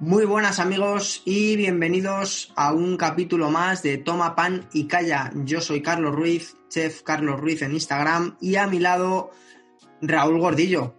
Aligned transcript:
Muy 0.00 0.24
buenas 0.24 0.60
amigos 0.60 1.20
y 1.26 1.56
bienvenidos 1.56 2.54
a 2.56 2.72
un 2.72 2.96
capítulo 2.96 3.50
más 3.50 3.82
de 3.82 3.98
Toma 3.98 4.34
Pan 4.34 4.66
y 4.72 4.86
Calla. 4.86 5.30
Yo 5.44 5.60
soy 5.60 5.82
Carlos 5.82 6.14
Ruiz, 6.14 6.56
chef 6.70 7.02
Carlos 7.02 7.38
Ruiz 7.38 7.60
en 7.60 7.74
Instagram 7.74 8.34
y 8.40 8.56
a 8.56 8.66
mi 8.66 8.78
lado 8.78 9.30
Raúl 10.00 10.40
Gordillo. 10.40 10.94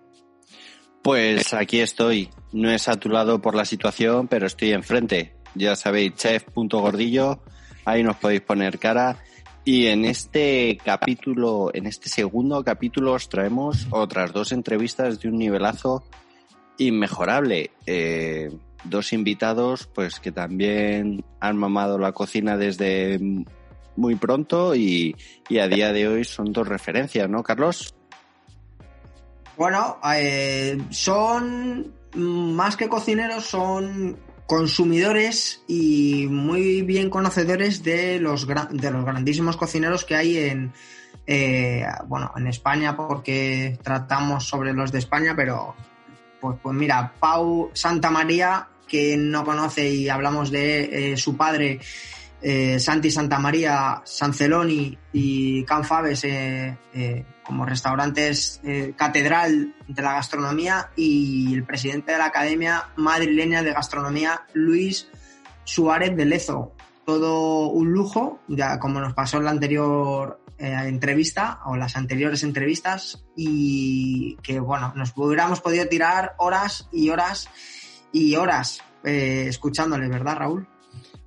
Pues 1.02 1.52
aquí 1.56 1.80
estoy. 1.80 2.30
No 2.52 2.70
es 2.70 2.88
a 2.88 2.96
tu 2.96 3.10
lado 3.10 3.42
por 3.42 3.56
la 3.56 3.66
situación, 3.66 4.28
pero 4.28 4.46
estoy 4.46 4.72
enfrente. 4.72 5.34
Ya 5.56 5.76
sabéis, 5.76 6.14
chef.gordillo, 6.14 7.42
ahí 7.86 8.04
nos 8.04 8.18
podéis 8.18 8.42
poner 8.42 8.78
cara. 8.78 9.18
Y 9.66 9.88
en 9.88 10.06
este 10.06 10.78
capítulo, 10.86 11.72
en 11.74 11.88
este 11.88 12.08
segundo 12.08 12.64
capítulo, 12.64 13.14
os 13.14 13.30
traemos 13.30 13.88
otras 13.90 14.32
dos 14.32 14.52
entrevistas 14.52 15.20
de 15.20 15.30
un 15.30 15.40
nivelazo 15.40 16.04
inmejorable. 16.78 17.72
Eh, 17.88 18.52
dos 18.84 19.14
invitados, 19.14 19.88
pues 19.94 20.20
que 20.20 20.32
también 20.32 21.24
han 21.40 21.58
mamado 21.58 21.98
la 21.98 22.12
cocina 22.12 22.58
desde 22.58 23.20
muy 23.96 24.16
pronto 24.16 24.76
y, 24.76 25.16
y 25.50 25.60
a 25.60 25.68
día 25.68 25.94
de 25.94 26.08
hoy 26.08 26.24
son 26.24 26.54
dos 26.54 26.68
referencias, 26.68 27.30
¿no, 27.30 27.44
Carlos? 27.44 27.94
Bueno, 29.58 29.98
eh, 30.16 30.82
son 30.90 31.94
más 32.16 32.76
que 32.76 32.90
cocineros, 32.90 33.46
son 33.46 34.18
consumidores 34.48 35.64
y 35.68 36.28
muy 36.30 36.82
bien 36.82 37.10
conocedores 37.10 37.84
de 37.84 38.20
los, 38.20 38.48
de 38.48 38.92
los 38.92 39.06
grandísimos 39.06 39.56
cocineros 39.56 40.04
que 40.04 40.16
hay 40.16 40.38
en, 40.38 40.74
eh, 41.26 41.86
bueno, 42.08 42.34
en 42.36 42.48
España, 42.48 42.98
porque 42.98 43.80
tratamos 43.82 44.46
sobre 44.46 44.74
los 44.74 44.92
de 44.92 45.00
España, 45.00 45.34
pero 45.36 45.76
pues, 46.42 46.58
pues 46.62 46.76
mira, 46.76 47.14
Pau 47.20 47.70
Santa 47.74 48.10
María, 48.10 48.68
que 48.88 49.16
no 49.16 49.46
conoce 49.46 49.90
y 49.90 50.10
hablamos 50.10 50.50
de 50.50 51.14
eh, 51.14 51.18
su 51.18 51.38
padre, 51.38 51.80
eh, 52.42 52.80
Santi 52.80 53.12
Santa 53.12 53.38
María, 53.38 54.02
Sanceloni 54.04 54.98
y 55.14 55.64
Can 55.64 55.86
Faves 55.86 56.24
eh, 56.24 56.76
como 57.46 57.66
restaurantes 57.66 58.60
catedral 58.96 59.76
de 59.88 60.02
la 60.02 60.14
gastronomía 60.14 60.90
y 60.96 61.54
el 61.54 61.64
presidente 61.64 62.14
de 62.14 62.18
la 62.18 62.26
Academia 62.26 62.90
Madrileña 62.96 63.62
de 63.62 63.74
Gastronomía, 63.74 64.42
Luis 64.54 65.10
Suárez 65.64 66.16
de 66.18 66.26
Lezo. 66.26 66.74
Todo 67.06 67.68
un 67.68 67.92
lujo, 67.92 68.40
ya 68.48 68.80
como 68.80 69.00
nos 69.00 69.14
pasó 69.14 69.38
en 69.38 69.46
la 69.46 69.52
anterior 69.52 70.40
eh, 70.62 70.76
entrevista 70.88 71.60
o 71.66 71.76
las 71.76 71.96
anteriores 71.96 72.44
entrevistas 72.44 73.24
y 73.36 74.36
que 74.44 74.60
bueno, 74.60 74.94
nos 74.96 75.12
hubiéramos 75.16 75.60
podido 75.62 75.88
tirar 75.88 76.36
horas 76.38 76.88
y 76.92 77.10
horas 77.10 77.50
y 78.14 78.36
horas 78.36 78.82
eh, 79.04 79.46
escuchándole, 79.48 80.08
¿verdad, 80.08 80.38
Raúl? 80.38 80.68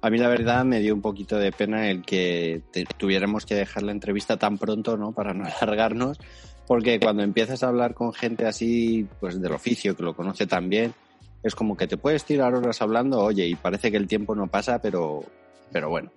A 0.01 0.11
mí 0.11 0.19
la 0.19 0.29
verdad 0.29 0.65
me 0.65 0.81
dio 0.81 0.95
un 0.95 1.01
poquito 1.01 1.39
de 1.39 1.51
pena 1.51 1.89
el 1.91 2.03
que 2.03 2.63
te- 2.71 2.85
tuviéramos 2.85 3.47
que 3.47 3.55
dejar 3.55 3.83
la 3.83 3.93
entrevista 3.93 4.37
tan 4.37 4.59
pronto, 4.59 4.97
¿no? 4.97 5.13
Para 5.13 5.33
no 5.35 5.45
alargarnos, 5.61 6.19
porque 6.67 7.01
cuando 7.01 7.23
empiezas 7.23 7.63
a 7.63 7.69
hablar 7.69 7.95
con 7.95 8.13
gente 8.13 8.47
así, 8.47 9.07
pues 9.19 9.41
del 9.41 9.53
oficio, 9.53 9.97
que 9.97 10.03
lo 10.03 10.15
conoce 10.15 10.47
tan 10.47 10.69
bien, 10.69 10.95
es 11.43 11.55
como 11.55 11.77
que 11.77 11.87
te 11.87 11.97
puedes 11.97 12.25
tirar 12.25 12.55
horas 12.55 12.81
hablando, 12.83 13.19
oye, 13.21 13.47
y 13.47 13.55
parece 13.55 13.91
que 13.91 13.97
el 13.97 14.07
tiempo 14.07 14.35
no 14.35 14.47
pasa, 14.47 14.81
pero, 14.81 15.25
pero 15.73 15.89
bueno. 15.89 16.11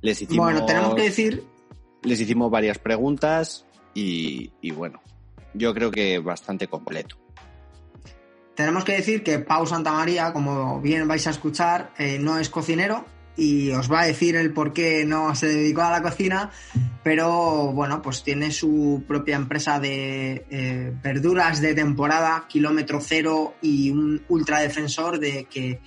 Les 0.00 0.20
hicimos, 0.20 0.44
Bueno, 0.46 0.66
tenemos 0.66 0.94
que 0.96 1.02
decir 1.02 1.44
les 2.02 2.20
hicimos 2.20 2.50
varias 2.50 2.78
preguntas 2.78 3.66
y, 3.94 4.50
bueno, 4.72 5.00
yo 5.54 5.74
creo 5.74 5.90
que 5.90 6.18
bastante 6.18 6.66
completo. 6.66 7.16
Tenemos 8.54 8.84
que 8.84 8.92
decir 8.92 9.22
que 9.22 9.38
Pau 9.38 9.66
Santamaría, 9.66 10.32
como 10.32 10.80
bien 10.80 11.08
vais 11.08 11.26
a 11.26 11.30
escuchar, 11.30 11.92
eh, 11.98 12.18
no 12.18 12.38
es 12.38 12.50
cocinero 12.50 13.06
y 13.36 13.70
os 13.70 13.90
va 13.90 14.02
a 14.02 14.06
decir 14.06 14.36
el 14.36 14.52
por 14.52 14.72
qué 14.72 15.04
no 15.06 15.34
se 15.34 15.48
dedicó 15.48 15.82
a 15.82 15.90
la 15.90 16.02
cocina, 16.02 16.50
pero 17.02 17.72
bueno, 17.72 18.02
pues 18.02 18.22
tiene 18.22 18.50
su 18.50 19.04
propia 19.08 19.36
empresa 19.36 19.80
de 19.80 20.44
eh, 20.50 20.92
verduras 21.02 21.62
de 21.62 21.74
temporada, 21.74 22.44
kilómetro 22.48 23.00
cero 23.00 23.54
y 23.62 23.90
un 23.90 24.22
ultra 24.28 24.60
defensor 24.60 25.18
de 25.18 25.44
que 25.44 25.80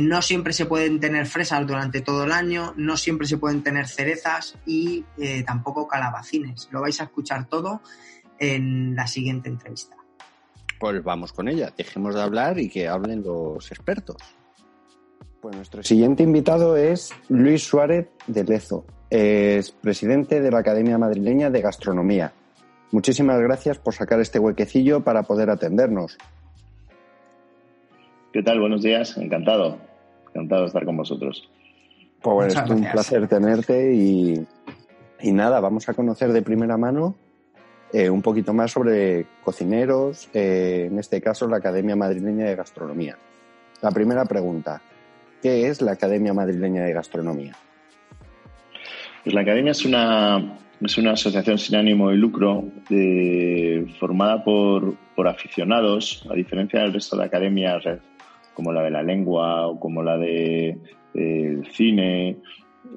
no 0.00 0.22
siempre 0.22 0.52
se 0.52 0.66
pueden 0.66 1.00
tener 1.00 1.26
fresas 1.26 1.66
durante 1.66 2.00
todo 2.00 2.24
el 2.24 2.32
año, 2.32 2.72
no 2.76 2.96
siempre 2.96 3.26
se 3.26 3.36
pueden 3.36 3.62
tener 3.62 3.88
cerezas 3.88 4.56
y 4.64 5.04
eh, 5.18 5.42
tampoco 5.44 5.86
calabacines. 5.86 6.68
Lo 6.70 6.80
vais 6.80 7.00
a 7.00 7.04
escuchar 7.04 7.46
todo 7.48 7.82
en 8.38 8.94
la 8.96 9.06
siguiente 9.06 9.48
entrevista. 9.48 9.96
Pues 10.80 11.02
vamos 11.04 11.32
con 11.32 11.48
ella, 11.48 11.72
dejemos 11.76 12.14
de 12.14 12.22
hablar 12.22 12.58
y 12.58 12.68
que 12.68 12.88
hablen 12.88 13.22
los 13.22 13.70
expertos. 13.70 14.16
Pues 15.40 15.54
nuestro 15.56 15.82
siguiente 15.82 16.22
invitado 16.22 16.76
es 16.76 17.10
Luis 17.28 17.64
Suárez 17.64 18.08
de 18.26 18.44
Lezo, 18.44 18.86
es 19.10 19.70
presidente 19.72 20.40
de 20.40 20.50
la 20.50 20.60
Academia 20.60 20.98
Madrileña 20.98 21.50
de 21.50 21.60
Gastronomía. 21.60 22.32
Muchísimas 22.92 23.40
gracias 23.40 23.78
por 23.78 23.94
sacar 23.94 24.20
este 24.20 24.38
huequecillo 24.38 25.02
para 25.02 25.22
poder 25.22 25.50
atendernos. 25.50 26.18
¿Qué 28.32 28.42
tal? 28.42 28.60
Buenos 28.60 28.82
días. 28.82 29.18
Encantado. 29.18 29.78
Encantado 30.30 30.62
de 30.62 30.66
estar 30.68 30.84
con 30.86 30.96
vosotros. 30.96 31.50
Pues 32.22 32.54
Muchas 32.54 32.70
un 32.70 32.90
placer 32.90 33.28
tenerte 33.28 33.94
y, 33.94 34.46
y 35.20 35.32
nada, 35.32 35.60
vamos 35.60 35.88
a 35.88 35.94
conocer 35.94 36.32
de 36.32 36.40
primera 36.40 36.78
mano 36.78 37.14
eh, 37.92 38.08
un 38.08 38.22
poquito 38.22 38.54
más 38.54 38.70
sobre 38.70 39.26
cocineros, 39.44 40.30
eh, 40.32 40.88
en 40.90 40.98
este 40.98 41.20
caso 41.20 41.46
la 41.46 41.58
Academia 41.58 41.94
Madrileña 41.94 42.46
de 42.46 42.56
Gastronomía. 42.56 43.18
La 43.82 43.90
primera 43.90 44.24
pregunta, 44.24 44.80
¿qué 45.42 45.66
es 45.66 45.82
la 45.82 45.92
Academia 45.92 46.32
Madrileña 46.32 46.84
de 46.84 46.92
Gastronomía? 46.94 47.54
Pues 49.24 49.34
la 49.34 49.42
Academia 49.42 49.72
es 49.72 49.84
una, 49.84 50.58
es 50.80 50.96
una 50.96 51.12
asociación 51.12 51.58
sin 51.58 51.76
ánimo 51.76 52.08
de 52.08 52.16
lucro 52.16 52.64
eh, 52.88 53.84
formada 54.00 54.42
por, 54.42 54.94
por 55.14 55.28
aficionados, 55.28 56.26
a 56.30 56.34
diferencia 56.34 56.80
del 56.80 56.94
resto 56.94 57.16
de 57.18 57.24
academias 57.24 57.84
como 58.54 58.72
la 58.72 58.82
de 58.82 58.90
la 58.90 59.02
lengua 59.02 59.66
o 59.66 59.78
como 59.78 60.02
la 60.02 60.16
de 60.16 60.68
eh, 60.68 60.78
el 61.14 61.66
cine, 61.66 62.38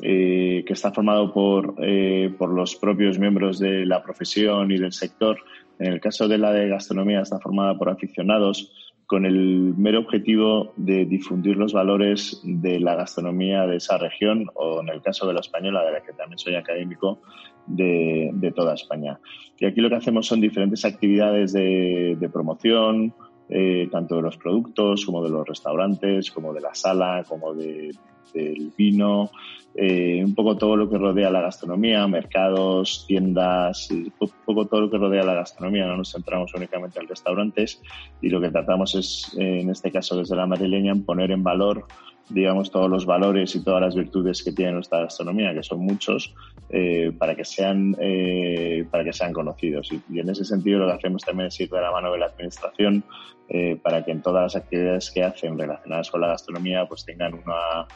eh, 0.01 0.63
que 0.65 0.73
está 0.73 0.91
formado 0.91 1.33
por, 1.33 1.75
eh, 1.79 2.33
por 2.37 2.49
los 2.49 2.75
propios 2.75 3.19
miembros 3.19 3.59
de 3.59 3.85
la 3.85 4.03
profesión 4.03 4.71
y 4.71 4.77
del 4.77 4.91
sector. 4.91 5.37
En 5.79 5.93
el 5.93 5.99
caso 5.99 6.27
de 6.27 6.37
la 6.37 6.51
de 6.51 6.69
gastronomía 6.69 7.21
está 7.21 7.39
formada 7.39 7.77
por 7.77 7.89
aficionados 7.89 8.71
con 9.05 9.25
el 9.25 9.75
mero 9.77 9.99
objetivo 9.99 10.73
de 10.77 11.05
difundir 11.05 11.57
los 11.57 11.73
valores 11.73 12.41
de 12.43 12.79
la 12.79 12.95
gastronomía 12.95 13.67
de 13.67 13.77
esa 13.77 13.97
región 13.97 14.47
o 14.55 14.81
en 14.81 14.89
el 14.89 15.01
caso 15.01 15.27
de 15.27 15.33
la 15.33 15.41
española, 15.41 15.85
de 15.85 15.91
la 15.91 16.01
que 16.01 16.13
también 16.13 16.39
soy 16.39 16.55
académico, 16.55 17.21
de, 17.67 18.31
de 18.33 18.51
toda 18.51 18.73
España. 18.73 19.19
Y 19.59 19.65
aquí 19.65 19.81
lo 19.81 19.89
que 19.89 19.95
hacemos 19.95 20.25
son 20.25 20.41
diferentes 20.41 20.85
actividades 20.85 21.53
de, 21.53 22.17
de 22.19 22.29
promoción, 22.29 23.13
eh, 23.49 23.87
tanto 23.91 24.15
de 24.15 24.21
los 24.21 24.37
productos 24.37 25.05
como 25.05 25.23
de 25.23 25.29
los 25.29 25.47
restaurantes, 25.47 26.31
como 26.31 26.53
de 26.53 26.61
la 26.61 26.73
sala, 26.73 27.23
como 27.27 27.53
de, 27.53 27.91
del 28.33 28.71
vino, 28.77 29.31
eh, 29.77 30.23
un 30.23 30.33
poco 30.33 30.57
todo 30.57 30.77
lo 30.77 30.89
que 30.89 30.97
rodea 30.97 31.29
la 31.29 31.41
gastronomía, 31.41 32.07
mercados, 32.07 33.05
tiendas, 33.07 33.89
un 33.91 34.11
poco 34.45 34.65
todo 34.65 34.81
lo 34.81 34.89
que 34.89 34.97
rodea 34.97 35.23
la 35.23 35.33
gastronomía. 35.33 35.85
No 35.85 35.97
nos 35.97 36.13
centramos 36.13 36.53
únicamente 36.55 36.99
en 36.99 37.07
restaurantes 37.07 37.81
y 38.21 38.29
lo 38.29 38.39
que 38.39 38.51
tratamos 38.51 38.95
es, 38.95 39.35
eh, 39.37 39.59
en 39.61 39.69
este 39.69 39.91
caso 39.91 40.15
desde 40.15 40.35
la 40.35 40.45
madrileña, 40.45 40.93
en 40.93 41.03
poner 41.03 41.31
en 41.31 41.43
valor 41.43 41.85
digamos, 42.29 42.71
todos 42.71 42.89
los 42.89 43.05
valores 43.05 43.55
y 43.55 43.63
todas 43.63 43.81
las 43.81 43.95
virtudes 43.95 44.43
que 44.43 44.51
tiene 44.51 44.73
nuestra 44.73 45.01
gastronomía, 45.01 45.53
que 45.53 45.63
son 45.63 45.79
muchos, 45.79 46.33
eh, 46.69 47.11
para 47.17 47.35
que 47.35 47.45
sean 47.45 47.95
eh, 47.99 48.85
para 48.89 49.03
que 49.03 49.13
sean 49.13 49.31
conocidos. 49.31 49.91
Y, 49.91 50.01
y, 50.11 50.19
en 50.19 50.29
ese 50.29 50.43
sentido 50.43 50.79
lo 50.79 50.87
que 50.87 50.93
hacemos 50.93 51.23
también 51.23 51.47
es 51.47 51.59
ir 51.59 51.69
de 51.69 51.81
la 51.81 51.91
mano 51.91 52.11
de 52.11 52.19
la 52.19 52.25
administración 52.27 53.03
eh, 53.47 53.77
para 53.81 54.03
que 54.03 54.11
en 54.11 54.21
todas 54.21 54.43
las 54.43 54.55
actividades 54.55 55.11
que 55.11 55.23
hacen 55.23 55.57
relacionadas 55.57 56.09
con 56.09 56.21
la 56.21 56.27
gastronomía 56.27 56.87
pues 56.87 57.05
tengan 57.05 57.35
una 57.35 57.87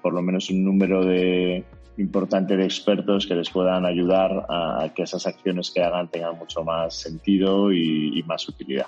por 0.00 0.12
lo 0.12 0.22
menos 0.22 0.50
un 0.50 0.64
número 0.64 1.04
de 1.04 1.64
importante 1.98 2.56
de 2.56 2.64
expertos 2.64 3.26
que 3.26 3.34
les 3.34 3.50
puedan 3.50 3.84
ayudar 3.84 4.46
a 4.48 4.88
que 4.94 5.02
esas 5.02 5.26
acciones 5.26 5.70
que 5.70 5.82
hagan 5.82 6.08
tengan 6.08 6.38
mucho 6.38 6.64
más 6.64 6.94
sentido 6.94 7.72
y, 7.72 8.18
y 8.18 8.22
más 8.22 8.48
utilidad. 8.48 8.86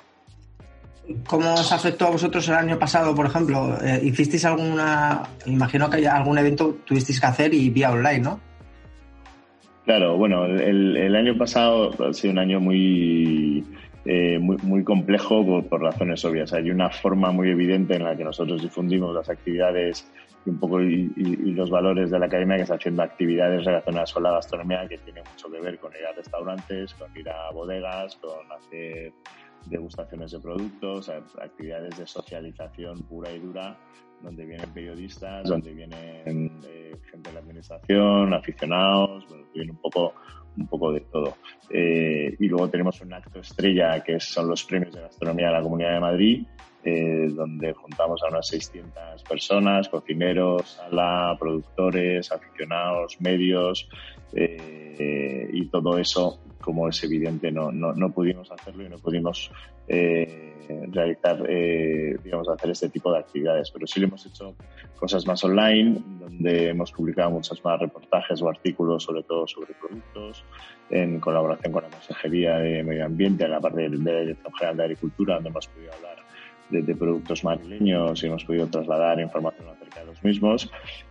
¿Cómo 1.26 1.52
os 1.52 1.70
afectó 1.70 2.06
a 2.06 2.10
vosotros 2.10 2.48
el 2.48 2.54
año 2.54 2.78
pasado, 2.78 3.14
por 3.14 3.26
ejemplo? 3.26 3.76
Eh, 3.82 4.00
¿Hicisteis 4.04 4.44
alguna, 4.46 5.22
imagino 5.44 5.90
que 5.90 6.08
algún 6.08 6.38
evento 6.38 6.78
tuvisteis 6.84 7.20
que 7.20 7.26
hacer 7.26 7.52
y 7.52 7.68
vía 7.68 7.92
online, 7.92 8.20
¿no? 8.20 8.40
Claro, 9.84 10.16
bueno, 10.16 10.46
el, 10.46 11.14
año 11.14 11.36
pasado 11.36 11.90
ha 12.02 12.12
sido 12.14 12.32
un 12.32 12.38
año 12.38 12.58
muy, 12.58 13.62
eh, 14.06 14.38
muy, 14.38 14.82
complejo 14.82 15.62
por, 15.68 15.82
razones 15.82 16.24
obvias. 16.24 16.54
Hay 16.54 16.70
una 16.70 16.88
forma 16.88 17.30
muy 17.32 17.50
evidente 17.50 17.96
en 17.96 18.04
la 18.04 18.16
que 18.16 18.24
nosotros 18.24 18.62
difundimos 18.62 19.14
las 19.14 19.28
actividades 19.28 20.10
y 20.46 20.50
un 20.50 20.58
poco 20.58 20.80
y 20.80 21.52
los 21.52 21.68
valores 21.68 22.10
de 22.10 22.18
la 22.18 22.26
academia, 22.26 22.56
que 22.56 22.62
está 22.62 22.76
haciendo 22.76 23.02
actividades 23.02 23.64
relacionadas 23.64 24.12
con 24.14 24.22
la 24.22 24.32
gastronomía 24.32 24.88
que 24.88 24.96
tiene 24.98 25.20
mucho 25.20 25.50
que 25.50 25.60
ver 25.60 25.78
con 25.78 25.92
ir 25.92 26.06
a 26.06 26.12
restaurantes, 26.12 26.94
con 26.94 27.14
ir 27.14 27.28
a 27.28 27.50
bodegas, 27.52 28.16
con 28.16 28.50
hacer 28.52 29.12
degustaciones 29.66 30.32
de 30.32 30.40
productos, 30.40 31.08
actividades 31.08 31.98
de 31.98 32.06
socialización 32.06 33.02
pura 33.02 33.30
y 33.32 33.38
dura, 33.38 33.78
donde 34.22 34.46
vienen 34.46 34.72
periodistas, 34.72 35.48
donde 35.48 35.72
vienen 35.72 36.60
eh, 36.66 36.96
gente 37.10 37.30
de 37.30 37.34
la 37.34 37.40
administración, 37.40 38.32
aficionados, 38.32 39.26
bueno, 39.28 39.44
viene 39.54 39.72
un 39.72 39.78
poco, 39.78 40.14
un 40.56 40.66
poco 40.66 40.92
de 40.92 41.00
todo. 41.00 41.36
Eh, 41.70 42.34
y 42.38 42.48
luego 42.48 42.68
tenemos 42.70 43.00
un 43.00 43.12
acto 43.12 43.40
estrella 43.40 44.02
que 44.02 44.18
son 44.20 44.48
los 44.48 44.64
premios 44.64 44.94
de 44.94 45.02
gastronomía 45.02 45.48
de 45.48 45.52
la 45.52 45.62
Comunidad 45.62 45.92
de 45.94 46.00
Madrid, 46.00 46.46
eh, 46.86 47.28
donde 47.34 47.72
juntamos 47.72 48.22
a 48.22 48.28
unas 48.28 48.46
600 48.48 49.22
personas, 49.22 49.88
cocineros, 49.88 50.72
sala, 50.72 51.34
productores, 51.38 52.30
aficionados, 52.30 53.20
medios, 53.20 53.88
y 54.32 55.66
todo 55.66 55.98
eso 55.98 56.40
como 56.64 56.88
es 56.88 57.04
evidente, 57.04 57.52
no, 57.52 57.70
no, 57.70 57.92
no 57.92 58.10
pudimos 58.10 58.50
hacerlo 58.50 58.84
y 58.84 58.88
no 58.88 58.96
pudimos 58.96 59.50
eh, 59.86 60.54
realizar, 60.90 61.44
eh, 61.46 62.16
digamos, 62.24 62.48
hacer 62.48 62.70
este 62.70 62.88
tipo 62.88 63.12
de 63.12 63.18
actividades. 63.18 63.70
Pero 63.70 63.86
sí 63.86 64.00
le 64.00 64.06
hemos 64.06 64.24
hecho 64.24 64.54
cosas 64.98 65.26
más 65.26 65.44
online, 65.44 66.00
donde 66.18 66.70
hemos 66.70 66.90
publicado 66.90 67.32
muchos 67.32 67.62
más 67.62 67.78
reportajes 67.78 68.40
o 68.40 68.48
artículos, 68.48 69.02
sobre 69.02 69.22
todo 69.24 69.46
sobre 69.46 69.74
productos, 69.74 70.42
en 70.88 71.20
colaboración 71.20 71.70
con 71.70 71.82
la 71.82 71.90
Consejería 71.90 72.56
de 72.56 72.82
Medio 72.82 73.04
Ambiente, 73.04 73.44
en 73.44 73.50
la 73.50 73.60
parte 73.60 73.82
de 73.82 73.90
la 73.90 74.20
Dirección 74.20 74.54
General 74.54 74.76
de 74.78 74.84
Agricultura, 74.84 75.34
donde 75.34 75.50
hemos 75.50 75.66
podido 75.66 75.92
hablar 75.92 76.23
de, 76.70 76.94
productos 76.94 77.44
madrileños 77.44 78.22
y 78.22 78.26
hemos 78.26 78.44
podido 78.44 78.66
trasladar 78.66 79.20
información 79.20 79.68
acerca 79.68 80.00
de 80.00 80.06
los 80.06 80.22
mismos. 80.24 80.70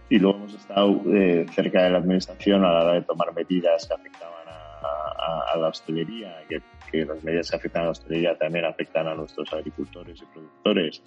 Y 0.10 0.20
luego 0.20 0.38
hemos 0.38 0.54
estado 0.54 1.02
eh, 1.14 1.46
cerca 1.54 1.84
de 1.84 1.90
la 1.92 1.98
Administración 2.00 2.64
a 2.66 2.72
la 2.72 2.84
hora 2.84 2.94
de 2.94 3.02
tomar 3.02 3.34
medidas 3.34 3.88
que 3.88 3.94
afectaban 3.94 4.44
a, 4.48 5.58
la 5.58 5.68
hostelería, 5.68 6.36
que, 6.50 7.06
las 7.06 7.24
medidas 7.24 7.50
que 7.50 7.56
afectan 7.56 7.84
a 7.84 7.86
la 7.86 7.92
hostelería 7.92 8.38
también 8.38 8.66
afectan 8.66 9.08
a 9.08 9.16
nuestros 9.16 9.52
agricultores 9.54 10.22
y 10.22 10.26
productores 10.26 11.04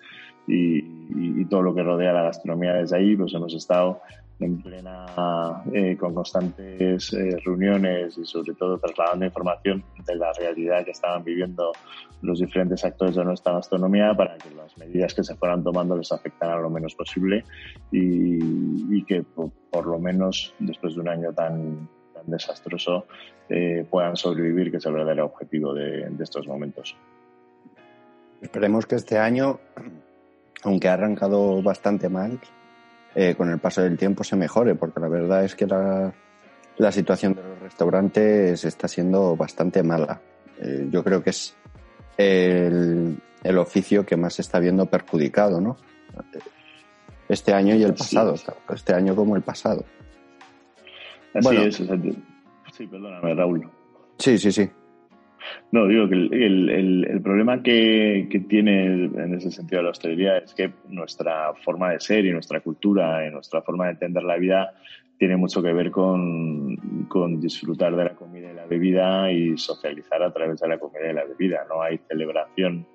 y, 0.46 1.44
todo 1.46 1.62
lo 1.62 1.75
que 1.75 1.82
rodea 1.82 2.12
la 2.12 2.22
gastronomía 2.22 2.75
desde 2.75 2.96
ahí, 2.96 3.16
pues 3.16 3.32
hemos 3.34 3.54
estado 3.54 4.00
en 4.38 4.61
plena, 4.61 5.62
eh, 5.73 5.97
con 5.97 6.15
constantes 6.15 7.12
eh, 7.15 7.38
reuniones 7.44 8.19
y 8.19 8.25
sobre 8.25 8.53
todo 8.55 8.79
trasladando 8.79 9.25
información 9.25 9.83
de 10.05 10.15
la 10.15 10.33
realidad 10.35 10.85
que 10.85 10.91
estaban 10.91 11.25
viviendo 11.25 11.73
los 12.21 12.41
diferentes 12.41 12.85
actores 12.85 13.17
de 13.17 13.25
nuestra 13.25 13.55
gastronomía 13.55 14.15
para 14.15 14.37
que 14.37 14.50
las 14.55 14.77
medidas 14.77 15.15
que 15.15 15.25
se 15.25 15.35
fueran 15.37 15.62
tomando 15.62 15.97
les 15.97 16.12
afectaran 16.12 16.62
lo 16.62 16.69
menos 16.69 16.94
posible 16.94 17.44
y, 17.91 19.05
que 19.05 19.23
por, 19.23 19.87
lo 19.87 19.99
menos 19.99 20.55
después 20.59 20.94
de 20.94 21.00
un 21.00 21.09
año 21.09 21.32
tan, 21.32 21.89
desastroso 22.27 23.06
eh, 23.49 23.87
puedan 23.89 24.17
sobrevivir, 24.17 24.73
que 24.73 24.79
es 24.79 24.87
el 24.87 24.94
verdadero 24.94 25.27
objetivo 25.27 25.73
de, 25.73 26.11
estos 26.19 26.49
momentos. 26.49 26.97
Esperemos 28.43 28.85
que 28.85 28.97
este 28.97 29.17
año, 29.17 29.61
aunque 30.65 30.89
ha 30.89 30.94
arrancado 30.94 31.62
bastante 31.62 32.09
mal, 32.09 32.41
eh, 33.19 33.35
con 33.35 33.51
el 33.51 33.59
paso 33.59 33.81
del 33.81 33.97
tiempo 33.97 34.23
se 34.23 34.37
mejore, 34.37 34.75
porque 34.75 35.01
la 35.01 35.09
verdad 35.09 35.43
es 35.43 35.55
que 35.55 35.67
la, 35.67 36.13
la 36.77 36.93
situación 36.93 37.33
de 37.35 37.43
los 37.43 37.61
restaurantes 37.61 38.63
está 38.63 38.89
siendo 38.89 39.35
bastante 39.35 39.83
mala. 39.83 40.21
Eh, 40.61 40.89
yo 40.91 41.03
creo 41.03 41.23
que 41.23 41.31
es 41.31 41.57
el, 42.19 43.17
el, 43.43 43.59
oficio 43.59 44.05
que 44.05 44.19
más 44.19 44.35
se 44.35 44.43
está 44.43 44.59
viendo 44.59 44.85
perjudicado, 44.85 45.63
¿no? 45.63 45.79
Este 47.27 47.55
año 47.55 47.75
y 47.75 47.85
el 47.85 47.95
pasado, 47.95 48.35
este 48.69 48.93
año 48.93 49.17
como 49.17 49.35
el 49.35 49.43
pasado. 49.43 49.83
Así 51.33 51.57
es, 51.57 51.83
Sí, 52.73 52.87
perdóname, 52.87 53.35
Raúl. 53.35 53.71
Sí, 54.19 54.37
sí, 54.37 54.53
sí. 54.53 54.71
No, 55.72 55.87
digo 55.87 56.08
que 56.08 56.14
el, 56.14 57.20
problema 57.22 57.62
que, 57.62 58.28
tiene 58.48 58.84
en 58.87 59.34
ese 59.34 59.50
sentido 59.50 59.82
la 59.82 59.90
hostelería 59.90 60.38
es 60.38 60.54
que 60.54 60.72
nuestra 60.88 61.52
forma 61.64 61.90
de 61.90 62.00
ser 62.00 62.25
y 62.25 62.32
nuestra 62.32 62.60
cultura 62.60 63.26
y 63.26 63.31
nuestra 63.31 63.62
forma 63.62 63.87
de 63.87 63.93
entender 63.93 64.22
la 64.22 64.37
vida 64.37 64.75
tiene 65.19 65.37
mucho 65.37 65.62
que 65.62 65.72
ver 65.72 65.90
con, 65.90 66.76
disfrutar 67.40 67.96
de 67.96 68.04
la 68.04 68.14
comida 68.14 68.50
y 68.50 68.54
la 68.54 68.66
bebida 68.66 69.32
y 69.32 69.56
socializar 69.56 70.22
a 70.22 70.32
través 70.32 70.60
de 70.60 70.69
la 70.69 70.78
comida 70.78 71.10
y 71.10 71.14
la 71.14 71.25
bebida. 71.25 71.66
No 71.69 71.82
hay 71.82 71.98
celebración 72.08 72.87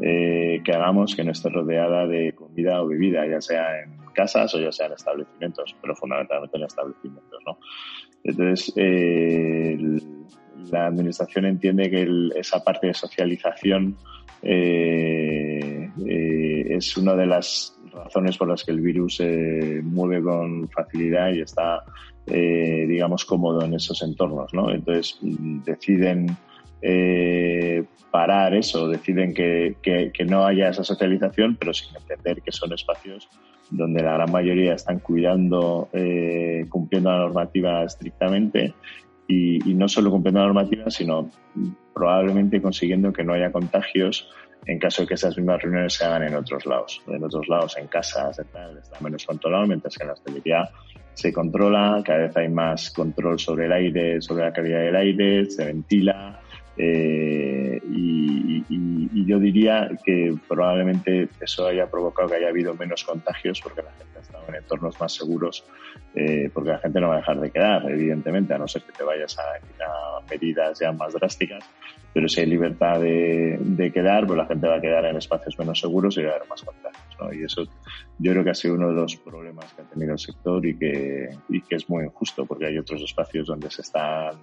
eh, 0.00 0.60
que 0.64 0.72
hagamos 0.72 1.14
que 1.14 1.24
no 1.24 1.32
esté 1.32 1.48
rodeada 1.48 2.06
de 2.06 2.32
comida 2.32 2.82
o 2.82 2.88
bebida, 2.88 3.26
ya 3.26 3.40
sea 3.40 3.82
en 3.82 3.98
casas 4.14 4.54
o 4.54 4.60
ya 4.60 4.72
sea 4.72 4.86
en 4.86 4.94
establecimientos, 4.94 5.76
pero 5.80 5.94
fundamentalmente 5.94 6.56
en 6.56 6.64
establecimientos. 6.64 7.40
¿no? 7.46 7.58
Entonces, 8.24 8.72
eh, 8.76 9.78
la 10.70 10.86
administración 10.86 11.46
entiende 11.46 11.90
que 11.90 12.30
esa 12.36 12.62
parte 12.62 12.88
de 12.88 12.94
socialización 12.94 13.96
eh, 14.42 15.90
eh, 16.06 16.66
es 16.68 16.96
una 16.96 17.14
de 17.14 17.26
las 17.26 17.76
razones 17.92 18.36
por 18.38 18.48
las 18.48 18.64
que 18.64 18.72
el 18.72 18.80
virus 18.80 19.16
se 19.16 19.80
mueve 19.82 20.22
con 20.22 20.68
facilidad 20.68 21.32
y 21.32 21.40
está, 21.40 21.84
digamos, 22.26 23.24
cómodo 23.24 23.64
en 23.64 23.74
esos 23.74 24.02
entornos. 24.02 24.54
¿no? 24.54 24.70
Entonces, 24.70 25.18
deciden 25.64 26.36
parar 28.10 28.54
eso, 28.54 28.88
deciden 28.88 29.34
que, 29.34 29.76
que, 29.82 30.24
no 30.24 30.44
haya 30.44 30.70
esa 30.70 30.84
socialización, 30.84 31.56
pero 31.56 31.72
sin 31.72 31.96
entender 31.96 32.42
que 32.42 32.52
son 32.52 32.72
espacios 32.72 33.28
donde 33.70 34.02
la 34.02 34.14
gran 34.14 34.32
mayoría 34.32 34.74
están 34.74 34.98
cuidando, 34.98 35.88
eh, 35.92 36.66
cumpliendo 36.68 37.10
la 37.10 37.18
normativa 37.18 37.84
estrictamente 37.84 38.74
y, 39.30 39.74
no 39.74 39.88
solo 39.88 40.10
cumpliendo 40.10 40.40
la 40.40 40.46
normativa, 40.46 40.90
sino 40.90 41.30
probablemente 41.94 42.60
consiguiendo 42.60 43.12
que 43.12 43.22
no 43.22 43.32
haya 43.32 43.52
contagios 43.52 44.28
en 44.66 44.78
caso 44.78 45.02
de 45.02 45.08
que 45.08 45.14
esas 45.14 45.36
mismas 45.36 45.62
reuniones 45.62 45.94
se 45.94 46.04
hagan 46.04 46.24
en 46.24 46.34
otros 46.34 46.66
lados. 46.66 47.00
En 47.06 47.22
otros 47.24 47.48
lados, 47.48 47.76
en 47.78 47.86
casas, 47.86 48.38
está 48.38 48.68
menos 49.00 49.24
controlado, 49.24 49.66
mientras 49.66 49.96
que 49.96 50.02
en 50.02 50.08
la 50.08 50.14
hostelería 50.14 50.68
se 51.14 51.32
controla, 51.32 52.02
cada 52.04 52.20
vez 52.20 52.36
hay 52.36 52.48
más 52.48 52.90
control 52.90 53.38
sobre 53.38 53.66
el 53.66 53.72
aire, 53.72 54.20
sobre 54.20 54.44
la 54.44 54.52
calidad 54.52 54.80
del 54.80 54.96
aire, 54.96 55.46
se 55.46 55.64
ventila, 55.64 56.40
eh, 56.76 57.80
y, 57.88 58.40
yo 59.26 59.38
diría 59.38 59.88
que 60.04 60.34
probablemente 60.48 61.28
eso 61.40 61.66
haya 61.66 61.88
provocado 61.88 62.28
que 62.28 62.36
haya 62.36 62.48
habido 62.48 62.74
menos 62.74 63.04
contagios 63.04 63.60
porque 63.60 63.82
la 63.82 63.92
gente 63.92 64.18
ha 64.18 64.20
estado 64.20 64.44
en 64.48 64.54
entornos 64.56 65.00
más 65.00 65.12
seguros, 65.12 65.64
eh, 66.16 66.50
porque 66.52 66.70
la 66.70 66.78
gente 66.78 67.00
no 67.00 67.08
va 67.08 67.14
a 67.14 67.18
dejar 67.18 67.38
de 67.38 67.50
quedar, 67.50 67.88
evidentemente, 67.88 68.54
a 68.54 68.58
no 68.58 68.66
ser 68.66 68.82
que 68.82 68.90
te 68.90 69.04
vayas 69.04 69.38
a, 69.38 69.42
a 69.84 70.20
medidas 70.28 70.80
ya 70.80 70.90
más 70.90 71.12
drásticas, 71.12 71.64
pero 72.12 72.28
si 72.28 72.40
hay 72.40 72.46
libertad 72.46 73.00
de, 73.00 73.90
quedar, 73.94 74.26
pues 74.26 74.36
la 74.36 74.46
gente 74.46 74.66
va 74.66 74.76
a 74.76 74.80
quedar 74.80 75.04
en 75.04 75.16
espacios 75.16 75.58
menos 75.58 75.78
seguros 75.78 76.16
y 76.18 76.22
va 76.22 76.32
a 76.32 76.34
haber 76.36 76.48
más 76.48 76.62
contagios. 76.62 77.00
Y 77.32 77.44
eso 77.44 77.62
yo 78.18 78.32
creo 78.32 78.44
que 78.44 78.50
ha 78.50 78.54
sido 78.54 78.74
uno 78.74 78.88
de 78.88 78.94
los 78.94 79.16
problemas 79.16 79.72
que 79.72 79.82
ha 79.82 79.84
tenido 79.84 80.12
el 80.12 80.18
sector 80.18 80.64
y 80.64 80.76
que, 80.76 81.30
y 81.48 81.60
que 81.62 81.76
es 81.76 81.88
muy 81.88 82.04
injusto, 82.04 82.44
porque 82.46 82.66
hay 82.66 82.78
otros 82.78 83.02
espacios 83.02 83.46
donde 83.46 83.70
se 83.70 83.82
están 83.82 84.36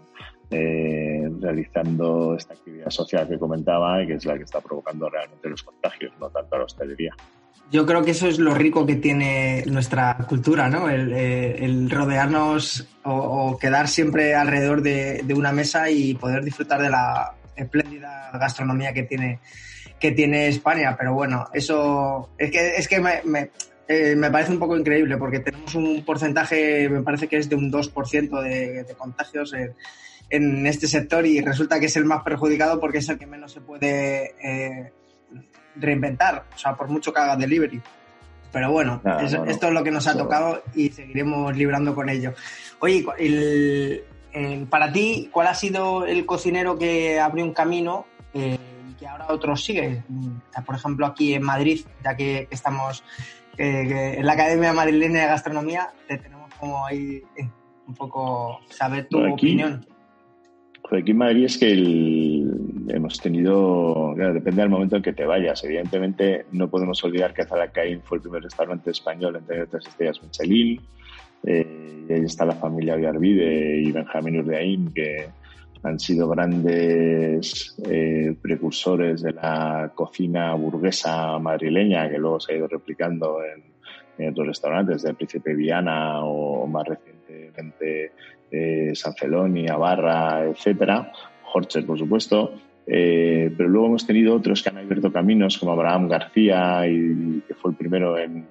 eh, 0.50 1.30
realizando 1.40 2.36
esta 2.36 2.54
actividad 2.54 2.90
social 2.90 3.28
que 3.28 3.38
comentaba 3.38 4.02
y 4.02 4.08
que 4.08 4.14
es 4.14 4.26
la 4.26 4.38
que 4.38 4.44
está 4.44 4.62
provocando 4.62 5.10
realmente 5.10 5.50
los 5.50 5.64
contagios, 5.64 6.14
no 6.20 6.30
tanto 6.30 6.58
la 6.58 6.64
hostelería. 6.64 7.14
Yo 7.70 7.86
creo 7.86 8.04
que 8.06 8.12
eso 8.12 8.30
es 8.30 8.40
lo 8.40 8.54
rico 8.54 8.86
que 8.86 8.96
tiene 8.96 9.64
nuestra 9.66 10.18
cultura, 10.30 10.70
¿no? 10.70 10.90
El, 10.90 11.12
eh, 11.14 11.88
rodearnos 11.90 12.88
o, 13.04 13.58
quedar 13.60 13.90
siempre 13.90 14.36
alrededor 14.36 14.82
de, 14.82 15.26
una 15.36 15.52
mesa 15.52 15.90
y 15.90 16.14
poder 16.14 16.46
disfrutar 16.46 16.82
de 16.82 16.90
la 16.90 17.34
espléndida 17.58 18.32
gastronomía 18.34 18.94
que 18.94 19.04
tiene, 19.04 19.40
que 20.00 20.12
tiene 20.12 20.48
España. 20.48 20.96
Pero 20.98 21.14
bueno, 21.14 21.48
eso 21.54 22.30
es 22.38 22.52
que, 22.52 22.76
es 22.76 22.88
que 22.88 23.00
me, 23.00 23.50
eh, 23.88 24.16
me, 24.16 24.32
parece 24.32 24.52
un 24.52 24.60
poco 24.60 24.78
increíble 24.78 25.18
porque 25.18 25.40
tenemos 25.40 25.76
un 25.76 26.04
porcentaje, 26.06 26.90
me 26.90 27.02
parece 27.02 27.28
que 27.28 27.38
es 27.38 27.50
de 27.50 27.56
un 27.56 27.72
2% 27.72 28.42
de, 28.42 28.84
de 28.84 28.94
contagios 28.96 29.54
en, 29.54 29.74
en 30.30 30.68
este 30.68 30.88
sector 30.88 31.26
y 31.26 31.42
resulta 31.42 31.80
que 31.80 31.86
es 31.86 31.96
el 31.96 32.06
más 32.06 32.24
perjudicado 32.24 32.80
porque 32.80 33.00
es 33.00 33.10
el 33.10 33.18
que 33.18 33.28
menos 33.28 33.52
se 33.52 33.62
puede 33.62 34.36
eh, 34.44 34.92
reinventar, 35.76 36.46
o 36.54 36.58
sea, 36.58 36.76
por 36.76 36.90
mucho 36.90 37.14
que 37.14 37.20
haga 37.20 37.36
delivery. 37.36 37.82
Pero 38.52 38.72
bueno, 38.72 39.02
esto 39.22 39.68
es 39.68 39.74
lo 39.74 39.84
que 39.84 39.92
nos 39.92 40.08
ha 40.08 40.18
tocado 40.18 40.64
y 40.74 40.90
seguiremos 40.90 41.56
librando 41.56 41.94
con 41.94 42.10
ello. 42.10 42.34
Oye, 42.80 43.06
para 44.70 44.92
ti, 44.92 45.30
¿cuál 45.32 45.48
ha 45.48 45.54
sido 45.54 46.06
el 46.06 46.26
cocinero 46.26 46.78
que 46.78 47.20
abrió 47.20 47.44
un 47.44 47.54
camino 47.54 48.06
eh, 48.34 48.58
que 48.98 49.08
ahora 49.08 49.28
otros 49.30 49.64
siguen? 49.64 50.04
Por 50.66 50.76
ejemplo, 50.76 51.06
aquí 51.06 51.34
en 51.34 51.44
Madrid, 51.44 51.82
ya 52.04 52.16
que 52.16 52.48
estamos 52.52 53.04
eh, 53.58 54.16
en 54.18 54.26
la 54.26 54.34
Academia 54.34 54.74
Madrileña 54.74 55.22
de 55.22 55.28
Gastronomía, 55.28 55.90
te 56.08 56.18
tenemos 56.18 56.54
como 56.56 56.86
ahí 56.86 57.22
un 57.88 57.94
poco 57.94 58.60
saber 58.70 59.08
tu 59.08 59.20
opinión 59.26 59.86
aquí 60.96 61.12
en 61.12 61.18
Madrid 61.18 61.46
es 61.46 61.58
que 61.58 61.74
hemos 62.90 63.20
tenido, 63.20 64.14
depende 64.16 64.62
del 64.62 64.70
momento 64.70 64.96
en 64.96 65.02
que 65.02 65.14
te 65.14 65.26
vayas. 65.26 65.64
Evidentemente, 65.64 66.46
no 66.52 66.70
podemos 66.70 67.04
olvidar 67.04 67.34
que 67.34 67.46
Zalacaín 67.46 68.02
fue 68.04 68.18
el 68.18 68.22
primer 68.22 68.44
restaurante 68.44 68.92
español 68.92 69.36
en 69.36 69.46
tener 69.46 69.68
tres 69.68 69.88
estrellas 69.88 70.22
Michelin. 70.24 70.82
Eh, 71.44 72.06
y 72.10 72.14
ahí 72.14 72.22
está 72.22 72.46
la 72.46 72.56
familia 72.56 72.96
Villarvide 72.96 73.82
y 73.82 73.92
Benjamín 73.92 74.40
Urdeaín, 74.40 74.94
que 74.94 75.28
han 75.84 76.00
sido 76.00 76.28
grandes 76.30 77.76
eh, 77.90 78.36
precursores 78.42 79.22
de 79.22 79.34
la 79.34 79.92
cocina 79.94 80.54
burguesa 80.54 81.38
madrileña 81.40 82.10
que 82.10 82.18
luego 82.18 82.40
se 82.40 82.54
ha 82.54 82.58
ido 82.58 82.68
replicando 82.68 83.40
en, 83.44 83.78
otros 84.30 84.48
restaurantes, 84.48 85.04
de 85.04 85.14
Príncipe 85.14 85.54
Viana 85.54 86.24
o, 86.24 86.66
más 86.66 86.88
recientemente 86.88 88.14
eh, 88.50 88.92
San 88.96 89.14
Celoni, 89.14 89.64
Navarra, 89.64 90.46
etcétera, 90.46 91.12
Horcher, 91.54 91.86
por 91.86 92.00
supuesto. 92.00 92.54
Eh, 92.88 93.54
pero 93.56 93.70
luego 93.70 93.88
hemos 93.88 94.08
tenido 94.08 94.34
otros 94.34 94.64
que 94.64 94.70
han 94.70 94.78
abierto 94.78 95.12
caminos, 95.12 95.60
como 95.60 95.74
Abraham 95.74 96.08
García, 96.08 96.88
y 96.88 97.44
que 97.48 97.54
fue 97.54 97.72
el 97.72 97.78
primero 97.78 98.18
en, 98.18 98.48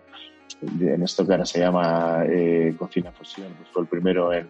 en 0.62 1.02
esto 1.02 1.26
que 1.26 1.32
ahora 1.32 1.46
se 1.46 1.60
llama 1.60 2.24
eh, 2.28 2.74
cocina 2.78 3.12
fusión, 3.12 3.48
pues 3.56 3.68
fue 3.70 3.82
el 3.82 3.88
primero 3.88 4.32
en, 4.32 4.46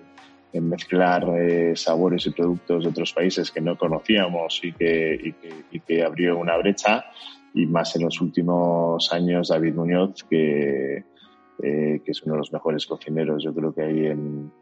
mezclar 0.53 1.29
eh, 1.39 1.77
sabores 1.77 2.27
y 2.27 2.31
productos 2.31 2.85
de 2.85 2.91
otros 2.91 3.13
países 3.13 3.51
que 3.51 3.61
no 3.61 3.77
conocíamos 3.77 4.61
y 4.63 4.73
que, 4.73 5.35
y 5.71 5.81
que, 5.81 6.03
abrió 6.03 6.39
una 6.39 6.57
brecha. 6.57 7.05
Y 7.55 7.67
más 7.67 7.97
en 7.97 8.05
los 8.05 8.21
últimos 8.21 9.13
años, 9.13 9.49
David 9.49 9.75
Muñoz, 9.75 10.25
que, 10.25 11.05
eh, 11.63 12.03
que 12.05 12.11
es 12.11 12.23
uno 12.23 12.35
de 12.35 12.39
los 12.39 12.53
mejores 12.53 12.87
cocineros, 12.87 13.43
yo 13.43 13.55
creo 13.55 13.75
que 13.75 13.83
hay, 13.83 14.07
en, 14.07 14.53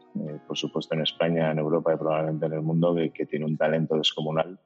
por 0.47 0.57
supuesto, 0.57 0.95
en 0.95 1.01
España, 1.01 1.51
en 1.51 1.59
Europa 1.59 1.93
y 1.93 1.97
probablemente 1.97 2.45
en 2.45 2.53
el 2.53 2.61
mundo, 2.61 2.95
que, 2.95 3.11
que 3.11 3.25
tiene 3.25 3.45
un 3.45 3.57
talento 3.57 3.97
descomunal 3.97 4.57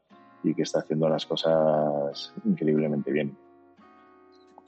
y 0.43 0.53
que 0.53 0.61
está 0.61 0.79
haciendo 0.79 1.09
las 1.09 1.25
cosas 1.25 2.33
increíblemente 2.45 3.11
bien. 3.11 3.35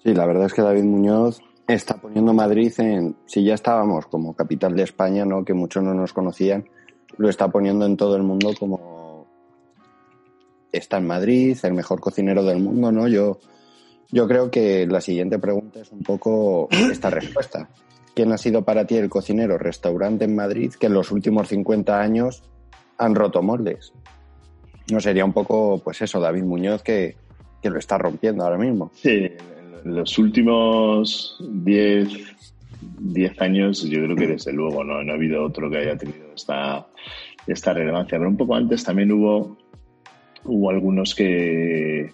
Sí, 0.04 0.14
la 0.16 0.26
verdad 0.26 0.48
es 0.48 0.54
que 0.54 0.64
David 0.64 0.84
Muñoz 0.84 1.42
está 1.74 1.96
poniendo 1.96 2.34
Madrid 2.34 2.74
en, 2.78 3.16
si 3.26 3.44
ya 3.44 3.54
estábamos 3.54 4.06
como 4.08 4.36
capital 4.36 4.76
de 4.76 4.84
España, 4.84 5.26
¿no? 5.26 5.44
que 5.46 5.54
muchos 5.54 5.84
no 5.84 5.94
nos 5.94 6.14
conocían, 6.14 6.66
lo 7.18 7.30
está 7.30 7.50
poniendo 7.50 7.86
en 7.86 7.98
todo 7.98 8.16
el 8.16 8.24
mundo 8.24 8.54
como 8.58 9.28
está 10.72 10.98
en 10.98 11.08
Madrid, 11.08 11.58
el 11.64 11.74
mejor 11.74 12.00
cocinero 12.00 12.44
del 12.44 12.60
mundo, 12.60 12.92
¿no? 12.92 13.08
Yo, 13.08 13.40
yo 14.10 14.28
creo 14.28 14.50
que 14.50 14.88
la 14.88 15.02
siguiente 15.02 15.38
pregunta 15.40 15.82
es 15.82 15.92
un 15.92 16.02
poco 16.02 16.70
esta 16.72 17.10
respuesta. 17.10 17.70
¿Quién 18.14 18.32
ha 18.32 18.38
sido 18.38 18.64
para 18.64 18.86
ti 18.86 18.98
el 18.98 19.10
cocinero 19.10 19.58
restaurante 19.58 20.26
en 20.26 20.36
Madrid 20.36 20.74
que 20.74 20.88
en 20.88 20.94
los 20.94 21.12
últimos 21.12 21.48
50 21.50 22.00
años 22.00 22.44
han 22.98 23.16
roto 23.16 23.42
moldes? 23.42 23.94
No 24.92 25.00
sería 25.00 25.24
un 25.24 25.34
poco, 25.34 25.80
pues 25.84 26.02
eso, 26.02 26.20
David 26.20 26.44
Muñoz 26.44 26.84
que, 26.84 27.16
que 27.62 27.70
lo 27.70 27.80
está 27.80 27.98
rompiendo 27.98 28.44
ahora 28.44 28.58
mismo. 28.58 28.92
Sí, 28.96 29.30
los 29.84 30.18
últimos 30.18 31.38
10, 31.40 32.08
10 33.00 33.42
años, 33.42 33.84
yo 33.84 34.04
creo 34.04 34.16
que 34.16 34.28
desde 34.28 34.54
luego 34.54 34.84
no, 34.84 35.04
no 35.04 35.12
ha 35.12 35.16
habido 35.16 35.44
otro 35.44 35.70
que 35.70 35.78
haya 35.78 35.98
tenido 35.98 36.34
esta, 36.36 36.88
esta 37.48 37.74
relevancia. 37.74 38.18
Pero 38.18 38.30
un 38.30 38.38
poco 38.38 38.56
antes 38.56 38.84
también 38.84 39.12
hubo, 39.12 39.58
hubo 40.44 40.70
algunos 40.70 41.16
que, 41.16 42.12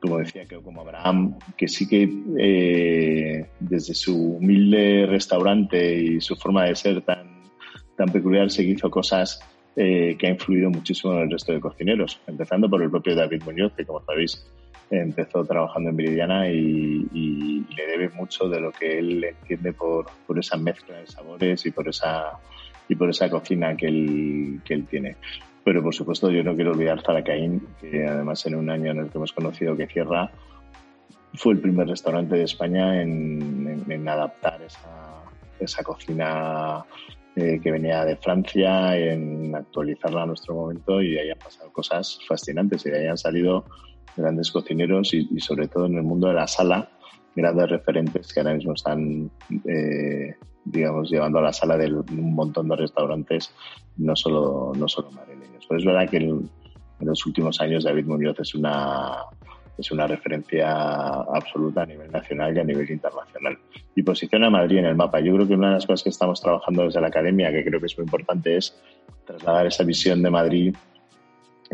como 0.00 0.18
decía, 0.18 0.44
que 0.46 0.56
como 0.56 0.82
Abraham, 0.82 1.38
que 1.56 1.68
sí 1.68 1.88
que 1.88 2.08
eh, 2.38 3.46
desde 3.60 3.94
su 3.94 4.36
humilde 4.36 5.06
restaurante 5.06 6.00
y 6.00 6.20
su 6.20 6.36
forma 6.36 6.64
de 6.64 6.76
ser 6.76 7.02
tan, 7.02 7.42
tan 7.96 8.08
peculiar 8.08 8.50
se 8.50 8.64
hizo 8.64 8.90
cosas 8.90 9.40
eh, 9.74 10.16
que 10.18 10.26
ha 10.26 10.30
influido 10.30 10.70
muchísimo 10.70 11.14
en 11.14 11.20
el 11.20 11.30
resto 11.30 11.52
de 11.52 11.60
cocineros, 11.60 12.20
empezando 12.26 12.68
por 12.68 12.82
el 12.82 12.90
propio 12.90 13.14
David 13.14 13.42
Muñoz, 13.44 13.72
que 13.76 13.84
como 13.84 14.02
sabéis 14.04 14.46
empezó 14.90 15.44
trabajando 15.44 15.90
en 15.90 15.96
Viridiana 15.96 16.48
y, 16.48 17.64
le 17.76 17.86
debe 17.86 18.08
mucho 18.10 18.48
de 18.48 18.60
lo 18.60 18.72
que 18.72 18.98
él 18.98 19.22
entiende 19.22 19.72
por, 19.72 20.06
por 20.26 20.38
esa 20.38 20.56
mezcla 20.56 20.96
de 20.96 21.06
sabores 21.06 21.66
y 21.66 21.70
por 21.70 21.88
esa 21.88 22.38
y 22.88 22.94
por 22.94 23.10
esa 23.10 23.28
cocina 23.28 23.76
que 23.76 23.86
él, 23.86 24.60
que 24.64 24.74
él 24.74 24.86
tiene. 24.86 25.16
Pero 25.64 25.82
por 25.82 25.94
supuesto 25.94 26.30
yo 26.30 26.44
no 26.44 26.54
quiero 26.54 26.72
olvidar 26.72 27.02
Zaracaín, 27.02 27.66
que 27.80 28.06
además 28.06 28.46
en 28.46 28.54
un 28.54 28.70
año 28.70 28.92
en 28.92 28.98
el 28.98 29.08
que 29.08 29.18
hemos 29.18 29.32
conocido 29.32 29.76
que 29.76 29.86
cierra, 29.86 30.30
fue 31.34 31.54
el 31.54 31.60
primer 31.60 31.88
restaurante 31.88 32.36
de 32.36 32.44
España 32.44 33.02
en, 33.02 33.84
en, 33.88 34.08
adaptar 34.08 34.62
esa, 34.62 35.24
esa 35.58 35.82
cocina 35.82 36.84
eh, 37.34 37.60
que 37.62 37.72
venía 37.72 38.04
de 38.04 38.16
Francia, 38.16 38.96
en 38.96 39.54
actualizarla 39.54 40.22
a 40.22 40.26
nuestro 40.26 40.54
momento 40.54 41.02
y 41.02 41.18
ahí 41.18 41.30
han 41.30 41.38
pasado 41.38 41.70
cosas 41.72 42.18
fascinantes 42.26 42.86
y 42.86 42.90
de 42.90 43.00
ahí 43.00 43.06
han 43.08 43.18
salido 43.18 43.64
grandes 44.16 44.50
cocineros 44.50 45.12
y, 45.14 45.40
sobre 45.40 45.68
todo 45.68 45.86
en 45.86 45.96
el 45.96 46.02
mundo 46.02 46.28
de 46.28 46.34
la 46.34 46.46
sala, 46.46 46.88
grandes 47.34 47.68
referentes 47.68 48.32
que 48.32 48.40
ahora 48.40 48.54
mismo 48.54 48.72
están, 48.72 49.30
eh, 49.66 50.34
digamos, 50.64 51.10
llevando 51.10 51.38
a 51.38 51.42
la 51.42 51.52
sala 51.52 51.76
de 51.76 51.92
un 51.92 52.34
montón 52.34 52.68
de 52.68 52.76
restaurantes, 52.76 53.52
no 53.98 54.16
solo, 54.16 54.72
no 54.76 54.88
solo 54.88 55.10
madrileños. 55.10 55.66
Pero 55.68 55.78
es 55.78 55.86
verdad 55.86 56.08
que 56.08 56.16
en, 56.18 56.50
los 57.00 57.26
últimos 57.26 57.60
años 57.60 57.84
David 57.84 58.06
Muñoz 58.06 58.40
es 58.40 58.54
una, 58.54 59.16
es 59.76 59.90
una 59.90 60.06
referencia 60.06 60.70
absoluta 60.70 61.82
a 61.82 61.86
nivel 61.86 62.10
nacional 62.10 62.56
y 62.56 62.60
a 62.60 62.64
nivel 62.64 62.90
internacional. 62.90 63.58
Y 63.94 64.02
posiciona 64.02 64.46
a 64.46 64.50
Madrid 64.50 64.78
en 64.78 64.86
el 64.86 64.96
mapa. 64.96 65.20
Yo 65.20 65.34
creo 65.34 65.46
que 65.46 65.54
una 65.54 65.68
de 65.68 65.74
las 65.74 65.86
cosas 65.86 66.02
que 66.02 66.08
estamos 66.08 66.40
trabajando 66.40 66.84
desde 66.84 67.02
la 67.02 67.08
academia, 67.08 67.52
que 67.52 67.64
creo 67.64 67.80
que 67.80 67.86
es 67.86 67.98
muy 67.98 68.04
importante, 68.04 68.56
es 68.56 68.80
trasladar 69.26 69.66
esa 69.66 69.84
visión 69.84 70.22
de 70.22 70.30
Madrid 70.30 70.74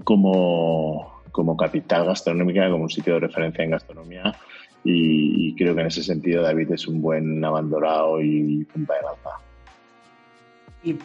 como, 0.04 1.11
como 1.32 1.56
capital 1.56 2.06
gastronómica, 2.06 2.70
como 2.70 2.84
un 2.84 2.90
sitio 2.90 3.14
de 3.14 3.20
referencia 3.20 3.64
en 3.64 3.70
gastronomía. 3.70 4.34
Y, 4.84 5.54
creo 5.56 5.74
que 5.74 5.80
en 5.80 5.86
ese 5.86 6.02
sentido 6.02 6.42
David 6.42 6.72
es 6.72 6.86
un 6.86 7.00
buen 7.00 7.44
abandonado 7.44 8.20
y 8.20 8.64
punta 8.64 8.94
de 8.94 9.00
lanza. 9.02 9.38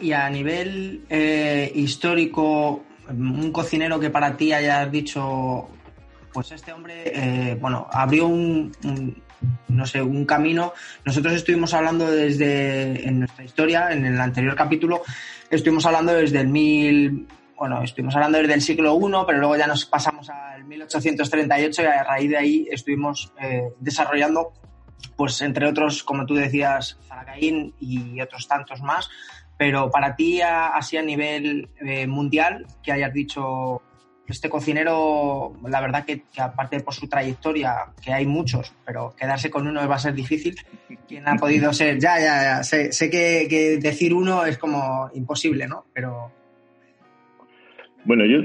Y, 0.02 0.12
a 0.12 0.28
nivel 0.28 1.04
eh, 1.08 1.70
histórico, 1.74 2.84
un 3.08 3.52
cocinero 3.52 3.98
que 3.98 4.10
para 4.10 4.36
ti 4.36 4.52
hayas 4.52 4.90
dicho, 4.90 5.68
pues 6.32 6.52
este 6.52 6.72
hombre, 6.72 7.04
eh, 7.06 7.56
bueno, 7.60 7.86
abrió 7.90 8.26
un, 8.26 8.72
no 9.68 9.86
sé, 9.86 10.02
un 10.02 10.24
camino. 10.24 10.72
Nosotros 11.04 11.34
estuvimos 11.34 11.72
hablando 11.74 12.10
desde, 12.10 13.06
en 13.06 13.20
nuestra 13.20 13.44
historia, 13.44 13.92
en 13.92 14.04
el 14.04 14.20
anterior 14.20 14.54
capítulo, 14.56 15.02
estuvimos 15.48 15.86
hablando 15.86 16.12
desde 16.12 16.40
el 16.40 16.48
mil, 16.48 17.26
bueno, 17.58 17.82
estuvimos 17.82 18.14
hablando 18.14 18.38
desde 18.38 18.54
el 18.54 18.62
siglo 18.62 18.96
I, 18.96 19.12
pero 19.26 19.38
luego 19.38 19.56
ya 19.56 19.66
nos 19.66 19.84
pasamos 19.84 20.30
al 20.30 20.64
1838 20.64 21.82
y 21.82 21.84
a 21.84 22.04
raíz 22.04 22.30
de 22.30 22.36
ahí 22.36 22.68
estuvimos 22.70 23.32
eh, 23.40 23.72
desarrollando, 23.80 24.52
pues 25.16 25.42
entre 25.42 25.66
otros, 25.66 26.04
como 26.04 26.24
tú 26.24 26.34
decías, 26.34 26.98
Zaracaín 27.06 27.74
y 27.80 28.20
otros 28.20 28.46
tantos 28.46 28.80
más. 28.80 29.10
Pero 29.56 29.90
para 29.90 30.14
ti, 30.14 30.40
así 30.40 30.96
a 30.96 31.02
nivel 31.02 31.68
eh, 31.80 32.06
mundial, 32.06 32.64
que 32.80 32.92
hayas 32.92 33.12
dicho, 33.12 33.82
este 34.28 34.48
cocinero, 34.48 35.52
la 35.66 35.80
verdad 35.80 36.04
que, 36.04 36.22
aparte 36.38 36.78
por 36.78 36.94
su 36.94 37.08
trayectoria, 37.08 37.86
que 38.00 38.12
hay 38.12 38.24
muchos, 38.24 38.72
pero 38.86 39.16
quedarse 39.16 39.50
con 39.50 39.66
uno 39.66 39.86
va 39.88 39.96
a 39.96 39.98
ser 39.98 40.14
difícil. 40.14 40.54
¿Quién 41.08 41.26
ha 41.26 41.34
podido 41.34 41.72
ser? 41.72 41.98
Ya, 41.98 42.20
ya, 42.20 42.42
ya. 42.42 42.62
Sé, 42.62 42.92
sé 42.92 43.10
que, 43.10 43.48
que, 43.50 43.78
decir 43.78 44.14
uno 44.14 44.44
es 44.44 44.58
como 44.58 45.10
imposible, 45.14 45.66
¿no? 45.66 45.86
Pero 45.92 46.30
bueno, 48.08 48.24
yo 48.24 48.38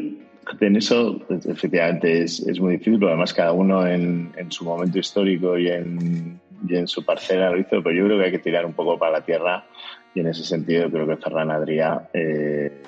en 0.59 0.75
eso 0.75 1.21
efectivamente 1.29 2.23
es, 2.23 2.45
es, 2.45 2.59
muy 2.59 2.73
difícil, 2.73 2.99
porque 2.99 3.13
además 3.13 3.33
cada 3.33 3.53
uno 3.53 3.87
en, 3.87 4.29
en 4.35 4.51
su 4.51 4.65
momento 4.65 4.99
histórico 4.99 5.57
y 5.57 5.69
en, 5.69 6.37
y 6.67 6.75
en, 6.75 6.85
su 6.85 7.05
parcela 7.05 7.49
lo 7.49 7.57
hizo, 7.57 7.81
pero 7.81 7.91
yo 7.91 8.05
creo 8.05 8.19
que 8.19 8.25
hay 8.25 8.31
que 8.31 8.39
tirar 8.39 8.65
un 8.65 8.73
poco 8.73 8.99
para 8.99 9.13
la 9.13 9.21
tierra 9.21 9.63
y 10.13 10.19
en 10.19 10.27
ese 10.27 10.43
sentido 10.43 10.91
creo 10.91 11.07
que 11.07 11.15
Ferran 11.15 11.49
Adrià 11.49 12.09
eh, 12.13 12.81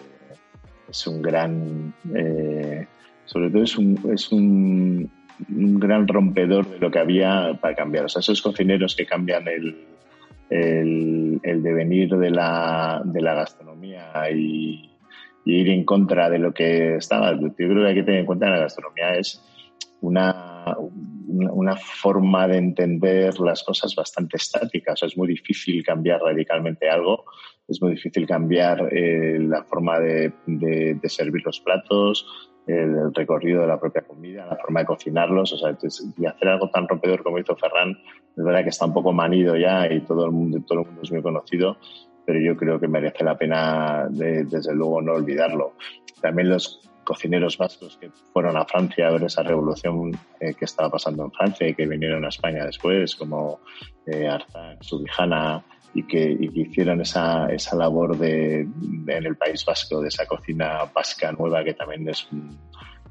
es 0.89 1.07
un 1.07 1.21
gran, 1.21 1.93
eh, 2.13 2.85
sobre 3.23 3.49
todo 3.51 3.63
es 3.63 3.77
un, 3.77 4.11
es 4.13 4.29
un, 4.33 5.09
un, 5.49 5.79
gran 5.79 6.09
rompedor 6.09 6.69
de 6.69 6.79
lo 6.79 6.91
que 6.91 6.99
había 6.99 7.57
para 7.61 7.73
cambiar. 7.73 8.03
O 8.03 8.09
sea, 8.09 8.19
esos 8.19 8.41
cocineros 8.41 8.97
que 8.97 9.05
cambian 9.05 9.47
el, 9.47 9.77
el, 10.49 11.39
el 11.41 11.63
devenir 11.63 12.09
de 12.17 12.31
la, 12.31 13.01
de 13.05 13.21
la 13.21 13.33
gastronomía 13.33 14.11
y 14.29 14.89
y 15.45 15.61
ir 15.61 15.69
en 15.69 15.85
contra 15.85 16.29
de 16.29 16.39
lo 16.39 16.53
que 16.53 16.95
estaba. 16.95 17.33
Yo 17.39 17.53
creo 17.55 17.83
que 17.83 17.87
hay 17.87 17.95
que 17.95 18.03
tener 18.03 18.21
en 18.21 18.25
cuenta 18.25 18.47
que 18.47 18.51
la 18.51 18.59
gastronomía 18.59 19.15
es 19.15 19.41
una, 20.01 20.75
una 21.27 21.75
forma 21.75 22.47
de 22.47 22.57
entender 22.57 23.39
las 23.39 23.63
cosas 23.63 23.93
bastante 23.95 24.37
estática. 24.37 24.93
O 24.93 24.95
sea, 24.95 25.07
es 25.07 25.17
muy 25.17 25.27
difícil 25.27 25.83
cambiar 25.83 26.21
radicalmente 26.21 26.89
algo, 26.89 27.25
es 27.67 27.81
muy 27.81 27.91
difícil 27.91 28.27
cambiar 28.27 28.89
eh, 28.91 29.39
la 29.39 29.63
forma 29.63 29.99
de, 29.99 30.33
de, 30.45 31.09
servir 31.09 31.43
los 31.45 31.59
platos, 31.59 32.25
el, 32.67 33.13
recorrido 33.13 33.61
de 33.61 33.67
la 33.67 33.79
propia 33.79 34.01
comida, 34.01 34.47
la 34.47 34.57
forma 34.57 34.81
de 34.81 34.85
cocinarlos. 34.87 35.53
O 35.53 35.57
sea, 35.57 35.77
y 36.17 36.25
hacer 36.25 36.47
algo 36.47 36.69
tan 36.69 36.87
rompedor 36.87 37.23
como 37.23 37.39
hizo 37.39 37.55
Ferran, 37.55 37.91
es 38.35 38.43
verdad 38.43 38.63
que 38.63 38.69
está 38.69 38.85
un 38.85 38.93
poco 38.93 39.13
manido 39.13 39.55
ya 39.55 39.91
y 39.91 40.01
todo 40.01 40.25
el 40.25 40.31
mundo, 40.31 40.59
todo 40.65 40.81
el 40.81 40.85
mundo 40.85 41.01
es 41.03 41.11
muy 41.11 41.21
conocido, 41.21 41.77
pero 42.25 42.39
yo 42.39 42.55
creo 42.55 42.79
que 42.79 42.87
merece 42.87 43.23
la 43.23 43.37
pena, 43.37 44.07
desde 44.09 44.73
luego, 44.73 45.01
no 45.01 45.13
olvidarlo. 45.13 45.73
También 46.21 46.49
los 46.49 46.81
cocineros 47.03 47.57
vascos 47.57 47.97
que 47.97 48.09
fueron 48.33 48.57
a 48.57 48.65
Francia 48.65 49.07
a 49.07 49.11
ver 49.11 49.23
esa 49.23 49.43
revolución 49.43 50.11
eh, 50.39 50.55
que 50.55 50.65
estaba 50.65 50.89
pasando 50.89 51.23
en 51.23 51.31
Francia 51.31 51.67
y 51.67 51.75
que 51.75 51.85
vinieron 51.85 52.25
a 52.25 52.29
España 52.29 52.65
después, 52.65 53.15
como 53.15 53.59
eh, 54.07 54.27
Arzak, 54.27 54.81
Subijana, 54.81 55.63
y 55.93 56.03
que, 56.03 56.37
hicieron 56.53 56.99
esa, 57.01 57.47
esa 57.47 57.75
labor 57.77 58.17
de, 58.17 58.61
en 58.61 59.25
el 59.25 59.37
País 59.37 59.63
Vasco, 59.65 60.01
de 60.01 60.09
esa 60.09 60.25
cocina 60.25 60.91
vasca 60.93 61.31
nueva 61.31 61.63
que 61.63 61.73
también 61.73 62.09
es 62.09 62.29
un 62.33 62.57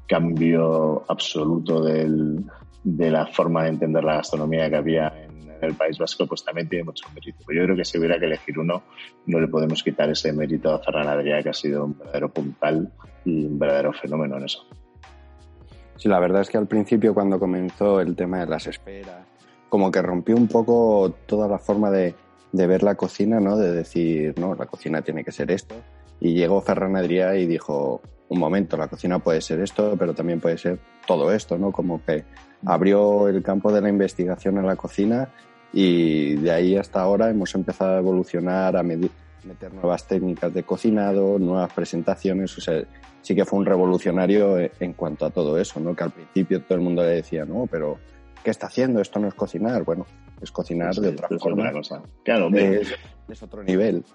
cambio 0.07 1.03
absoluto 1.07 1.83
del, 1.83 2.45
de 2.83 3.09
la 3.09 3.25
forma 3.25 3.63
de 3.63 3.69
entender 3.69 4.03
la 4.03 4.17
gastronomía 4.17 4.69
que 4.69 4.75
había 4.75 5.07
en, 5.07 5.34
el 5.65 5.75
País 5.75 5.97
Vasco, 5.97 6.25
pues 6.27 6.43
también 6.43 6.69
tiene 6.69 6.85
mucho 6.85 7.07
mérito. 7.13 7.39
Yo 7.51 7.63
creo 7.63 7.75
que 7.75 7.85
si 7.85 7.97
hubiera 7.97 8.19
que 8.19 8.25
elegir 8.25 8.57
uno, 8.59 8.83
no 9.25 9.39
le 9.39 9.47
podemos 9.47 9.83
quitar 9.83 10.09
ese 10.09 10.31
mérito 10.33 10.73
a 10.73 10.79
Ferran 10.79 11.07
Adrià, 11.07 11.41
que 11.43 11.49
ha 11.49 11.53
sido 11.53 11.85
un 11.85 11.97
verdadero 11.97 12.31
puntal 12.31 12.91
y 13.25 13.45
un 13.45 13.59
verdadero 13.59 13.93
fenómeno 13.93 14.37
en 14.37 14.45
eso. 14.45 14.65
Sí, 15.97 16.09
la 16.09 16.19
verdad 16.19 16.41
es 16.41 16.49
que 16.49 16.57
al 16.57 16.67
principio 16.67 17.13
cuando 17.13 17.39
comenzó 17.39 18.01
el 18.01 18.15
tema 18.15 18.39
de 18.39 18.47
las 18.47 18.67
esperas, 18.67 19.25
como 19.69 19.91
que 19.91 20.01
rompió 20.01 20.35
un 20.35 20.47
poco 20.47 21.15
toda 21.25 21.47
la 21.47 21.57
forma 21.57 21.89
de, 21.89 22.15
de 22.51 22.67
ver 22.67 22.83
la 22.83 22.95
cocina, 22.95 23.39
¿no? 23.39 23.57
De 23.57 23.71
decir, 23.71 24.33
no, 24.39 24.55
la 24.55 24.65
cocina 24.65 25.01
tiene 25.01 25.23
que 25.23 25.31
ser 25.31 25.51
esto. 25.51 25.75
Y 26.19 26.33
llegó 26.33 26.61
Ferran 26.61 26.95
Adrià 26.95 27.37
y 27.37 27.45
dijo, 27.45 28.01
un 28.29 28.39
momento, 28.39 28.77
la 28.77 28.87
cocina 28.87 29.19
puede 29.19 29.41
ser 29.41 29.59
esto, 29.59 29.95
pero 29.97 30.13
también 30.13 30.39
puede 30.39 30.57
ser 30.57 30.79
todo 31.05 31.31
esto, 31.31 31.57
¿no? 31.57 31.71
Como 31.71 32.03
que 32.03 32.23
abrió 32.65 33.27
el 33.27 33.43
campo 33.43 33.71
de 33.71 33.81
la 33.81 33.89
investigación 33.89 34.57
en 34.57 34.65
la 34.65 34.75
cocina 34.75 35.29
y 35.75 36.35
de 36.35 36.51
ahí 36.51 36.77
hasta 36.77 37.01
ahora 37.01 37.29
hemos 37.29 37.53
empezado 37.53 37.95
a 37.95 37.99
evolucionar, 37.99 38.77
a 38.77 38.81
meter 38.81 39.11
nuevas 39.73 40.07
técnicas 40.07 40.53
de 40.53 40.63
cocinado, 40.63 41.37
nuevas 41.37 41.71
presentaciones, 41.73 42.57
o 42.57 42.61
sea, 42.61 42.81
sí 43.21 43.35
que 43.35 43.43
fue 43.43 43.59
un 43.59 43.65
revolucionario 43.65 44.57
en 44.79 44.93
cuanto 44.93 45.25
a 45.25 45.31
todo 45.31 45.59
eso, 45.59 45.81
¿no? 45.81 45.93
Que 45.93 46.03
al 46.05 46.11
principio 46.11 46.61
todo 46.61 46.77
el 46.77 46.83
mundo 46.83 47.03
le 47.03 47.09
decía, 47.09 47.43
no, 47.43 47.67
pero 47.69 47.99
¿qué 48.41 48.51
está 48.51 48.67
haciendo? 48.67 49.01
Esto 49.01 49.19
no 49.19 49.27
es 49.27 49.33
cocinar. 49.33 49.83
Bueno, 49.83 50.05
es 50.39 50.49
cocinar 50.49 50.95
de 50.95 51.09
otra 51.09 51.27
forma. 51.37 51.71
cosa. 51.73 52.01
Claro, 52.23 52.49
es, 52.55 53.43
otro 53.43 53.61
nivel. 53.63 54.05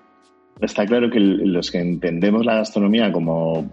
Está 0.61 0.87
claro 0.87 1.11
que 1.11 1.21
los 1.21 1.71
que 1.71 1.81
entendemos 1.81 2.47
la 2.47 2.57
gastronomía 2.57 3.13
como 3.13 3.71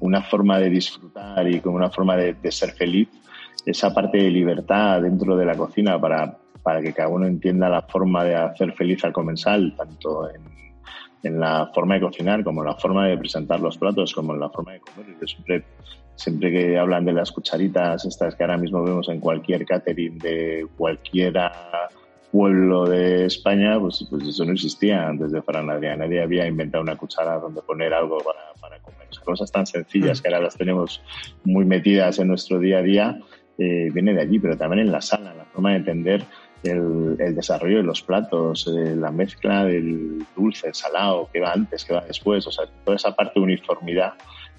una 0.00 0.22
forma 0.22 0.58
de 0.58 0.68
disfrutar 0.68 1.48
y 1.48 1.60
como 1.60 1.76
una 1.76 1.90
forma 1.90 2.16
de, 2.16 2.52
ser 2.52 2.72
feliz, 2.72 3.08
esa 3.64 3.94
parte 3.94 4.18
de 4.18 4.30
libertad 4.30 5.00
dentro 5.00 5.36
de 5.36 5.46
la 5.46 5.54
cocina 5.54 6.00
para, 6.00 6.38
para 6.62 6.80
que 6.80 6.92
cada 6.92 7.08
uno 7.08 7.26
entienda 7.26 7.68
la 7.68 7.82
forma 7.82 8.24
de 8.24 8.36
hacer 8.36 8.72
feliz 8.72 9.04
al 9.04 9.12
comensal, 9.12 9.74
tanto 9.76 10.28
en, 10.30 10.42
en 11.22 11.40
la 11.40 11.70
forma 11.74 11.94
de 11.94 12.00
cocinar 12.00 12.42
como 12.44 12.62
en 12.62 12.68
la 12.68 12.76
forma 12.76 13.06
de 13.06 13.16
presentar 13.18 13.60
los 13.60 13.78
platos, 13.78 14.14
como 14.14 14.34
en 14.34 14.40
la 14.40 14.50
forma 14.50 14.72
de 14.72 14.80
comer. 14.80 15.28
siempre, 15.28 15.64
siempre 16.14 16.50
que 16.50 16.78
hablan 16.78 17.04
de 17.04 17.12
las 17.12 17.32
cucharitas, 17.32 18.04
estas 18.04 18.34
que 18.34 18.42
ahora 18.42 18.58
mismo 18.58 18.82
vemos 18.82 19.08
en 19.08 19.20
cualquier 19.20 19.64
catering 19.64 20.18
de 20.18 20.66
cualquiera 20.76 21.52
pueblo 22.32 22.86
de 22.86 23.26
España, 23.26 23.78
pues, 23.78 24.06
pues 24.08 24.26
eso 24.26 24.44
no 24.46 24.52
existía 24.52 25.06
antes 25.06 25.30
de 25.30 25.42
Fran 25.42 25.68
Adrià. 25.68 25.96
Nadie 25.96 26.22
había 26.22 26.46
inventado 26.46 26.82
una 26.82 26.96
cuchara 26.96 27.38
donde 27.38 27.60
poner 27.60 27.92
algo 27.92 28.18
para, 28.18 28.54
para 28.58 28.82
comer. 28.82 29.06
cosas 29.22 29.52
tan 29.52 29.66
sencillas 29.66 30.22
que 30.22 30.28
ahora 30.28 30.40
las 30.40 30.56
tenemos 30.56 31.02
muy 31.44 31.66
metidas 31.66 32.18
en 32.18 32.28
nuestro 32.28 32.58
día 32.58 32.78
a 32.78 32.82
día, 32.82 33.18
eh, 33.58 33.90
viene 33.92 34.14
de 34.14 34.22
allí, 34.22 34.38
pero 34.38 34.56
también 34.56 34.86
en 34.86 34.92
la 34.92 35.02
sala, 35.02 35.34
la 35.34 35.44
forma 35.44 35.72
de 35.72 35.76
entender 35.76 36.24
el, 36.62 37.16
el 37.18 37.34
desarrollo 37.34 37.78
de 37.78 37.82
los 37.82 38.02
platos, 38.02 38.66
eh, 38.68 38.94
la 38.96 39.10
mezcla 39.10 39.64
del 39.64 40.24
dulce, 40.36 40.68
el 40.68 40.74
salado, 40.74 41.28
que 41.32 41.40
va 41.40 41.52
antes, 41.52 41.84
que 41.84 41.94
va 41.94 42.02
después, 42.02 42.46
o 42.46 42.52
sea, 42.52 42.66
toda 42.84 42.96
esa 42.96 43.14
parte 43.14 43.40
de 43.40 43.44
uniformidad. 43.44 44.14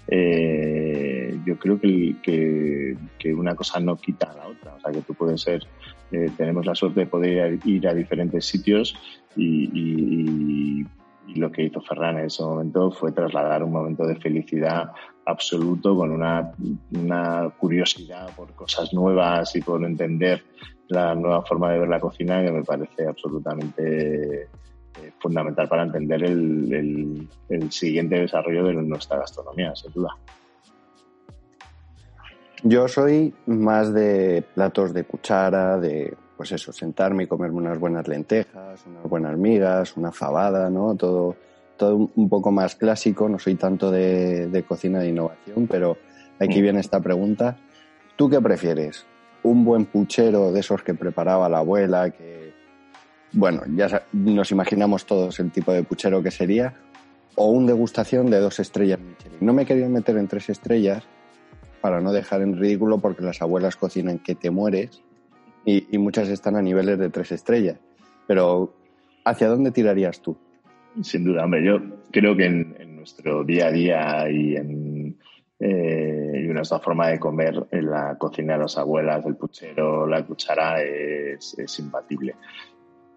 Eh, 0.08 1.38
yo 1.46 1.58
creo 1.58 1.80
que, 1.80 2.16
que, 2.22 3.34
una 3.34 3.56
cosa 3.56 3.80
no 3.80 3.96
quita 3.96 4.32
a 4.32 4.36
la 4.36 4.48
otra. 4.48 4.76
O 4.76 4.80
sea, 4.80 4.92
que 4.92 5.02
tú 5.02 5.14
puedes 5.14 5.42
ser 5.42 5.66
eh, 6.14 6.30
tenemos 6.38 6.66
la 6.66 6.76
suerte 6.76 7.02
de 7.02 7.06
poder 7.08 7.60
ir 7.66 7.88
a 7.88 7.94
diferentes 7.94 8.46
sitios 8.46 8.96
y, 9.36 10.86
lo 11.28 11.52
que 11.52 11.64
hizo 11.64 11.82
Ferran 11.82 12.20
en 12.20 12.26
ese 12.26 12.44
momento 12.44 12.92
fue 12.92 13.12
trasladar 13.12 13.64
un 13.64 13.72
momento 13.72 14.06
de 14.06 14.16
felicidad 14.16 14.92
absoluto 15.26 15.96
con 15.96 16.12
una, 16.12 16.52
curiosidad 17.58 18.30
por 18.36 18.54
cosas 18.54 18.94
nuevas 18.94 19.56
y 19.56 19.62
por 19.62 19.84
entender 19.84 20.44
la 20.90 21.16
nueva 21.16 21.44
forma 21.44 21.72
de 21.72 21.80
ver 21.80 21.90
la 21.90 22.00
cocina 22.00 22.44
que 22.44 22.52
me 22.52 22.64
parece 22.64 23.08
absolutamente 23.08 24.44
eh, 24.44 24.48
fundamental 25.20 25.68
para 25.68 25.84
entender 25.84 26.24
el, 26.24 27.28
el 27.50 27.72
siguiente 27.72 28.20
desarrollo 28.20 28.66
de 28.66 28.74
nuestra 28.74 29.18
gastronomía, 29.18 29.74
sin 29.76 29.92
duda. 29.94 30.16
Yo 32.66 32.88
soy 32.88 33.34
más 33.46 33.94
de 33.94 34.44
platos 34.56 34.94
de 34.94 35.04
cuchara, 35.04 35.78
de, 35.80 36.16
pues 36.44 36.62
eso, 36.62 36.74
sentarme 36.74 37.24
y 37.24 37.28
comerme 37.28 37.60
unas 37.60 37.80
buenas 37.80 38.06
lentejas, 38.06 38.86
unas 38.86 39.04
buenas 39.04 39.38
migas, 39.38 39.96
una 39.96 40.12
fabada, 40.12 40.70
¿no? 40.70 40.94
Todo, 40.96 41.38
todo 41.78 42.10
un 42.14 42.28
poco 42.28 42.52
más 42.52 42.76
clásico. 42.76 43.30
No 43.30 43.40
soy 43.40 43.56
tanto 43.56 43.90
de, 43.90 44.66
cocina 44.68 45.00
de 45.00 45.08
innovación, 45.08 45.68
pero 45.68 45.96
aquí 46.42 46.62
viene 46.62 46.82
esta 46.82 47.00
pregunta. 47.00 47.56
¿Tú 48.18 48.30
qué 48.30 48.42
prefieres? 48.42 49.06
¿Un 49.44 49.64
buen 49.64 49.86
puchero 49.86 50.52
de 50.52 50.60
esos 50.60 50.84
que 50.84 50.94
preparaba 50.94 51.48
la 51.48 51.60
abuela, 51.60 52.10
que, 52.10 52.52
bueno, 53.32 53.62
ya 53.74 54.04
nos 54.12 54.52
imaginamos 54.52 55.06
todos 55.06 55.40
el 55.40 55.50
tipo 55.50 55.72
de 55.72 55.84
puchero 55.84 56.22
que 56.22 56.32
sería, 56.32 56.74
o 57.36 57.48
un 57.52 57.66
degustación 57.66 58.30
de 58.30 58.42
dos 58.42 58.60
estrellas 58.60 59.00
Michelin? 59.00 59.38
No 59.40 59.54
me 59.54 59.66
quería 59.66 59.88
meter 59.88 60.18
en 60.18 60.28
tres 60.28 60.50
estrellas, 60.50 61.04
para 61.80 62.02
no 62.02 62.12
dejar 62.12 62.42
en 62.42 62.58
ridículo 62.58 62.98
porque 62.98 63.24
las 63.24 63.42
abuelas 63.42 63.78
cocinan 63.78 64.20
que 64.20 64.36
te 64.36 64.52
mueres 64.52 65.02
y, 65.66 65.98
muchas 65.98 66.30
están 66.30 66.56
a 66.56 66.62
niveles 66.62 67.00
de 67.00 67.10
tres 67.10 67.32
estrellas. 67.32 67.80
Pero, 68.28 68.74
¿hacia 69.26 69.48
dónde 69.48 69.72
tirarías 69.72 70.22
tú? 70.22 70.38
Sin 71.02 71.24
duda, 71.24 71.46
hombre, 71.46 71.66
yo 71.66 71.80
creo 72.12 72.36
que 72.36 72.46
en, 72.46 72.96
nuestro 72.96 73.44
día 73.44 73.68
a 73.68 73.72
día 73.72 74.30
y 74.30 74.56
en 74.56 75.18
eh, 75.60 76.42
y 76.44 76.48
nuestra 76.48 76.80
forma 76.80 77.08
de 77.08 77.20
comer 77.20 77.68
en 77.72 77.90
la 77.90 78.18
cocina 78.18 78.54
de 78.54 78.60
las 78.60 78.78
abuelas, 78.78 79.26
el 79.26 79.36
puchero, 79.36 80.06
la 80.06 80.26
cuchara 80.26 80.82
es, 80.82 81.58
es 81.58 81.80
imbatible 81.80 82.36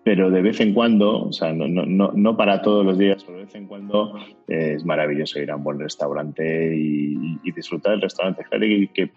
pero 0.07 0.31
de 0.31 0.41
vez 0.41 0.61
en 0.61 0.73
cuando, 0.73 1.21
o 1.21 1.33
sea, 1.33 1.53
no, 1.53 1.67
no, 1.67 2.13
no 2.15 2.37
para 2.37 2.63
todos 2.63 2.87
los 2.87 2.97
días, 2.97 3.25
pero 3.25 3.39
de 3.39 3.45
vez 3.47 3.55
en 3.57 3.67
cuando 3.67 4.17
eh, 4.47 4.75
es 4.77 4.85
maravilloso 4.85 5.41
ir 5.41 5.51
a 5.51 5.57
un 5.57 5.65
buen 5.65 5.81
restaurante 5.81 6.77
y, 6.77 7.41
disfrutar 7.51 7.91
del 7.91 8.03
restaurante. 8.03 8.45
Claro 8.45 8.67
que, 8.67 8.89
que, 8.95 9.11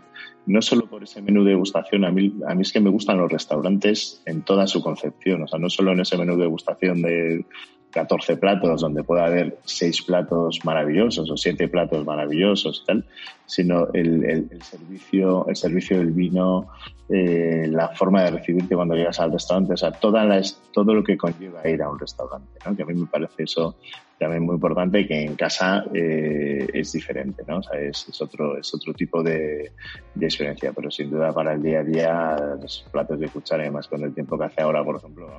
no 0.48 0.64
solo 0.64 0.88
por 0.88 1.04
ese 1.04 1.22
menú 1.22 1.44
de 1.44 1.52
degustación, 1.52 2.06
a 2.06 2.12
mí, 2.12 2.34
a 2.48 2.56
mí 2.56 2.64
es 2.64 2.72
que 2.72 2.80
me 2.80 2.90
gustan 2.90 3.20
los 3.20 3.32
restaurantes 3.32 4.24
en 4.26 4.42
toda 4.42 4.66
su 4.66 4.82
concepción, 4.82 5.44
o 5.44 5.48
sea, 5.48 5.60
no 5.60 5.70
solo 5.70 5.92
en 5.92 6.00
ese 6.00 6.18
menú 6.18 6.38
de 6.38 6.42
degustación 6.46 7.04
de 7.04 7.46
14 7.92 8.38
platos, 8.38 8.82
donde 8.82 9.04
pueda 9.04 9.26
haber 9.26 9.58
6 9.66 10.04
platos 10.04 10.60
maravillosos 10.64 11.30
o 11.30 11.38
7 11.38 11.68
platos 11.68 12.06
maravillosos 12.06 12.82
y 12.84 12.86
tal, 12.86 13.06
sino 13.46 13.88
el, 13.94 14.24
el, 14.26 14.62
servicio, 14.62 15.48
el 15.48 15.56
servicio 15.56 15.98
del 15.98 16.12
vino, 16.12 16.68
eh, 17.10 17.68
la 17.70 17.90
forma 17.90 18.24
de 18.24 18.32
recibirte 18.32 18.76
cuando 18.76 18.96
llegas 18.96 19.20
al 19.20 19.32
restaurante, 19.32 19.74
o 19.74 19.78
sea, 19.78 19.92
toda 19.92 20.24
la, 20.24 20.42
todo 20.72 20.94
lo 20.94 21.04
que 21.04 21.18
conlleva 21.18 21.68
ir 21.68 21.82
a 21.82 21.90
un 21.90 22.00
restaurante, 22.00 22.60
¿no? 22.66 22.76
que 22.76 22.84
a 22.84 22.86
mí 22.86 22.94
me 22.94 23.08
parece 23.08 23.44
eso 23.44 23.76
también 24.20 24.44
muy 24.44 24.56
importante 24.56 25.08
que 25.08 25.22
en 25.22 25.36
casa 25.36 25.86
eh, 25.94 26.68
es 26.74 26.92
diferente, 26.92 27.44
¿no? 27.48 27.58
O 27.58 27.64
sea, 27.64 27.80
es, 27.80 28.22
otro, 28.22 28.58
es 28.58 28.74
otro 28.74 28.94
tipo 28.94 29.24
de, 29.24 29.72
experiencia, 30.20 30.74
pero 30.74 30.92
sin 30.92 31.10
duda 31.10 31.32
para 31.32 31.54
el 31.54 31.64
día 31.64 31.80
a 31.80 31.84
día 31.84 32.38
los 32.62 32.86
platos 32.92 33.20
de 33.20 33.30
cuchara 33.30 33.66
y 33.66 33.72
más 33.72 33.88
con 33.88 34.04
el 34.04 34.14
tiempo 34.14 34.38
que 34.38 34.46
hace 34.46 34.62
ahora, 34.62 34.84
por 34.84 34.98
ejemplo, 34.98 35.30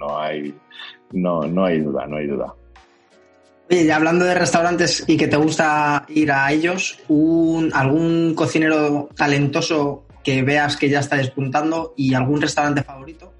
no, 0.00 0.18
hay, 0.18 0.52
no, 1.12 1.42
no 1.42 1.64
hay 1.64 1.80
duda, 1.80 2.06
no 2.06 2.16
hay 2.16 2.26
duda. 2.26 2.52
Oye, 3.70 3.90
hablando 3.92 4.24
de 4.24 4.34
restaurantes 4.34 5.04
y 5.06 5.16
que 5.16 5.28
te 5.28 5.36
gusta 5.36 6.04
ir 6.08 6.32
a 6.32 6.52
ellos, 6.52 6.98
un, 7.08 7.70
¿algún 7.72 8.34
cocinero 8.34 9.08
talentoso 9.16 10.04
que 10.22 10.42
veas 10.42 10.76
que 10.76 10.88
ya 10.88 11.00
está 11.00 11.16
despuntando 11.16 11.94
y 11.96 12.14
algún 12.14 12.40
restaurante 12.40 12.82
favorito? 12.82 13.33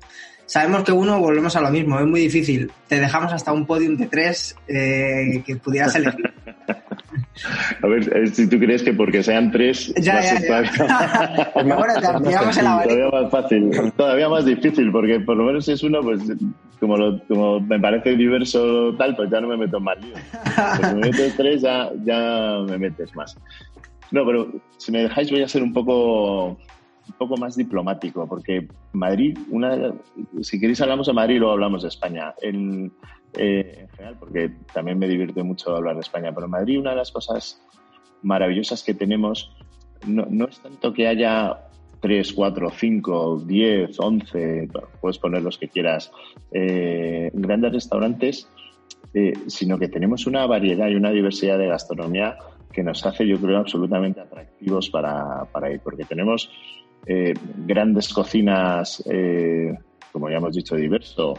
Sabemos 0.47 0.85
que 0.85 0.93
uno, 0.93 1.19
volvemos 1.19 1.57
a 1.57 1.61
lo 1.61 1.71
mismo, 1.71 1.99
es 1.99 2.07
muy 2.07 2.21
difícil. 2.21 2.71
Te 2.89 3.01
dejamos 3.01 3.33
hasta 3.33 3.53
un 3.53 3.67
podium 3.67 3.97
de 3.97 4.07
tres 4.07 4.57
eh, 4.69 5.43
que 5.45 5.57
pudieras 5.57 5.95
elegir. 5.95 6.33
A 7.83 7.87
ver, 7.87 8.29
si 8.29 8.49
tú 8.49 8.59
crees 8.59 8.83
que 8.83 8.93
porque 8.93 9.23
sean 9.23 9.51
tres 9.51 9.93
ya, 9.97 10.21
ya, 10.23 10.41
ya. 10.41 11.53
bueno, 11.65 11.95
Todavía 12.01 13.11
más 13.11 13.31
fácil, 13.31 13.71
todavía 13.97 14.29
más 14.29 14.45
difícil, 14.45 14.93
porque 14.93 15.21
por 15.21 15.37
lo 15.37 15.45
menos 15.45 15.65
si 15.65 15.73
es 15.73 15.83
uno, 15.83 16.01
pues 16.01 16.21
como, 16.79 16.97
lo, 16.97 17.21
como 17.27 17.61
me 17.61 17.81
parece 17.81 18.17
diverso 18.17 18.95
tal, 18.97 19.17
pues 19.17 19.31
ya 19.31 19.41
no 19.41 19.49
me 19.49 19.57
meto 19.57 19.81
más 19.81 19.99
lío. 20.01 20.15
si 20.77 20.95
me 20.95 21.11
meto 21.11 21.23
tres, 21.37 21.63
ya, 21.63 21.91
ya 22.05 22.59
me 22.69 22.79
metes 22.79 23.15
más. 23.17 23.37
No, 24.11 24.25
pero 24.25 24.53
si 24.77 24.93
me 24.93 25.03
dejáis 25.03 25.31
voy 25.31 25.43
a 25.43 25.49
ser 25.49 25.63
un 25.63 25.73
poco 25.73 26.57
un 27.07 27.15
poco 27.19 27.37
más 27.37 27.57
diplomático, 27.57 28.27
porque 28.27 28.69
Madrid, 28.93 29.39
una, 29.51 29.95
si 30.43 30.61
queréis 30.61 30.81
hablamos 30.81 31.07
de 31.07 31.13
Madrid 31.13 31.39
luego 31.39 31.53
hablamos 31.53 31.83
de 31.83 31.89
España. 31.89 32.35
En, 32.41 32.93
eh, 33.37 33.79
en 33.81 33.89
general, 33.91 34.17
porque 34.19 34.53
también 34.73 34.99
me 34.99 35.09
divierte 35.09 35.43
mucho 35.43 35.75
hablar 35.75 35.95
de 35.95 36.03
España, 36.03 36.33
pero 36.35 36.49
Madrid 36.49 36.79
una 36.79 36.91
de 36.91 36.97
las 36.97 37.11
cosas 37.11 37.61
maravillosas 38.23 38.83
que 38.83 38.95
tenemos 38.95 39.55
no, 40.07 40.27
no 40.29 40.47
es 40.47 40.61
tanto 40.61 40.93
que 40.93 41.09
haya 41.09 41.69
3, 42.01 42.33
4, 42.35 42.71
5, 42.71 43.45
10, 43.47 43.99
11, 43.99 44.69
puedes 45.01 45.19
poner 45.19 45.43
los 45.43 45.57
que 45.57 45.69
quieras, 45.69 46.13
eh, 46.53 47.31
grandes 47.33 47.73
restaurantes, 47.73 48.49
eh, 49.15 49.33
sino 49.47 49.79
que 49.79 49.89
tenemos 49.89 50.27
una 50.27 50.47
variedad 50.47 50.89
y 50.89 50.97
una 50.97 51.11
diversidad 51.11 51.59
de 51.59 51.69
gastronomía 51.69 52.37
que 52.71 52.83
nos 52.83 53.07
hace, 53.07 53.27
yo 53.27 53.41
creo, 53.41 53.59
absolutamente 53.59 54.21
atractivos 54.21 54.91
para, 54.91 55.47
para 55.51 55.73
ir, 55.73 55.81
porque 55.81 56.05
tenemos 56.05 56.51
eh, 57.07 57.35
grandes 57.67 58.13
cocinas, 58.13 59.03
como 60.13 60.31
ya 60.31 60.37
hemos 60.37 60.55
dicho, 60.55 60.77
diverso, 60.77 61.35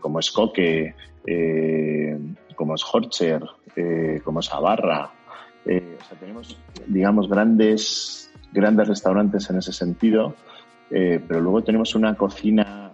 como 0.00 0.18
es 0.18 0.30
Coque, 0.30 0.94
como 2.54 2.74
es 2.74 2.84
Horcher, 2.92 3.42
como 4.24 4.40
es 4.40 4.52
Abarra. 4.52 5.10
tenemos, 6.20 6.58
digamos, 6.86 7.28
grandes 7.28 8.22
grandes 8.52 8.88
restaurantes 8.88 9.48
en 9.50 9.58
ese 9.58 9.72
sentido, 9.72 10.34
eh, 10.90 11.20
pero 11.26 11.40
luego 11.40 11.62
tenemos 11.62 11.94
una 11.94 12.14
cocina 12.14 12.92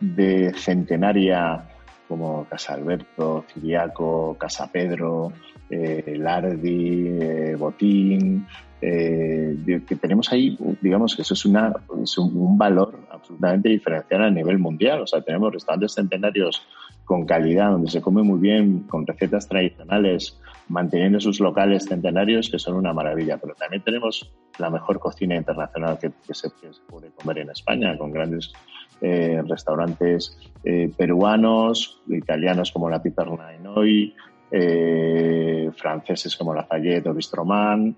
de 0.00 0.52
centenaria 0.54 1.64
como 2.08 2.44
Casa 2.44 2.74
Alberto, 2.74 3.44
Ciriaco, 3.52 4.36
Casa 4.38 4.70
Pedro, 4.70 5.32
eh, 5.70 6.16
Lardi, 6.18 7.08
eh, 7.20 7.56
Botín, 7.58 8.46
que 8.80 9.96
tenemos 10.00 10.32
ahí, 10.32 10.56
digamos 10.80 11.16
que 11.16 11.22
eso 11.22 11.34
es, 11.34 11.44
una, 11.44 11.74
un, 12.18 12.58
valor 12.58 13.00
absolutamente 13.10 13.70
diferencial 13.70 14.22
a 14.22 14.30
nivel 14.30 14.58
mundial. 14.58 15.00
O 15.00 15.06
sea, 15.06 15.22
tenemos 15.22 15.52
restaurantes 15.52 15.94
centenarios 15.94 16.62
con 17.06 17.24
calidad, 17.24 17.70
donde 17.70 17.90
se 17.90 18.02
come 18.02 18.22
muy 18.22 18.38
bien, 18.38 18.80
con 18.80 19.06
recetas 19.06 19.48
tradicionales, 19.48 20.38
manteniendo 20.68 21.20
sus 21.20 21.40
locales 21.40 21.86
centenarios, 21.86 22.50
que 22.50 22.58
son 22.58 22.74
una 22.74 22.92
maravilla. 22.92 23.38
Pero 23.38 23.54
también 23.54 23.82
tenemos 23.82 24.30
la 24.58 24.70
mejor 24.70 24.98
cocina 24.98 25.36
internacional 25.36 25.98
que, 25.98 26.12
se, 26.34 26.50
puede 26.88 27.10
comer 27.10 27.38
en 27.38 27.50
España, 27.50 27.96
con 27.96 28.10
grandes 28.10 28.52
eh, 29.00 29.42
restaurantes 29.46 30.36
eh, 30.64 30.90
peruanos, 30.96 32.00
italianos 32.08 32.72
como 32.72 32.88
la 32.88 33.02
Piperna 33.02 33.52
Noi, 33.62 34.14
eh, 34.50 35.70
franceses 35.76 36.36
como 36.36 36.54
la 36.54 36.64
Fayette 36.64 37.08
o 37.08 37.14
Bistroman, 37.14 37.96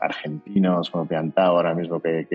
argentinos 0.00 0.90
como 0.90 1.06
Piantao, 1.06 1.56
ahora 1.56 1.74
mismo 1.74 2.00
que, 2.00 2.26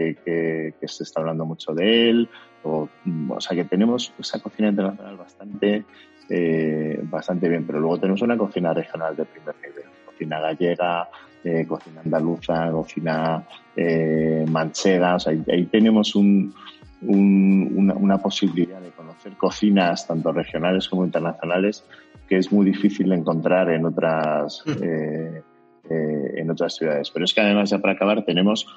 se 0.82 1.04
está 1.04 1.20
hablando 1.20 1.46
mucho 1.46 1.74
de 1.74 2.10
él. 2.10 2.30
O, 2.64 2.90
o 3.30 3.40
sea 3.40 3.56
que 3.56 3.64
tenemos 3.64 4.14
esa 4.20 4.40
cocina 4.40 4.68
internacional 4.68 5.16
bastante 5.16 5.86
eh, 6.30 7.00
bastante 7.04 7.50
bien, 7.50 7.66
pero 7.66 7.80
luego 7.80 7.98
tenemos 7.98 8.22
una 8.22 8.38
cocina 8.38 8.72
regional 8.72 9.16
de 9.16 9.26
primer 9.26 9.56
nivel, 9.56 9.86
cocina 10.06 10.40
gallega, 10.40 11.10
eh, 11.44 11.66
cocina 11.68 12.02
andaluza, 12.06 12.70
cocina 12.72 13.44
eh, 13.76 14.46
manchega, 14.48 15.16
o 15.16 15.20
sea, 15.20 15.34
ahí, 15.34 15.66
tenemos 15.66 16.14
un, 16.16 16.54
una, 17.02 18.18
posibilidad 18.18 18.82
de 18.82 18.92
conocer 18.92 19.38
cocinas 19.38 20.06
tanto 20.08 20.32
regionales 20.32 20.90
como 20.90 21.06
internacionales 21.06 21.86
que 22.28 22.38
es 22.38 22.52
muy 22.52 22.66
difícil 22.66 23.10
de 23.10 23.16
encontrar 23.16 23.70
en 23.72 23.86
otras 23.86 24.64
mm. 24.66 24.84
eh, 24.84 25.44
en 25.90 26.52
otras 26.52 26.76
ciudades. 26.76 27.10
Pero 27.10 27.26
es 27.26 27.34
que 27.34 27.42
además 27.42 27.70
ya 27.70 27.80
para 27.80 27.94
acabar 27.94 28.24
tenemos 28.24 28.68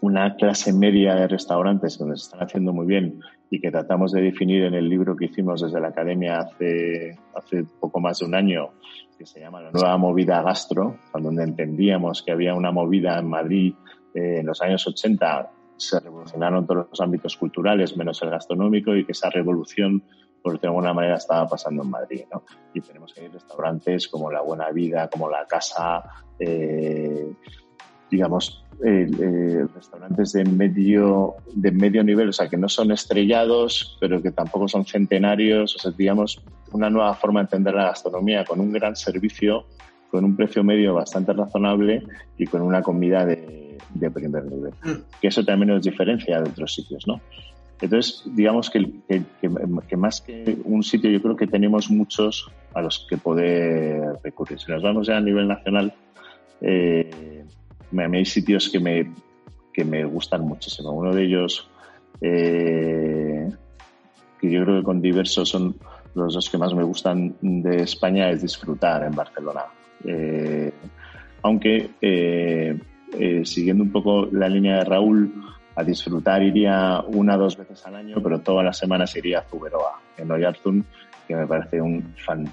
una 0.00 0.36
clase 0.36 0.72
media 0.72 1.14
de 1.14 1.28
restaurantes 1.28 1.98
donde 1.98 2.16
se 2.16 2.24
están 2.24 2.40
haciendo 2.40 2.72
muy 2.72 2.86
bien 2.86 3.20
y 3.50 3.60
que 3.60 3.70
tratamos 3.70 4.12
de 4.12 4.20
definir 4.20 4.64
en 4.64 4.74
el 4.74 4.88
libro 4.88 5.16
que 5.16 5.26
hicimos 5.26 5.62
desde 5.62 5.80
la 5.80 5.88
academia 5.88 6.38
hace, 6.40 7.18
hace 7.34 7.64
poco 7.80 8.00
más 8.00 8.18
de 8.18 8.26
un 8.26 8.34
año, 8.34 8.70
que 9.18 9.26
se 9.26 9.40
llama 9.40 9.60
La 9.60 9.70
nueva 9.70 9.96
movida 9.96 10.42
gastro, 10.42 10.96
donde 11.14 11.42
entendíamos 11.42 12.22
que 12.22 12.32
había 12.32 12.54
una 12.54 12.70
movida 12.70 13.18
en 13.18 13.26
Madrid 13.26 13.74
eh, 14.14 14.40
en 14.40 14.46
los 14.46 14.60
años 14.62 14.86
80, 14.86 15.50
se 15.78 16.00
revolucionaron 16.00 16.66
todos 16.66 16.88
los 16.90 17.00
ámbitos 17.00 17.36
culturales, 17.36 17.96
menos 17.96 18.20
el 18.22 18.30
gastronómico, 18.30 18.94
y 18.94 19.04
que 19.04 19.12
esa 19.12 19.30
revolución, 19.30 20.02
por 20.42 20.60
de 20.60 20.66
alguna 20.66 20.92
manera, 20.92 21.16
estaba 21.16 21.46
pasando 21.46 21.82
en 21.82 21.90
Madrid. 21.90 22.24
¿no? 22.32 22.42
Y 22.74 22.80
tenemos 22.80 23.16
ir 23.16 23.32
restaurantes 23.32 24.08
como 24.08 24.30
La 24.30 24.42
Buena 24.42 24.70
Vida, 24.70 25.08
como 25.08 25.30
La 25.30 25.46
Casa, 25.46 26.02
eh, 26.38 27.32
digamos, 28.10 28.64
eh, 28.84 29.66
restaurantes 29.74 30.32
de 30.32 30.44
medio, 30.44 31.36
de 31.54 31.70
medio 31.70 32.02
nivel, 32.04 32.28
o 32.28 32.32
sea, 32.32 32.48
que 32.48 32.56
no 32.56 32.68
son 32.68 32.92
estrellados, 32.92 33.96
pero 34.00 34.22
que 34.22 34.30
tampoco 34.30 34.68
son 34.68 34.84
centenarios, 34.84 35.76
o 35.76 35.78
sea, 35.78 35.92
digamos, 35.92 36.42
una 36.72 36.90
nueva 36.90 37.14
forma 37.14 37.40
de 37.40 37.44
entender 37.44 37.74
la 37.74 37.86
gastronomía 37.86 38.44
con 38.44 38.60
un 38.60 38.72
gran 38.72 38.96
servicio, 38.96 39.66
con 40.10 40.24
un 40.24 40.36
precio 40.36 40.64
medio 40.64 40.94
bastante 40.94 41.32
razonable 41.32 42.02
y 42.36 42.46
con 42.46 42.62
una 42.62 42.82
comida 42.82 43.26
de, 43.26 43.67
de 43.94 44.10
primer 44.10 44.44
nivel. 44.44 44.72
Mm. 44.82 45.20
Que 45.20 45.28
eso 45.28 45.44
también 45.44 45.70
nos 45.70 45.82
diferencia 45.82 46.40
de 46.40 46.50
otros 46.50 46.74
sitios, 46.74 47.06
¿no? 47.06 47.20
Entonces, 47.80 48.24
digamos 48.34 48.70
que, 48.70 48.90
que, 49.08 49.22
que, 49.40 49.96
más 49.96 50.20
que 50.20 50.58
un 50.64 50.82
sitio, 50.82 51.10
yo 51.10 51.22
creo 51.22 51.36
que 51.36 51.46
tenemos 51.46 51.90
muchos 51.90 52.50
a 52.74 52.82
los 52.82 53.06
que 53.08 53.16
poder 53.16 54.18
recurrir. 54.22 54.58
Si 54.58 54.70
nos 54.72 54.82
vamos 54.82 55.06
ya 55.06 55.16
a 55.16 55.20
nivel 55.20 55.46
nacional, 55.46 55.94
eh, 56.60 57.44
hay 57.96 58.24
sitios 58.24 58.68
que 58.68 58.80
me, 58.80 59.12
que 59.72 59.84
me 59.84 60.04
gustan 60.04 60.42
muchísimo. 60.42 60.90
Uno 60.90 61.14
de 61.14 61.24
ellos, 61.24 61.68
eh, 62.20 63.48
que 64.40 64.50
yo 64.50 64.64
creo 64.64 64.78
que 64.78 64.84
con 64.84 65.00
diversos 65.00 65.48
son 65.48 65.76
los 66.14 66.34
dos 66.34 66.50
que 66.50 66.58
más 66.58 66.74
me 66.74 66.82
gustan 66.82 67.36
de 67.40 67.82
España, 67.82 68.28
es 68.30 68.42
disfrutar 68.42 69.04
en 69.04 69.12
Barcelona. 69.12 69.66
Eh, 70.04 70.72
aunque 71.42 71.90
eh, 73.18 73.44
siguiendo 73.44 73.84
un 73.84 73.92
poco 73.92 74.26
la 74.32 74.48
línea 74.48 74.78
de 74.78 74.84
Raúl, 74.84 75.32
a 75.74 75.84
disfrutar 75.84 76.42
iría 76.42 77.02
una 77.06 77.36
o 77.36 77.38
dos 77.38 77.56
veces 77.56 77.86
al 77.86 77.94
año, 77.94 78.16
pero 78.20 78.40
todas 78.40 78.64
las 78.64 78.76
semanas 78.76 79.14
iría 79.14 79.38
a 79.38 79.42
Zuberoa, 79.42 80.00
en 80.16 80.30
Oyarzún, 80.30 80.84
que 81.28 81.36
me 81.36 81.46
parece 81.46 81.80
un 81.80 82.14
fan, 82.16 82.50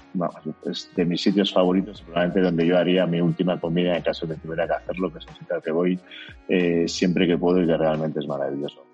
es 0.70 0.92
de 0.94 1.04
mis 1.04 1.22
sitios 1.22 1.52
favoritos, 1.52 2.02
probablemente 2.02 2.40
donde 2.42 2.66
yo 2.66 2.78
haría 2.78 3.06
mi 3.06 3.20
última 3.20 3.58
comida 3.58 3.96
en 3.96 4.02
caso 4.02 4.26
de 4.26 4.34
que 4.34 4.42
tuviera 4.42 4.66
que 4.66 4.74
hacerlo, 4.74 5.10
que 5.10 5.18
es 5.18 5.26
un 5.26 5.34
sitio 5.34 5.56
al 5.56 5.62
que 5.62 5.72
voy 5.72 5.98
eh, 6.46 6.84
siempre 6.86 7.26
que 7.26 7.38
puedo 7.38 7.62
y 7.62 7.66
que 7.66 7.76
realmente 7.76 8.20
es 8.20 8.28
maravilloso. 8.28 8.84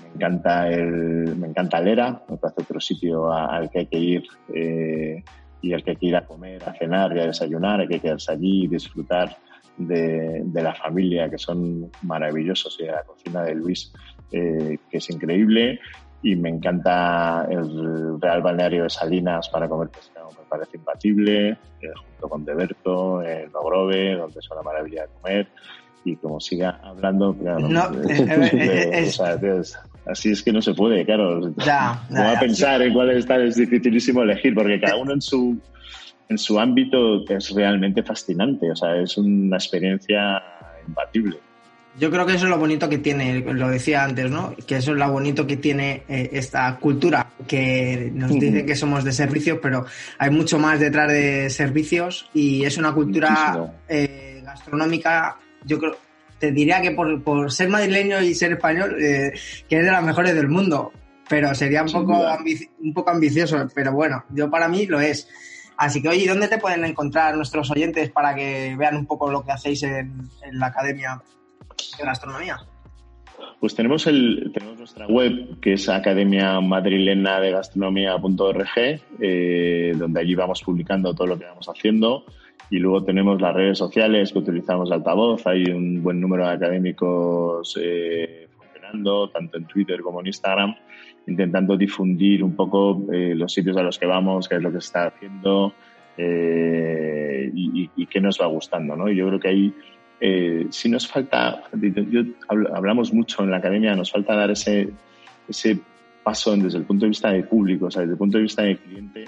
Me 0.00 0.14
encanta 0.14 0.70
el, 0.70 1.36
me 1.36 1.48
encanta 1.48 1.80
Lera, 1.80 2.22
me 2.28 2.36
parece 2.36 2.62
otro 2.62 2.80
sitio 2.80 3.32
al 3.32 3.68
que 3.68 3.80
hay 3.80 3.86
que 3.86 3.98
ir 3.98 4.22
eh, 4.54 5.24
y 5.60 5.72
al 5.72 5.82
que 5.82 5.90
hay 5.90 5.96
que 5.96 6.06
ir 6.06 6.16
a 6.16 6.24
comer, 6.24 6.62
a 6.64 6.72
cenar 6.74 7.14
y 7.16 7.20
a 7.20 7.26
desayunar, 7.26 7.80
hay 7.80 7.88
que 7.88 8.00
quedarse 8.00 8.32
allí 8.32 8.64
y 8.64 8.68
disfrutar 8.68 9.36
de, 9.76 10.42
de, 10.44 10.62
la 10.62 10.74
familia, 10.74 11.28
que 11.28 11.38
son 11.38 11.90
maravillosos, 12.02 12.78
y 12.80 12.84
de 12.84 12.92
la 12.92 13.02
cocina 13.02 13.42
de 13.42 13.54
Luis, 13.54 13.92
eh, 14.30 14.78
que 14.90 14.98
es 14.98 15.10
increíble. 15.10 15.80
Y 16.22 16.36
me 16.36 16.50
encanta 16.50 17.46
el 17.50 18.20
Real 18.20 18.42
Balneario 18.42 18.84
de 18.84 18.90
Salinas 18.90 19.48
para 19.48 19.68
comer 19.68 19.88
pescado, 19.88 20.28
me 20.30 20.48
parece 20.48 20.76
imbatible, 20.76 21.48
eh, 21.50 21.56
junto 21.96 22.28
con 22.28 22.44
Deberto, 22.44 23.22
en 23.22 23.50
Logrove, 23.50 24.14
donde 24.16 24.38
es 24.38 24.50
una 24.50 24.62
maravilla 24.62 25.02
de 25.02 25.08
comer, 25.20 25.48
y 26.04 26.16
como 26.16 26.40
siga 26.40 26.80
hablando, 26.82 27.34
claro, 27.34 27.68
así 30.06 30.30
es 30.30 30.42
que 30.42 30.52
no 30.52 30.62
se 30.62 30.74
puede, 30.74 31.04
claro. 31.04 31.52
Ya, 31.56 31.90
a 32.34 32.40
pensar 32.40 32.82
en 32.82 32.92
cuál 32.92 33.10
está, 33.10 33.42
es 33.42 33.56
dificilísimo 33.56 34.22
elegir, 34.22 34.54
porque 34.54 34.80
cada 34.80 34.96
uno 34.96 35.12
en 35.12 35.20
su, 35.20 35.58
en 36.32 36.38
su 36.38 36.58
ámbito 36.58 37.24
es 37.28 37.50
realmente 37.50 38.02
fascinante, 38.02 38.70
o 38.70 38.76
sea, 38.76 38.96
es 38.96 39.16
una 39.16 39.56
experiencia 39.56 40.42
imbatible. 40.86 41.38
Yo 41.98 42.10
creo 42.10 42.24
que 42.24 42.34
eso 42.34 42.46
es 42.46 42.50
lo 42.50 42.58
bonito 42.58 42.88
que 42.88 42.96
tiene, 42.96 43.40
lo 43.40 43.68
decía 43.68 44.02
antes, 44.02 44.30
¿no? 44.30 44.56
Que 44.66 44.76
eso 44.76 44.92
es 44.92 44.98
lo 44.98 45.12
bonito 45.12 45.46
que 45.46 45.58
tiene 45.58 46.04
eh, 46.08 46.30
esta 46.32 46.78
cultura, 46.78 47.28
que 47.46 48.10
nos 48.14 48.32
dice 48.32 48.64
que 48.64 48.74
somos 48.74 49.04
de 49.04 49.12
servicios, 49.12 49.58
pero 49.62 49.84
hay 50.16 50.30
mucho 50.30 50.58
más 50.58 50.80
detrás 50.80 51.12
de 51.12 51.50
servicios 51.50 52.30
y 52.32 52.64
es 52.64 52.78
una 52.78 52.92
cultura 52.92 53.74
eh, 53.88 54.40
gastronómica, 54.42 55.36
yo 55.66 55.78
creo, 55.78 55.98
te 56.38 56.50
diría 56.50 56.80
que 56.80 56.92
por, 56.92 57.52
ser 57.52 57.68
madrileño 57.68 58.22
y 58.22 58.34
ser 58.34 58.52
español, 58.52 58.96
eh, 58.98 59.32
que 59.68 59.78
es 59.78 59.84
de 59.84 59.92
las 59.92 60.02
mejores 60.02 60.34
del 60.34 60.48
mundo, 60.48 60.92
pero 61.28 61.54
sería 61.54 61.82
un 61.82 61.92
poco, 61.92 62.26
un 62.80 62.94
poco 62.94 63.10
ambicioso, 63.10 63.68
pero 63.74 63.92
bueno, 63.92 64.24
yo 64.30 64.50
para 64.50 64.66
mí 64.66 64.86
lo 64.86 64.98
es. 64.98 65.28
Así 65.82 66.00
que, 66.00 66.08
oye, 66.08 66.28
¿dónde 66.28 66.48
te 66.48 66.58
pueden 66.58 66.84
encontrar 66.84 67.34
nuestros 67.34 67.70
oyentes 67.70 68.10
para 68.10 68.34
que 68.34 68.76
vean 68.78 68.96
un 68.96 69.06
poco 69.06 69.30
lo 69.30 69.44
que 69.44 69.52
hacéis 69.52 69.82
en 69.82 70.28
la 70.52 70.66
academia? 70.66 71.20
de 71.98 72.04
gastronomía? 72.04 72.58
Pues 73.60 73.74
tenemos, 73.74 74.06
el, 74.06 74.50
tenemos 74.52 74.78
nuestra 74.78 75.06
web, 75.06 75.60
que 75.60 75.74
es 75.74 75.88
Academia 75.88 76.60
Madrilena 76.60 77.40
de 77.40 77.52
Gastronomía.org, 77.52 79.00
eh, 79.20 79.92
donde 79.96 80.20
allí 80.20 80.34
vamos 80.34 80.62
publicando 80.62 81.14
todo 81.14 81.28
lo 81.28 81.38
que 81.38 81.44
vamos 81.44 81.68
haciendo. 81.68 82.24
Y 82.70 82.78
luego 82.78 83.04
tenemos 83.04 83.40
las 83.40 83.54
redes 83.54 83.78
sociales 83.78 84.32
que 84.32 84.38
utilizamos 84.38 84.88
de 84.88 84.96
altavoz. 84.96 85.46
Hay 85.46 85.64
un 85.64 86.02
buen 86.02 86.20
número 86.20 86.46
de 86.46 86.54
académicos 86.54 87.78
eh, 87.80 88.48
funcionando, 88.56 89.30
tanto 89.30 89.58
en 89.58 89.66
Twitter 89.66 90.00
como 90.00 90.20
en 90.20 90.26
Instagram, 90.28 90.74
intentando 91.26 91.76
difundir 91.76 92.42
un 92.42 92.54
poco 92.54 93.06
eh, 93.12 93.34
los 93.34 93.52
sitios 93.52 93.76
a 93.76 93.82
los 93.82 93.98
que 93.98 94.06
vamos, 94.06 94.48
qué 94.48 94.56
es 94.56 94.62
lo 94.62 94.70
que 94.70 94.80
se 94.80 94.86
está 94.86 95.06
haciendo 95.06 95.72
y, 96.18 97.90
y, 97.96 98.06
qué 98.06 98.20
nos 98.20 98.40
va 98.40 98.46
gustando. 98.46 98.94
¿no? 98.94 99.08
Y 99.08 99.16
yo 99.16 99.26
creo 99.26 99.40
que 99.40 99.48
ahí 99.48 99.74
eh, 100.24 100.68
si 100.70 100.88
nos 100.88 101.08
falta, 101.08 101.64
yo, 101.72 102.22
hablamos 102.72 103.12
mucho 103.12 103.42
en 103.42 103.50
la 103.50 103.56
academia, 103.56 103.96
nos 103.96 104.12
falta 104.12 104.36
dar 104.36 104.52
ese, 104.52 104.88
ese 105.48 105.80
paso 106.22 106.56
desde 106.56 106.78
el 106.78 106.84
punto 106.84 107.06
de 107.06 107.08
vista 107.08 107.32
de 107.32 107.42
público, 107.42 107.86
o 107.86 107.90
sea, 107.90 108.02
desde 108.02 108.12
el 108.12 108.18
punto 108.18 108.38
de 108.38 108.44
vista 108.44 108.62
del 108.62 108.78
cliente, 108.78 109.24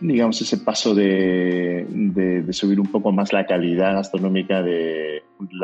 digamos, 0.00 0.40
ese 0.40 0.56
paso 0.58 0.94
de, 0.94 1.86
de, 1.88 2.52
subir 2.52 2.80
un 2.80 2.90
poco 2.90 3.12
más 3.12 3.32
la 3.32 3.46
calidad 3.46 3.94
gastronómica 3.94 4.62
de 4.62 5.22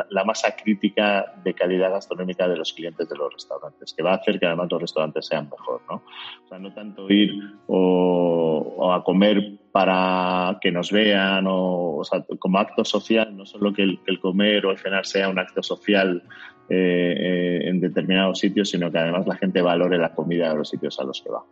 la, 0.09 0.23
masa 0.23 0.55
crítica 0.55 1.33
de 1.43 1.53
calidad 1.53 1.91
gastronómica 1.91 2.47
de 2.47 2.55
los 2.55 2.71
clientes 2.73 3.09
de 3.09 3.15
los 3.15 3.33
restaurantes, 3.33 3.93
que 3.93 4.03
va 4.03 4.13
a 4.13 4.15
hacer 4.17 4.39
que 4.39 4.45
además 4.45 4.67
los 4.71 4.81
restaurantes 4.81 5.25
sean 5.25 5.49
mejor, 5.49 5.81
¿no? 5.89 6.03
O 6.45 6.47
sea, 6.47 6.59
no 6.59 6.71
tanto 6.71 7.09
ir 7.09 7.31
o, 7.67 8.93
a 8.93 9.03
comer 9.03 9.59
para 9.71 10.57
que 10.61 10.71
nos 10.71 10.91
vean 10.91 11.45
o, 11.47 11.97
o 11.97 12.03
sea, 12.03 12.23
como 12.39 12.59
acto 12.59 12.85
social, 12.85 13.35
no 13.35 13.45
solo 13.45 13.73
que 13.73 13.83
el, 13.83 13.99
el, 14.05 14.19
comer 14.19 14.65
o 14.65 14.71
el 14.71 14.77
cenar 14.77 15.05
sea 15.05 15.29
un 15.29 15.39
acto 15.39 15.63
social 15.63 16.23
eh, 16.69 17.61
en 17.63 17.79
determinados 17.79 18.39
sitios, 18.39 18.69
sino 18.69 18.91
que 18.91 18.97
además 18.97 19.25
la 19.25 19.37
gente 19.37 19.61
valore 19.61 19.97
la 19.97 20.13
comida 20.13 20.49
de 20.49 20.55
los 20.57 20.69
sitios 20.69 20.99
a 20.99 21.05
los 21.05 21.21
que 21.21 21.29
va. 21.29 21.43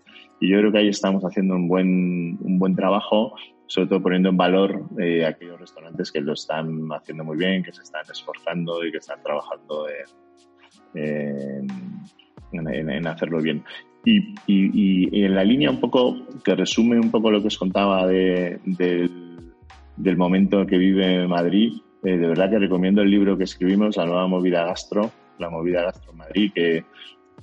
Y 0.42 0.50
yo 0.50 0.60
creo 0.60 0.72
que 0.72 0.80
ahí 0.80 0.90
estamos 0.90 1.24
haciendo 1.24 1.56
un 1.56 1.70
buen, 1.70 2.38
un 2.42 2.60
buen 2.60 2.76
trabajo, 2.76 3.34
sobre 3.68 3.88
todo 3.88 4.02
poniendo 4.04 4.30
en 4.30 4.38
valor 4.38 4.84
eh, 5.00 5.26
aquellos 5.26 5.60
restaurantes 5.60 6.12
que 6.12 6.20
lo 6.20 6.34
están 6.34 6.90
haciendo 6.92 7.24
muy 7.24 7.38
bien, 7.38 7.64
que 7.64 7.72
se 7.72 7.84
están 7.84 8.04
esforzando 8.12 8.86
y 8.86 8.92
que 8.92 8.98
están 8.98 9.24
trabajando 9.24 9.88
en, 10.94 11.68
en, 12.90 13.08
hacerlo 13.08 13.42
bien. 13.42 13.64
Y, 14.04 14.36
y, 14.48 15.24
en 15.24 15.34
la 15.34 15.44
línea 15.44 15.72
un 15.72 15.80
poco 15.80 16.18
que 16.44 16.56
resume 16.56 17.00
un 17.00 17.10
poco 17.10 17.32
lo 17.32 17.42
que 17.42 17.48
os 17.48 17.58
contaba 17.58 18.06
de, 18.06 18.60
del, 18.66 19.54
del 19.98 20.18
momento 20.18 20.66
que 20.68 20.78
vive 20.78 21.26
Madrid, 21.28 21.74
eh, 22.06 22.18
de 22.18 22.28
verdad 22.28 22.50
que 22.50 22.60
recomiendo 22.60 23.02
el 23.02 23.12
libro 23.12 23.38
que 23.38 23.44
escribimos, 23.44 23.98
La 23.98 24.06
nueva 24.06 24.28
movida 24.28 24.66
gastro, 24.66 25.12
La 25.40 25.50
movida 25.50 25.84
gastro 25.84 26.14
Madrid, 26.14 26.52
que, 26.54 26.86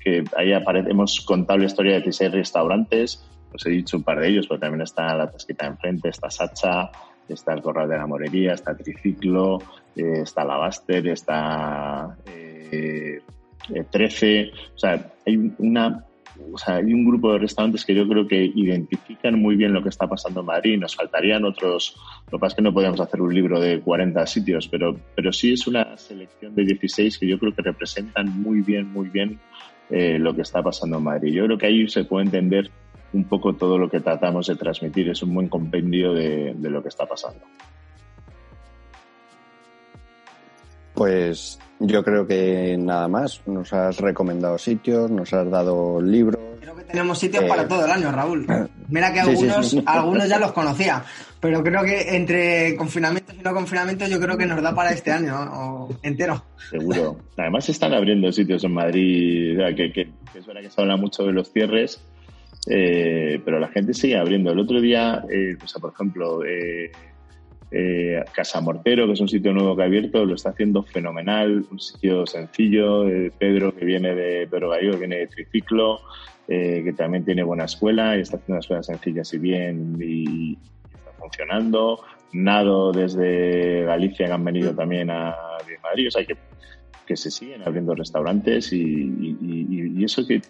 que 0.00 0.24
ahí 0.36 0.52
aparecemos 0.52 1.20
contado 1.20 1.58
la 1.58 1.66
historia 1.66 1.94
de 1.94 2.00
16 2.00 2.32
restaurantes, 2.32 3.28
os 3.52 3.66
he 3.66 3.70
dicho 3.70 3.96
un 3.96 4.02
par 4.02 4.20
de 4.20 4.28
ellos, 4.28 4.46
pero 4.46 4.60
también 4.60 4.82
está 4.82 5.14
La 5.14 5.30
Tasquita 5.30 5.66
enfrente, 5.66 6.08
está 6.08 6.30
Sacha, 6.30 6.90
está 7.28 7.52
el 7.52 7.62
Corral 7.62 7.88
de 7.88 7.96
la 7.96 8.06
Morería, 8.06 8.54
está 8.54 8.76
Triciclo, 8.76 9.58
eh, 9.96 10.22
está 10.22 10.44
La 10.44 10.56
Baster, 10.56 11.06
está 11.08 12.16
eh, 12.26 13.20
13, 13.90 14.40
eh, 14.40 14.52
o 14.74 14.78
sea, 14.78 15.12
hay 15.26 15.52
una 15.58 16.04
o 16.52 16.58
sea, 16.58 16.76
hay 16.76 16.92
un 16.92 17.04
grupo 17.04 17.32
de 17.32 17.38
restaurantes 17.38 17.84
que 17.84 17.94
yo 17.94 18.08
creo 18.08 18.26
que 18.26 18.44
identifican 18.54 19.38
muy 19.38 19.56
bien 19.56 19.72
lo 19.72 19.82
que 19.82 19.88
está 19.88 20.06
pasando 20.06 20.40
en 20.40 20.46
Madrid. 20.46 20.78
Nos 20.78 20.96
faltarían 20.96 21.44
otros, 21.44 21.96
lo 22.30 22.38
que 22.38 22.40
pasa 22.40 22.52
es 22.52 22.56
que 22.56 22.62
no 22.62 22.72
podíamos 22.72 23.00
hacer 23.00 23.20
un 23.20 23.34
libro 23.34 23.60
de 23.60 23.80
40 23.80 24.26
sitios, 24.26 24.68
pero, 24.68 24.96
pero 25.14 25.32
sí 25.32 25.52
es 25.52 25.66
una 25.66 25.96
selección 25.96 26.54
de 26.54 26.64
16 26.64 27.18
que 27.18 27.26
yo 27.26 27.38
creo 27.38 27.54
que 27.54 27.62
representan 27.62 28.28
muy 28.40 28.60
bien, 28.60 28.92
muy 28.92 29.08
bien 29.08 29.38
eh, 29.90 30.18
lo 30.18 30.34
que 30.34 30.42
está 30.42 30.62
pasando 30.62 30.98
en 30.98 31.04
Madrid. 31.04 31.32
Yo 31.32 31.44
creo 31.46 31.58
que 31.58 31.66
ahí 31.66 31.88
se 31.88 32.04
puede 32.04 32.26
entender 32.26 32.70
un 33.12 33.24
poco 33.24 33.54
todo 33.54 33.78
lo 33.78 33.90
que 33.90 34.00
tratamos 34.00 34.46
de 34.46 34.56
transmitir. 34.56 35.08
Es 35.10 35.22
un 35.22 35.34
buen 35.34 35.48
compendio 35.48 36.14
de, 36.14 36.54
de 36.56 36.70
lo 36.70 36.82
que 36.82 36.88
está 36.88 37.06
pasando. 37.06 37.40
Pues 41.02 41.58
yo 41.80 42.04
creo 42.04 42.28
que 42.28 42.76
nada 42.78 43.08
más. 43.08 43.42
Nos 43.44 43.72
has 43.72 43.98
recomendado 43.98 44.56
sitios, 44.56 45.10
nos 45.10 45.32
has 45.32 45.50
dado 45.50 46.00
libros. 46.00 46.40
Creo 46.60 46.76
que 46.76 46.84
tenemos 46.84 47.18
sitios 47.18 47.42
para 47.42 47.62
eh, 47.62 47.66
todo 47.68 47.84
el 47.84 47.90
año, 47.90 48.12
Raúl. 48.12 48.46
Mira 48.86 49.12
que 49.12 49.18
algunos, 49.22 49.76
algunos 49.84 50.28
ya 50.28 50.38
los 50.38 50.52
conocía, 50.52 51.02
pero 51.40 51.60
creo 51.64 51.82
que 51.82 52.14
entre 52.14 52.76
confinamientos 52.76 53.34
y 53.34 53.42
no 53.42 53.52
confinamientos 53.52 54.08
yo 54.08 54.20
creo 54.20 54.38
que 54.38 54.46
nos 54.46 54.62
da 54.62 54.72
para 54.76 54.92
este 54.92 55.10
año 55.10 55.88
entero. 56.04 56.44
Seguro. 56.70 57.16
Además 57.36 57.64
se 57.64 57.72
están 57.72 57.94
abriendo 57.94 58.30
sitios 58.30 58.62
en 58.62 58.72
Madrid, 58.72 59.58
que, 59.76 59.92
que, 59.92 60.02
es 60.38 60.46
verdad 60.46 60.60
que 60.60 60.70
se 60.70 60.80
habla 60.80 60.96
mucho 60.96 61.24
de 61.24 61.32
los 61.32 61.50
cierres, 61.50 62.00
eh, 62.70 63.40
pero 63.44 63.58
la 63.58 63.66
gente 63.70 63.92
sigue 63.92 64.16
abriendo. 64.16 64.52
El 64.52 64.60
otro 64.60 64.80
día, 64.80 65.24
eh, 65.28 65.56
por 65.80 65.92
ejemplo, 65.92 66.44
eh, 66.44 66.92
eh, 67.74 68.22
Casa 68.32 68.60
Mortero, 68.60 69.06
que 69.06 69.14
es 69.14 69.20
un 69.20 69.28
sitio 69.28 69.52
nuevo 69.54 69.74
que 69.74 69.82
ha 69.82 69.86
abierto, 69.86 70.24
lo 70.26 70.34
está 70.34 70.50
haciendo 70.50 70.82
fenomenal, 70.82 71.64
un 71.70 71.80
sitio 71.80 72.26
sencillo. 72.26 73.08
Eh, 73.08 73.32
Pedro, 73.36 73.74
que 73.74 73.86
viene 73.86 74.14
de 74.14 74.46
Pedro 74.46 74.68
Gallo, 74.70 74.98
viene 74.98 75.16
de 75.16 75.26
Triciclo, 75.28 76.00
eh, 76.48 76.82
que 76.84 76.92
también 76.92 77.24
tiene 77.24 77.42
buena 77.42 77.64
escuela 77.64 78.16
y 78.16 78.20
está 78.20 78.36
haciendo 78.36 78.54
unas 78.56 78.64
escuelas 78.64 78.86
sencillas 78.86 79.32
y 79.32 79.38
bien 79.38 79.96
y, 80.00 80.58
está 80.94 81.12
funcionando. 81.18 82.00
Nado 82.34 82.92
desde 82.92 83.84
Galicia, 83.84 84.26
que 84.26 84.32
han 84.32 84.44
venido 84.44 84.74
también 84.74 85.10
a 85.10 85.34
Madrid, 85.82 86.08
o 86.08 86.10
sea 86.10 86.24
que, 86.24 86.36
que 87.06 87.16
se 87.16 87.30
siguen 87.30 87.62
abriendo 87.62 87.94
restaurantes 87.94 88.72
y, 88.72 90.02
eso 90.02 90.26
que, 90.26 90.42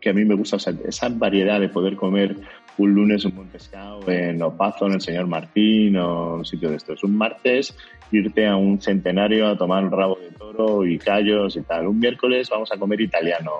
que, 0.00 0.10
a 0.10 0.12
mí 0.12 0.24
me 0.24 0.34
gusta, 0.34 0.56
esa 0.56 1.08
variedad 1.08 1.60
de 1.60 1.68
poder 1.68 1.96
comer 1.96 2.36
un 2.80 2.94
lunes 2.94 3.24
un 3.24 3.34
buen 3.34 3.48
pescado 3.48 4.00
en 4.08 4.42
Opazo, 4.42 4.86
en 4.86 4.94
el 4.94 5.00
señor 5.00 5.26
Martín 5.26 5.96
o 5.96 6.36
un 6.36 6.44
sitio 6.44 6.70
de 6.70 6.76
estos. 6.76 7.04
Un 7.04 7.16
martes 7.16 7.76
irte 8.10 8.46
a 8.46 8.56
un 8.56 8.80
centenario 8.80 9.46
a 9.46 9.56
tomar 9.56 9.88
rabo 9.90 10.18
de 10.20 10.30
toro 10.30 10.84
y 10.86 10.98
callos 10.98 11.56
y 11.56 11.62
tal. 11.62 11.86
Un 11.86 11.98
miércoles 11.98 12.48
vamos 12.50 12.72
a 12.72 12.78
comer 12.78 13.00
italiano 13.00 13.52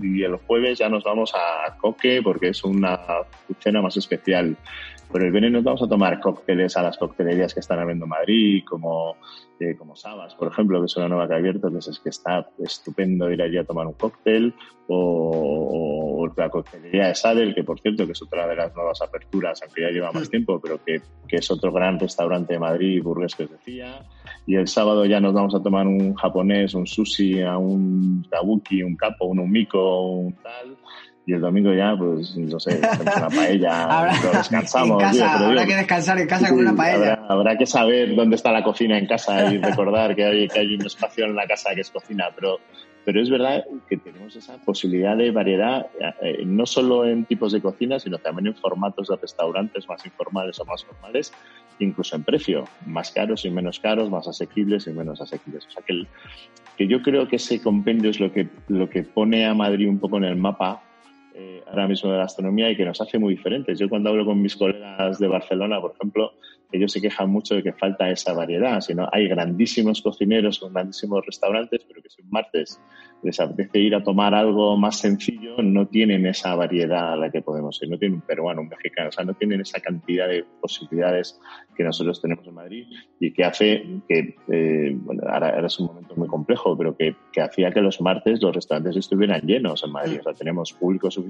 y 0.00 0.22
el 0.22 0.36
jueves 0.36 0.78
ya 0.78 0.88
nos 0.88 1.04
vamos 1.04 1.32
a 1.34 1.76
Coque 1.76 2.20
porque 2.22 2.48
es 2.50 2.64
una 2.64 2.98
cena 3.58 3.82
más 3.82 3.96
especial. 3.96 4.56
Pero 5.12 5.24
el 5.24 5.32
viernes 5.32 5.52
nos 5.52 5.64
vamos 5.64 5.82
a 5.82 5.88
tomar 5.88 6.20
cócteles 6.20 6.76
a 6.76 6.82
las 6.82 6.98
coctelerías 6.98 7.54
que 7.54 7.60
están 7.60 7.78
abriendo 7.78 8.06
Madrid, 8.06 8.62
como 8.68 9.16
como 9.76 9.96
Sabas, 9.96 10.34
por 10.34 10.48
ejemplo, 10.48 10.78
que 10.80 10.86
es 10.86 10.96
una 10.96 11.08
nueva 11.08 11.26
que 11.26 11.34
ha 11.34 11.36
abierto, 11.38 11.70
que 11.70 11.78
es, 11.78 11.98
que 11.98 12.10
está 12.10 12.48
estupendo 12.58 13.30
ir 13.30 13.42
allí 13.42 13.58
a 13.58 13.64
tomar 13.64 13.86
un 13.86 13.94
cóctel, 13.94 14.54
o, 14.86 16.28
la 16.36 16.48
coctelería 16.48 17.08
de 17.08 17.14
Sadel, 17.14 17.54
que 17.54 17.64
por 17.64 17.80
cierto 17.80 18.06
que 18.06 18.12
es 18.12 18.22
otra 18.22 18.46
de 18.46 18.54
las 18.54 18.74
nuevas 18.74 19.02
aperturas, 19.02 19.60
aunque 19.62 19.82
ya 19.82 19.90
lleva 19.90 20.12
más 20.12 20.28
mm. 20.28 20.30
tiempo, 20.30 20.60
pero 20.60 20.82
que, 20.84 21.00
que 21.26 21.36
es 21.36 21.50
otro 21.50 21.72
gran 21.72 21.98
restaurante 21.98 22.54
de 22.54 22.60
Madrid, 22.60 23.02
burgués 23.02 23.34
que 23.34 23.44
os 23.44 23.50
decía. 23.50 24.06
Y 24.46 24.54
el 24.54 24.68
sábado 24.68 25.04
ya 25.04 25.20
nos 25.20 25.34
vamos 25.34 25.54
a 25.54 25.62
tomar 25.62 25.86
un 25.86 26.14
japonés, 26.14 26.74
un 26.74 26.86
sushi, 26.86 27.42
a 27.42 27.58
un 27.58 28.24
kabuki, 28.30 28.82
un 28.82 28.96
capo, 28.96 29.26
un 29.26 29.40
umiko, 29.40 30.10
un 30.12 30.34
tal 30.34 30.76
y 31.28 31.34
el 31.34 31.42
domingo 31.42 31.74
ya, 31.74 31.94
pues, 31.94 32.34
no 32.38 32.58
sé, 32.58 32.80
una 33.02 33.28
paella, 33.28 34.16
descansamos. 34.32 35.02
habrá 35.02 35.66
que 35.66 35.74
descansar 35.74 36.18
en 36.18 36.26
casa 36.26 36.48
con 36.48 36.60
una 36.60 36.74
paella. 36.74 37.22
Habrá, 37.28 37.58
que 37.58 37.66
saber 37.66 38.16
dónde 38.16 38.36
está 38.36 38.50
la 38.50 38.64
cocina 38.64 38.96
en 38.96 39.06
casa 39.06 39.52
y 39.52 39.58
recordar 39.58 40.16
que 40.16 40.24
hay, 40.24 40.48
que 40.48 40.60
hay 40.60 40.74
un 40.74 40.86
espacio 40.86 41.26
en 41.26 41.36
la 41.36 41.46
casa 41.46 41.74
que 41.74 41.82
es 41.82 41.90
cocina, 41.90 42.30
pero, 42.34 42.60
pero 43.04 43.20
es 43.20 43.28
verdad 43.28 43.62
que 43.90 43.98
tenemos 43.98 44.36
esa 44.36 44.56
posibilidad 44.56 45.18
de 45.18 45.30
variedad, 45.30 45.88
eh, 46.22 46.44
no 46.46 46.64
solo 46.64 47.04
en 47.04 47.26
tipos 47.26 47.52
de 47.52 47.60
cocina, 47.60 47.98
sino 47.98 48.16
también 48.16 48.46
en 48.46 48.54
formatos 48.54 49.08
de 49.08 49.16
restaurantes 49.16 49.86
más 49.86 50.06
informales 50.06 50.58
o 50.60 50.64
más 50.64 50.82
formales, 50.82 51.30
incluso 51.78 52.16
en 52.16 52.24
precio, 52.24 52.64
más 52.86 53.10
caros 53.10 53.44
y 53.44 53.50
menos 53.50 53.80
caros, 53.80 54.08
más 54.08 54.26
asequibles 54.26 54.86
y 54.86 54.92
menos 54.92 55.20
asequibles. 55.20 55.66
O 55.66 55.70
sea 55.72 55.82
que, 55.86 56.06
que 56.78 56.86
yo 56.86 57.02
creo 57.02 57.28
que 57.28 57.36
ese 57.36 57.60
compendio 57.60 58.08
es 58.08 58.18
lo 58.18 58.32
que, 58.32 58.48
lo 58.68 58.88
que 58.88 59.02
pone 59.02 59.44
a 59.44 59.52
Madrid 59.52 59.90
un 59.90 59.98
poco 59.98 60.16
en 60.16 60.24
el 60.24 60.36
mapa 60.36 60.84
eh, 61.40 61.62
ahora 61.68 61.86
mismo 61.86 62.10
de 62.10 62.16
la 62.16 62.24
gastronomía 62.24 62.68
y 62.68 62.76
que 62.76 62.84
nos 62.84 63.00
hace 63.00 63.16
muy 63.16 63.36
diferentes. 63.36 63.78
Yo 63.78 63.88
cuando 63.88 64.10
hablo 64.10 64.24
con 64.24 64.42
mis 64.42 64.56
colegas 64.56 65.20
de 65.20 65.28
Barcelona, 65.28 65.80
por 65.80 65.92
ejemplo, 65.92 66.32
ellos 66.72 66.90
se 66.90 67.00
quejan 67.00 67.30
mucho 67.30 67.54
de 67.54 67.62
que 67.62 67.72
falta 67.72 68.10
esa 68.10 68.32
variedad. 68.32 68.80
Sino 68.80 69.08
hay 69.12 69.28
grandísimos 69.28 70.02
cocineros 70.02 70.58
con 70.58 70.72
grandísimos 70.72 71.24
restaurantes, 71.24 71.84
pero 71.86 72.02
que 72.02 72.10
si 72.10 72.22
un 72.22 72.30
martes 72.30 72.80
les 73.22 73.38
apetece 73.40 73.78
ir 73.78 73.94
a 73.94 74.02
tomar 74.02 74.34
algo 74.34 74.76
más 74.76 74.98
sencillo, 74.98 75.62
no 75.62 75.86
tienen 75.86 76.26
esa 76.26 76.54
variedad 76.54 77.12
a 77.12 77.16
la 77.16 77.30
que 77.30 77.40
podemos 77.40 77.80
ir. 77.82 77.88
No 77.88 77.98
tienen 77.98 78.16
un 78.16 78.26
peruano, 78.26 78.60
un 78.60 78.68
mexicano, 78.68 79.08
o 79.08 79.12
sea, 79.12 79.24
no 79.24 79.34
tienen 79.34 79.60
esa 79.60 79.80
cantidad 79.80 80.28
de 80.28 80.44
posibilidades 80.60 81.40
que 81.76 81.84
nosotros 81.84 82.20
tenemos 82.20 82.46
en 82.46 82.54
Madrid 82.54 82.86
y 83.20 83.32
que 83.32 83.44
hace 83.44 83.84
que, 84.08 84.36
eh, 84.48 84.92
bueno, 84.94 85.22
ahora, 85.28 85.64
es 85.64 85.78
un 85.78 85.86
momento 85.86 86.16
muy 86.16 86.28
complejo, 86.28 86.76
pero 86.76 86.96
que, 86.96 87.14
que 87.32 87.40
hacía 87.40 87.70
que 87.70 87.80
los 87.80 88.00
martes 88.00 88.42
los 88.42 88.54
restaurantes 88.54 88.96
estuvieran 88.96 89.40
llenos 89.42 89.84
en 89.84 89.92
Madrid. 89.92 90.18
O 90.20 90.22
sea, 90.24 90.34
tenemos 90.34 90.72
público 90.72 91.10
suficiente 91.10 91.27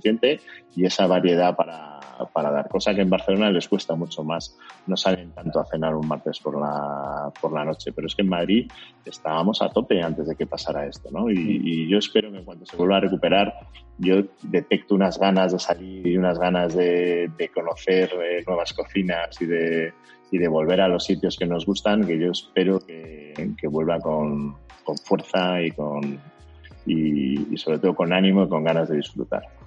y 0.75 0.85
esa 0.85 1.07
variedad 1.07 1.55
para, 1.57 1.99
para 2.33 2.51
dar, 2.51 2.69
cosa 2.69 2.95
que 2.95 3.03
en 3.03 3.11
Barcelona 3.11 3.51
les 3.51 3.69
cuesta 3.69 3.95
mucho 3.95 4.25
más. 4.25 4.57
No 4.87 4.97
salen 4.97 5.33
tanto 5.33 5.61
a 5.61 5.65
cenar 5.65 5.95
un 5.95 6.07
martes 6.07 6.41
por 6.41 6.59
la, 6.59 7.33
por 7.41 7.53
la 7.53 7.65
noche, 7.65 7.93
pero 7.93 8.07
es 8.07 8.15
que 8.15 8.23
en 8.23 8.29
Madrid 8.29 8.71
estábamos 9.05 9.63
a 9.63 9.69
tope 9.69 10.03
antes 10.03 10.27
de 10.27 10.37
que 10.37 10.47
pasara 10.47 10.87
esto, 10.87 11.11
¿no? 11.11 11.31
Y, 11.31 11.89
yo 11.89 11.99
espero 11.99 12.31
que 12.31 12.45
cuando 12.45 12.67
se 12.67 12.77
vuelva 12.77 12.99
a 12.99 13.01
recuperar, 13.01 13.55
yo 13.99 14.23
detecto 14.43 14.95
unas 14.95 15.19
ganas 15.19 15.53
de 15.53 15.59
salir 15.59 16.07
y 16.07 16.17
unas 16.17 16.39
ganas 16.39 16.75
de, 16.75 17.31
conocer 17.55 18.11
eh, 18.23 18.43
nuevas 18.47 18.73
cocinas 18.73 19.41
y 19.41 19.47
de, 19.47 19.93
y 20.31 20.39
de 20.39 20.49
volver 20.49 20.81
a 20.81 20.89
los 20.89 21.05
sitios 21.05 21.37
que 21.37 21.47
nos 21.47 21.65
gustan, 21.65 22.07
que 22.07 22.19
yo 22.19 22.31
espero 22.31 22.79
que, 22.81 23.33
que 23.57 23.69
vuelva 23.69 23.99
con, 23.99 24.57
con 24.85 24.97
fuerza 24.99 25.63
y 25.63 25.71
con 25.71 26.21
y, 26.87 27.55
y 27.55 27.57
sobre 27.59 27.79
todo 27.79 27.95
con 27.95 28.13
ánimo 28.13 28.45
y 28.45 28.49
con 28.49 28.65
ganas 28.65 28.89
de 28.89 28.97
disfrutar. 28.97 29.58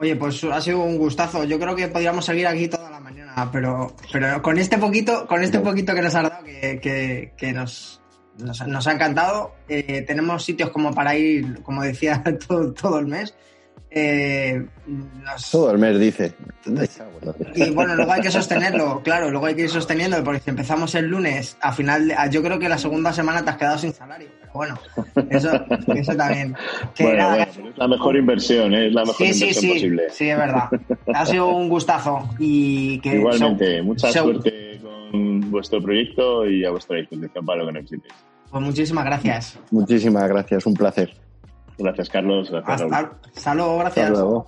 Oye, 0.00 0.14
pues 0.16 0.44
ha 0.44 0.60
sido 0.60 0.80
un 0.80 0.96
gustazo. 0.96 1.44
Yo 1.44 1.58
creo 1.58 1.74
que 1.74 1.88
podríamos 1.88 2.24
seguir 2.24 2.46
aquí 2.46 2.68
toda 2.68 2.90
la 2.90 3.00
mañana, 3.00 3.50
pero, 3.52 3.94
pero 4.12 4.40
con 4.42 4.58
este 4.58 4.78
poquito, 4.78 5.26
con 5.26 5.42
este 5.42 5.58
poquito 5.58 5.94
que 5.94 6.02
nos 6.02 6.14
has 6.14 6.22
dado, 6.30 6.44
que, 6.44 7.32
que, 7.36 7.52
nos, 7.52 8.00
nos, 8.38 8.66
nos 8.66 8.86
ha 8.86 8.92
encantado. 8.92 9.54
Eh, 9.68 10.02
tenemos 10.06 10.44
sitios 10.44 10.70
como 10.70 10.94
para 10.94 11.16
ir, 11.16 11.62
como 11.62 11.82
decía, 11.82 12.22
todo, 12.48 12.72
todo 12.72 12.98
el 13.00 13.06
mes. 13.06 13.34
Eh, 13.90 14.66
nos- 14.86 15.50
Todo 15.50 15.70
el 15.70 15.78
mes, 15.78 15.98
dice. 15.98 16.34
y 17.54 17.70
bueno, 17.70 17.94
luego 17.94 18.12
hay 18.12 18.20
que 18.20 18.30
sostenerlo, 18.30 19.00
claro, 19.02 19.30
luego 19.30 19.46
hay 19.46 19.54
que 19.54 19.62
ir 19.62 19.70
sosteniendo, 19.70 20.22
porque 20.22 20.40
si 20.40 20.50
empezamos 20.50 20.94
el 20.94 21.06
lunes, 21.06 21.56
a 21.62 21.72
final, 21.72 22.08
de- 22.08 22.14
yo 22.30 22.42
creo 22.42 22.58
que 22.58 22.68
la 22.68 22.76
segunda 22.78 23.12
semana 23.12 23.42
te 23.42 23.50
has 23.50 23.56
quedado 23.56 23.78
sin 23.78 23.92
salario, 23.94 24.28
pero 24.40 24.52
bueno, 24.52 24.78
eso, 25.30 25.50
eso 25.94 26.14
también. 26.14 26.54
Que 26.94 27.04
Bueno, 27.04 27.18
nada, 27.18 27.36
bueno, 27.36 27.52
pero 27.56 27.68
es 27.70 27.78
la 27.78 27.88
mejor 27.88 28.16
inversión, 28.16 28.74
¿eh? 28.74 28.86
es 28.88 28.92
la 28.92 29.04
mejor 29.04 29.26
sí, 29.26 29.32
sí, 29.32 29.40
inversión 29.44 29.62
sí, 29.62 29.72
posible. 29.72 30.02
sí, 30.10 30.28
es 30.28 30.36
verdad. 30.36 30.64
Ha 31.14 31.26
sido 31.26 31.48
un 31.48 31.68
gustazo 31.70 32.28
y 32.38 33.00
que 33.00 33.14
Igualmente, 33.16 33.80
mucha 33.82 34.12
suerte 34.12 34.80
con 34.82 35.50
vuestro 35.50 35.80
proyecto 35.80 36.46
y 36.46 36.64
a 36.64 36.70
vuestra 36.70 36.98
disposición 36.98 37.44
para 37.46 37.60
lo 37.60 37.66
que 37.68 37.72
necesitéis. 37.72 38.14
Pues 38.50 38.62
muchísimas 38.62 39.04
gracias. 39.04 39.58
Muchísimas 39.70 40.28
gracias, 40.28 40.66
un 40.66 40.74
placer. 40.74 41.14
Gracias, 41.78 42.08
Carlos. 42.10 42.50
Gracias, 42.50 42.80
Raúl. 42.80 42.94
Hasta, 42.94 43.28
hasta 43.36 43.54
luego, 43.54 43.78
gracias. 43.78 44.06
Hasta 44.10 44.20
luego. 44.20 44.46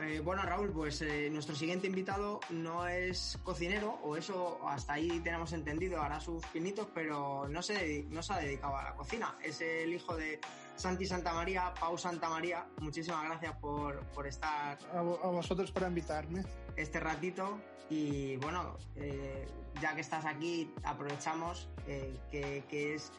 Eh, 0.00 0.20
bueno, 0.20 0.42
Raúl, 0.42 0.70
pues 0.70 1.02
eh, 1.02 1.28
nuestro 1.30 1.54
siguiente 1.56 1.86
invitado 1.86 2.40
no 2.50 2.86
es 2.86 3.38
cocinero, 3.42 3.98
o 4.04 4.16
eso 4.16 4.58
hasta 4.66 4.94
ahí 4.94 5.20
tenemos 5.20 5.52
entendido, 5.52 6.00
hará 6.00 6.20
sus 6.20 6.44
pinitos, 6.46 6.86
pero 6.94 7.48
no 7.48 7.62
se, 7.62 8.04
no 8.08 8.22
se 8.22 8.32
ha 8.32 8.38
dedicado 8.38 8.76
a 8.76 8.84
la 8.84 8.94
cocina. 8.94 9.34
Es 9.42 9.60
el 9.60 9.92
hijo 9.92 10.16
de 10.16 10.40
Santi 10.76 11.04
Santa 11.04 11.32
María, 11.34 11.74
Pau 11.78 11.98
Santa 11.98 12.28
María. 12.28 12.64
Muchísimas 12.80 13.24
gracias 13.24 13.56
por, 13.56 14.00
por 14.14 14.26
estar 14.26 14.78
A, 14.94 15.02
vo- 15.02 15.18
a 15.22 15.26
vosotros 15.28 15.72
por 15.72 15.82
invitarme. 15.82 16.44
este 16.76 17.00
ratito. 17.00 17.58
Y 17.90 18.36
bueno, 18.36 18.76
eh, 18.96 19.46
ya 19.80 19.94
que 19.94 20.02
estás 20.02 20.24
aquí, 20.24 20.72
aprovechamos 20.84 21.68
eh, 21.86 22.18
que, 22.30 22.94
es 22.94 23.12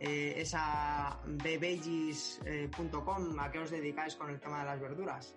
eh, 0.00 0.34
esa 0.36 1.18
bevegis.com. 1.24 3.38
¿A 3.38 3.50
qué 3.50 3.58
os 3.60 3.70
dedicáis 3.70 4.16
con 4.16 4.30
el 4.30 4.40
tema 4.40 4.60
de 4.60 4.64
las 4.64 4.80
verduras? 4.80 5.34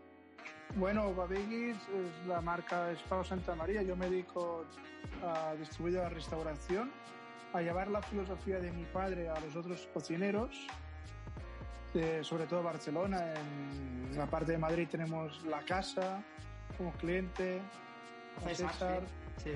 Bueno, 0.75 1.13
Babegis 1.13 1.75
es 1.75 2.27
la 2.27 2.41
marca 2.41 2.91
Espao 2.91 3.23
Santa 3.23 3.55
María. 3.55 3.83
Yo 3.83 3.95
me 3.95 4.09
dedico 4.09 4.65
a 5.21 5.53
distribuir 5.55 5.95
la 5.95 6.09
restauración, 6.09 6.91
a 7.53 7.61
llevar 7.61 7.89
la 7.89 8.01
filosofía 8.01 8.59
de 8.59 8.71
mi 8.71 8.85
padre 8.85 9.29
a 9.29 9.39
los 9.41 9.55
otros 9.55 9.87
cocineros, 9.93 10.67
sobre 12.21 12.45
todo 12.45 12.63
Barcelona. 12.63 13.33
En 13.35 14.17
la 14.17 14.27
parte 14.27 14.53
de 14.53 14.57
Madrid 14.57 14.87
tenemos 14.89 15.43
la 15.43 15.59
casa 15.65 16.23
como 16.77 16.93
cliente, 16.93 17.61
a 18.37 18.49
César, 18.49 18.71
César, 18.73 19.03
Sí. 19.43 19.51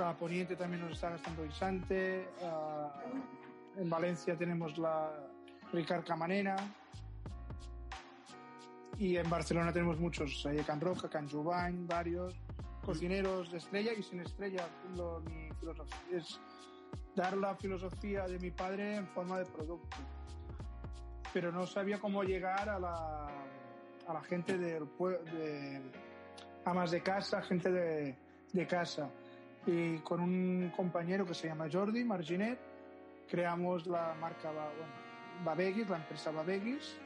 a 0.00 0.12
Poniente 0.14 0.56
también 0.56 0.82
nos 0.82 0.92
está 0.92 1.10
gastando 1.10 1.44
Guisante, 1.44 2.28
a- 2.42 2.90
en 3.76 3.88
Valencia 3.90 4.36
tenemos 4.36 4.76
la 4.78 5.10
Ricard 5.72 6.04
Camanena 6.04 6.56
y 8.98 9.16
en 9.16 9.28
Barcelona 9.30 9.72
tenemos 9.72 9.98
muchos, 9.98 10.44
hay 10.46 10.58
Can 10.58 10.80
Roca, 10.80 11.08
Can 11.08 11.28
Jubany, 11.28 11.86
varios 11.86 12.34
cocineros 12.84 13.50
de 13.50 13.58
estrella 13.58 13.92
y 13.92 14.02
sin 14.02 14.20
estrella. 14.20 14.66
Lo- 14.96 15.20
mi 15.20 15.50
filosofía 15.58 16.18
es 16.18 16.40
dar 17.16 17.36
la 17.36 17.54
filosofía 17.56 18.26
de 18.26 18.38
mi 18.38 18.50
padre 18.50 18.96
en 18.96 19.06
forma 19.08 19.38
de 19.38 19.46
producto. 19.46 19.96
Pero 21.32 21.52
no 21.52 21.66
sabía 21.66 21.98
cómo 22.00 22.24
llegar 22.24 22.68
a 22.68 22.78
la, 22.78 23.28
a 24.06 24.12
la 24.12 24.20
gente 24.22 24.58
del 24.58 24.84
pue- 24.84 25.20
de 25.22 25.80
amas 26.64 26.90
de 26.90 27.00
casa, 27.02 27.42
gente 27.42 27.70
de, 27.70 28.14
de 28.52 28.66
casa. 28.66 29.08
Y 29.66 29.98
con 29.98 30.20
un 30.20 30.72
compañero 30.74 31.26
que 31.26 31.34
se 31.34 31.48
llama 31.48 31.66
Jordi 31.70 32.04
Marginet, 32.04 32.58
creamos 33.28 33.86
la 33.86 34.14
marca 34.20 34.50
bueno, 34.50 34.92
Babegis, 35.44 35.88
la 35.88 35.96
empresa 35.96 36.30
Babegis, 36.30 36.96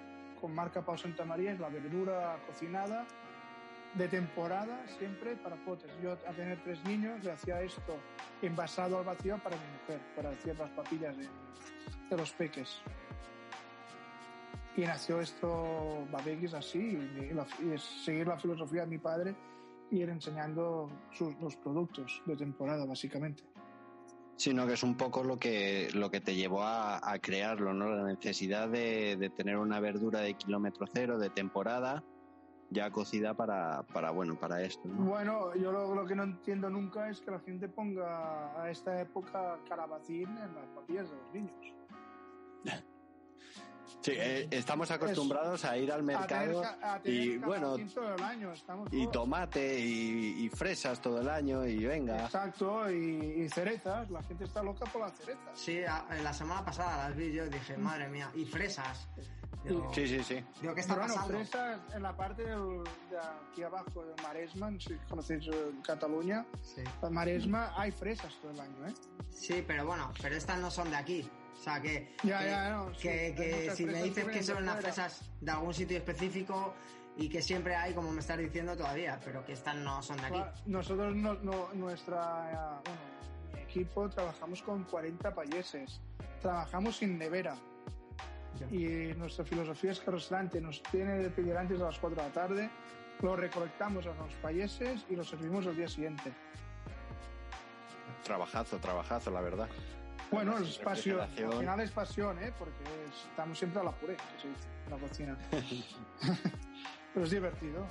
con 0.40 0.54
marca 0.54 0.82
Pau 0.82 0.96
Santa 0.96 1.24
María, 1.24 1.52
es 1.52 1.60
la 1.60 1.68
verdura 1.68 2.36
cocinada 2.46 3.06
de 3.94 4.08
temporada 4.08 4.84
siempre 4.98 5.36
para 5.36 5.56
potes. 5.56 5.90
Yo 6.02 6.12
a 6.12 6.32
tener 6.32 6.62
tres 6.64 6.82
niños 6.84 7.22
le 7.22 7.32
hacía 7.32 7.60
esto 7.60 7.96
envasado 8.42 8.98
al 8.98 9.04
vacío 9.04 9.38
para 9.38 9.56
mi 9.56 9.62
mujer, 9.80 10.00
para 10.16 10.30
hacer 10.30 10.56
las 10.58 10.70
papillas 10.70 11.16
de 11.16 12.16
los 12.16 12.32
peques. 12.32 12.82
Y 14.76 14.80
nació 14.82 15.20
esto 15.20 16.06
Babegis 16.10 16.54
así, 16.54 16.78
y, 16.78 17.32
la- 17.32 17.46
y 17.62 17.72
es 17.74 17.82
seguir 17.82 18.26
la 18.26 18.38
filosofía 18.38 18.80
de 18.82 18.88
mi 18.88 18.98
padre 18.98 19.34
y 19.90 19.98
ir 20.02 20.08
enseñando 20.08 20.90
sus, 21.12 21.38
los 21.40 21.56
productos 21.56 22.20
de 22.26 22.36
temporada, 22.36 22.84
básicamente. 22.84 23.44
Sino 24.36 24.66
que 24.66 24.72
es 24.72 24.82
un 24.82 24.96
poco 24.96 25.22
lo 25.22 25.38
que, 25.38 25.90
lo 25.94 26.10
que 26.10 26.20
te 26.20 26.34
llevó 26.34 26.64
a, 26.64 26.98
a 27.08 27.18
crearlo, 27.20 27.72
¿no? 27.72 27.88
La 27.94 28.02
necesidad 28.02 28.68
de, 28.68 29.16
de 29.16 29.30
tener 29.30 29.58
una 29.58 29.78
verdura 29.78 30.20
de 30.20 30.34
kilómetro 30.34 30.86
cero, 30.92 31.18
de 31.18 31.30
temporada, 31.30 32.02
ya 32.70 32.90
cocida 32.90 33.34
para, 33.34 33.84
para 33.84 34.10
bueno, 34.10 34.34
para 34.34 34.60
esto, 34.62 34.88
¿no? 34.88 35.04
Bueno, 35.04 35.54
yo 35.54 35.70
lo, 35.70 35.94
lo 35.94 36.04
que 36.04 36.16
no 36.16 36.24
entiendo 36.24 36.68
nunca 36.68 37.08
es 37.08 37.20
que 37.20 37.30
la 37.30 37.38
gente 37.38 37.68
ponga 37.68 38.60
a 38.60 38.68
esta 38.70 39.00
época 39.00 39.60
calabacín 39.68 40.26
en 40.36 40.52
las 40.56 40.66
papillas 40.74 41.08
de 41.10 41.16
los 41.16 41.32
niños. 41.32 41.74
Sí, 44.04 44.12
eh, 44.14 44.46
estamos 44.50 44.90
acostumbrados 44.90 45.64
a 45.64 45.78
ir 45.78 45.90
al 45.90 46.00
A 46.00 46.04
tener, 46.04 46.18
mercado 46.50 46.60
ca- 46.60 46.94
a 46.94 47.00
tener 47.00 47.18
y, 47.24 47.38
bueno, 47.38 47.74
todo 47.94 48.14
el 48.14 48.22
año, 48.22 48.52
estamos 48.52 48.88
y 48.92 49.06
tomate 49.06 49.80
y, 49.80 50.44
y 50.44 50.48
fresas 50.50 51.00
todo 51.00 51.22
el 51.22 51.28
año 51.30 51.64
y 51.64 51.86
venga. 51.86 52.24
Exacto, 52.26 52.90
y, 52.90 53.42
y 53.44 53.48
cerezas, 53.48 54.10
la 54.10 54.22
gente 54.24 54.44
está 54.44 54.62
loca 54.62 54.84
por 54.92 55.00
las 55.00 55.14
cerezas. 55.16 55.58
Sí, 55.58 55.82
a- 55.84 56.04
la 56.22 56.34
semana 56.34 56.62
pasada 56.62 57.08
las 57.08 57.16
vi 57.16 57.32
yo 57.32 57.46
y 57.46 57.48
dije, 57.48 57.78
madre 57.78 58.08
mía, 58.10 58.30
y 58.34 58.44
fresas. 58.44 59.08
Digo, 59.64 59.90
Sí, 59.94 60.06
sí, 60.06 60.22
sí. 60.22 60.44
digo, 60.60 60.74
¿qué 60.74 60.80
está 60.82 60.96
bueno, 60.96 61.14
pasando? 61.14 61.38
fresas 61.38 61.80
en 61.94 62.02
la 62.02 62.14
parte 62.14 62.42
del- 62.44 62.84
de 63.08 63.18
aquí 63.50 63.62
abajo 63.62 64.04
de 64.04 64.22
Maresma, 64.22 64.70
si 64.78 64.94
conocéis 65.08 65.46
eh, 65.46 65.70
Cataluña, 65.82 66.44
Sí. 66.60 66.82
en 67.02 67.14
Maresma 67.14 67.72
hay 67.74 67.90
fresas 67.90 68.34
todo 68.42 68.50
el 68.50 68.60
año, 68.60 68.86
¿eh? 68.86 68.92
Sí, 69.30 69.64
pero 69.66 69.86
bueno, 69.86 70.12
pero 70.20 70.36
estas 70.36 70.58
no 70.58 70.70
son 70.70 70.90
de 70.90 70.96
aquí. 70.96 71.26
O 71.64 71.66
sea 71.66 71.80
que, 71.80 72.14
Ya, 72.22 72.40
que, 72.40 72.44
ya, 72.50 72.70
no, 72.70 72.94
sí, 72.94 73.08
que- 73.08 73.72
si 73.74 73.86
me 73.86 74.02
dices 74.02 74.26
que 74.26 74.42
son 74.42 74.58
unas 74.64 74.74
fuera. 74.74 74.92
fresas 74.92 75.30
de 75.40 75.50
algún 75.50 75.72
sitio 75.72 75.96
específico 75.96 76.74
y 77.16 77.26
que 77.30 77.40
siempre 77.40 77.74
hay, 77.74 77.94
como 77.94 78.12
me 78.12 78.20
estás 78.20 78.36
diciendo 78.36 78.76
todavía, 78.76 79.18
pero 79.24 79.42
que 79.46 79.54
estas 79.54 79.74
no 79.76 80.02
son 80.02 80.18
de 80.18 80.26
aquí. 80.26 80.42
Nosotros, 80.66 81.16
no, 81.16 81.32
no- 81.36 81.70
nuestra, 81.72 82.50
eh, 82.52 82.80
bueno, 82.84 83.00
mi 83.54 83.60
equipo 83.62 84.10
trabajamos 84.10 84.60
con 84.60 84.84
40 84.84 85.34
payeses, 85.34 86.02
trabajamos 86.42 86.98
sin 86.98 87.16
nevera 87.16 87.56
Ya. 88.60 88.66
y 88.66 89.14
nuestra 89.14 89.46
filosofía 89.46 89.92
es 89.92 90.00
que 90.00 90.10
el 90.10 90.16
restaurante 90.16 90.60
nos 90.60 90.82
tiene 90.82 91.14
de 91.16 91.30
pedir 91.30 91.56
antes 91.56 91.80
a 91.80 91.84
las 91.84 91.98
4 91.98 92.20
de 92.22 92.28
la 92.28 92.34
tarde, 92.34 92.70
lo 93.22 93.36
recolectamos 93.36 94.04
a 94.04 94.12
los 94.12 94.34
payeses 94.42 95.06
y 95.08 95.16
lo 95.16 95.24
servimos 95.24 95.66
al 95.66 95.76
día 95.76 95.88
siguiente. 95.88 96.30
Trabajazo, 98.22 98.76
trabajazo, 98.78 99.30
la 99.30 99.40
verdad. 99.40 99.68
Bueno, 100.34 100.58
es 100.58 100.78
pasión, 100.78 101.20
al 101.20 101.28
final 101.58 101.80
es 101.80 101.90
pasión, 101.90 102.38
¿eh? 102.42 102.52
porque 102.58 102.82
es- 102.84 103.24
estamos 103.30 103.58
siempre 103.58 103.80
a 103.80 103.84
la 103.84 103.92
puré, 103.92 104.16
que 104.16 104.42
se 104.42 104.48
dice, 104.48 104.68
en 104.84 104.90
la 104.90 104.98
cocina. 104.98 105.38
Pero 107.14 107.24
es 107.26 107.30
divertido. 107.30 107.86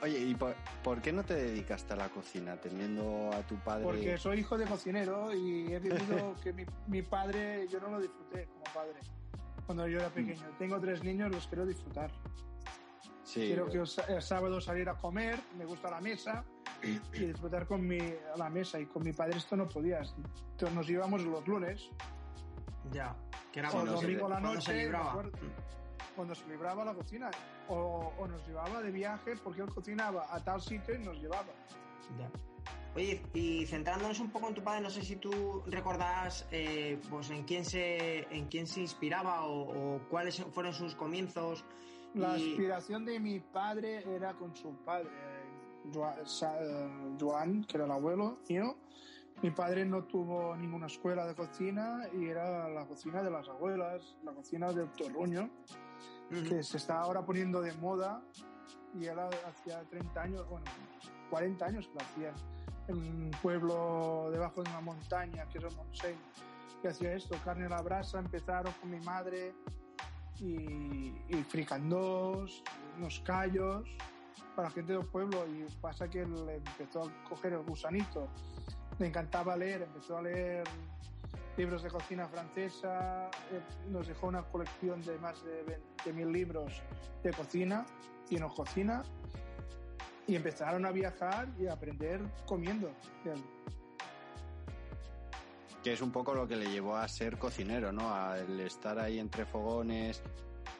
Oye, 0.00 0.18
¿y 0.20 0.34
por, 0.34 0.54
por 0.84 1.00
qué 1.02 1.12
no 1.12 1.24
te 1.24 1.34
dedicaste 1.34 1.92
a 1.92 1.96
la 1.96 2.08
cocina 2.08 2.56
teniendo 2.56 3.30
a 3.32 3.40
tu 3.42 3.56
padre? 3.56 3.82
Porque 3.84 4.16
soy 4.16 4.40
hijo 4.40 4.56
de 4.56 4.64
cocinero 4.66 5.34
y 5.34 5.72
he 5.72 5.80
vivido 5.80 6.34
que 6.42 6.52
mi, 6.52 6.64
mi 6.86 7.02
padre, 7.02 7.66
yo 7.68 7.80
no 7.80 7.90
lo 7.90 8.00
disfruté 8.00 8.46
como 8.46 8.62
padre 8.72 9.00
cuando 9.66 9.88
yo 9.88 9.98
era 9.98 10.08
pequeño. 10.08 10.46
Tengo 10.58 10.78
tres 10.80 11.02
niños, 11.02 11.30
los 11.32 11.46
quiero 11.48 11.66
disfrutar. 11.66 12.10
sí, 13.24 13.40
Quiero 13.48 13.68
que 13.68 13.78
el 13.78 14.22
sábado 14.22 14.60
salir 14.60 14.88
a 14.88 14.94
comer, 14.94 15.38
me 15.58 15.64
gusta 15.64 15.90
la 15.90 16.00
mesa 16.00 16.44
y 16.82 17.18
disfrutar 17.18 17.66
con 17.66 17.86
mi, 17.86 17.98
a 17.98 18.36
la 18.36 18.48
mesa. 18.50 18.78
Y 18.80 18.86
con 18.86 19.02
mi 19.02 19.12
padre 19.12 19.36
esto 19.38 19.56
no 19.56 19.68
podías. 19.68 20.14
Entonces 20.52 20.74
nos 20.76 20.88
íbamos 20.88 21.22
los 21.24 21.46
lunes, 21.46 21.90
Ya, 22.92 23.14
que 23.52 23.60
era 23.60 23.68
o 23.68 23.72
cuando, 23.72 23.96
se, 23.96 24.06
domingo 24.06 24.26
a 24.26 24.28
la 24.30 24.40
cuando 24.40 24.60
se 24.60 24.72
noche, 24.72 24.82
libraba. 24.84 25.22
cuando 26.16 26.34
se 26.34 26.46
libraba 26.48 26.84
la 26.84 26.94
cocina. 26.94 27.30
O, 27.68 28.12
o 28.18 28.26
nos 28.26 28.46
llevaba 28.46 28.80
de 28.82 28.90
viaje 28.90 29.34
porque 29.44 29.60
él 29.62 29.68
cocinaba 29.68 30.26
a 30.34 30.42
tal 30.42 30.60
sitio 30.60 30.94
y 30.94 30.98
nos 30.98 31.18
llevaba. 31.20 31.52
Ya. 32.18 32.30
Oye, 32.96 33.22
y 33.34 33.66
centrándonos 33.66 34.18
un 34.18 34.30
poco 34.30 34.48
en 34.48 34.54
tu 34.54 34.62
padre, 34.64 34.80
no 34.80 34.88
sé 34.90 35.02
si 35.02 35.16
tú 35.16 35.62
recordarás 35.66 36.48
eh, 36.50 36.98
pues 37.10 37.28
en 37.30 37.44
quién 37.44 37.64
se 37.64 38.20
en 38.34 38.46
quién 38.46 38.66
se 38.66 38.80
inspiraba 38.80 39.44
o, 39.44 39.96
o 39.96 40.00
cuáles 40.08 40.42
fueron 40.54 40.72
sus 40.72 40.94
comienzos. 40.94 41.64
La 42.14 42.38
Y- 42.38 42.48
inspiración 42.48 43.04
de 43.04 43.20
mi 43.20 43.38
padre 43.40 44.02
era 44.16 44.32
con 44.32 44.56
su 44.56 44.74
padre, 44.84 45.10
Joan, 45.92 47.64
que 47.64 47.76
era 47.76 47.86
el 47.86 47.90
abuelo 47.90 48.38
mío. 48.48 48.76
Mi 49.42 49.50
padre 49.50 49.84
no 49.84 50.04
tuvo 50.04 50.56
ninguna 50.56 50.86
escuela 50.86 51.24
de 51.26 51.34
cocina 51.34 52.08
y 52.12 52.26
era 52.26 52.68
la 52.68 52.86
cocina 52.86 53.22
de 53.22 53.30
las 53.30 53.48
abuelas, 53.48 54.16
la 54.24 54.32
cocina 54.32 54.72
del 54.72 54.90
torruño, 54.90 55.48
que 56.28 56.62
se 56.62 56.76
está 56.76 57.00
ahora 57.00 57.24
poniendo 57.24 57.60
de 57.60 57.72
moda 57.74 58.20
y 58.94 59.06
él 59.06 59.18
hacía 59.18 59.82
30 59.88 60.20
años, 60.20 60.48
bueno, 60.48 60.66
40 61.30 61.64
años 61.64 61.86
que 61.86 61.94
lo 61.94 62.00
hacía. 62.00 62.34
en 62.88 62.96
un 62.96 63.30
pueblo 63.42 64.28
debajo 64.32 64.62
de 64.62 64.70
una 64.70 64.80
montaña, 64.80 65.46
que 65.50 65.58
es 65.58 65.64
el 65.64 65.76
Montseny, 65.76 66.18
que 66.80 66.88
hacía 66.88 67.12
esto, 67.12 67.36
carne 67.44 67.66
a 67.66 67.68
la 67.68 67.82
brasa, 67.82 68.18
empezaron 68.18 68.72
con 68.80 68.90
mi 68.90 68.98
madre 69.00 69.54
y, 70.40 71.12
y 71.28 71.44
fricandós, 71.46 72.64
unos 72.96 73.20
callos 73.20 73.84
para 74.58 74.70
la 74.70 74.74
gente 74.74 74.92
del 74.92 75.06
pueblo 75.06 75.46
y 75.46 75.64
pasa 75.80 76.10
que 76.10 76.26
le 76.26 76.56
empezó 76.56 77.04
a 77.04 77.28
coger 77.28 77.52
el 77.52 77.62
gusanito, 77.62 78.26
le 78.98 79.06
encantaba 79.06 79.56
leer, 79.56 79.82
empezó 79.82 80.18
a 80.18 80.22
leer 80.22 80.64
libros 81.56 81.84
de 81.84 81.88
cocina 81.88 82.26
francesa, 82.26 83.30
eh, 83.52 83.60
nos 83.88 84.08
dejó 84.08 84.26
una 84.26 84.42
colección 84.42 85.00
de 85.02 85.16
más 85.20 85.44
de 85.44 85.64
20.000 86.04 86.32
libros 86.32 86.82
de 87.22 87.32
cocina 87.32 87.86
y 88.30 88.34
nos 88.38 88.52
cocina 88.52 89.04
y 90.26 90.34
empezaron 90.34 90.86
a 90.86 90.90
viajar 90.90 91.46
y 91.56 91.68
a 91.68 91.74
aprender 91.74 92.20
comiendo. 92.44 92.90
Que 95.84 95.92
es 95.92 96.02
un 96.02 96.10
poco 96.10 96.34
lo 96.34 96.48
que 96.48 96.56
le 96.56 96.68
llevó 96.68 96.96
a 96.96 97.06
ser 97.06 97.38
cocinero, 97.38 97.92
¿no? 97.92 98.12
Al 98.12 98.58
estar 98.58 98.98
ahí 98.98 99.20
entre 99.20 99.46
fogones, 99.46 100.20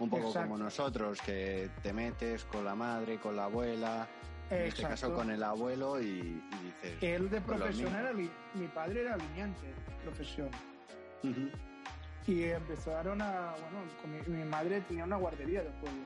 un 0.01 0.09
poco 0.11 0.29
Exacto. 0.29 0.49
como 0.49 0.63
nosotros, 0.63 1.21
que 1.23 1.71
te 1.83 1.93
metes 1.93 2.45
con 2.45 2.65
la 2.65 2.75
madre, 2.75 3.19
con 3.19 3.35
la 3.37 3.45
abuela, 3.45 4.07
en 4.51 4.63
este 4.63 4.83
Exacto. 4.83 4.89
caso 4.89 5.15
con 5.15 5.31
el 5.31 5.43
abuelo 5.43 6.01
y, 6.01 6.07
y 6.07 6.43
dices... 6.83 7.03
Él 7.03 7.29
de 7.31 7.41
pues 7.41 7.59
profesión 7.59 7.95
era, 7.95 8.13
mi 8.13 8.69
padre 8.75 9.03
era 9.03 9.17
lineante, 9.17 9.75
profesión. 10.05 10.49
Ujú. 11.25 11.51
Y 12.27 12.45
empezaron 12.45 13.21
a, 13.23 13.55
bueno, 13.61 13.91
con 14.01 14.13
mi, 14.33 14.39
mi 14.39 14.45
madre 14.45 14.81
tenía 14.83 15.05
una 15.05 15.17
guardería 15.17 15.63
del 15.63 15.73
pueblo. 15.75 16.03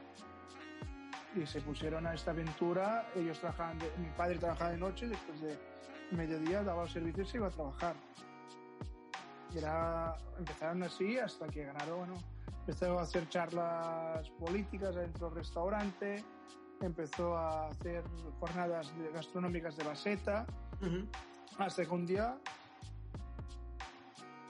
Y 1.34 1.46
se 1.46 1.60
pusieron 1.60 2.06
a 2.06 2.14
esta 2.14 2.30
aventura, 2.30 3.08
ellos 3.16 3.38
trabajaban, 3.40 3.78
de- 3.78 3.90
mi 3.98 4.08
padre 4.16 4.38
trabajaba 4.38 4.70
de 4.70 4.78
noche, 4.78 5.08
después 5.08 5.40
de 5.40 5.58
mediodía 6.12 6.62
daba 6.62 6.82
los 6.82 6.92
servicios 6.92 7.28
y 7.28 7.30
se 7.32 7.36
iba 7.38 7.48
a 7.48 7.50
trabajar. 7.50 7.94
Era, 9.54 10.14
empezaron 10.38 10.82
así 10.82 11.18
hasta 11.18 11.46
que 11.48 11.64
ganaron, 11.64 11.98
bueno, 11.98 12.14
empezó 12.66 12.98
a 12.98 13.02
hacer 13.02 13.28
charlas 13.28 14.28
políticas 14.38 14.94
dentro 14.94 15.28
del 15.28 15.38
restaurante, 15.38 16.24
empezó 16.80 17.36
a 17.36 17.66
hacer 17.68 18.04
jornadas 18.38 18.92
gastronómicas 19.12 19.76
de 19.76 19.84
la 19.84 19.96
seta, 19.96 20.46
Ujú. 20.80 21.06
hasta 21.58 21.84
que 21.84 21.90
un 21.90 22.06
día 22.06 22.38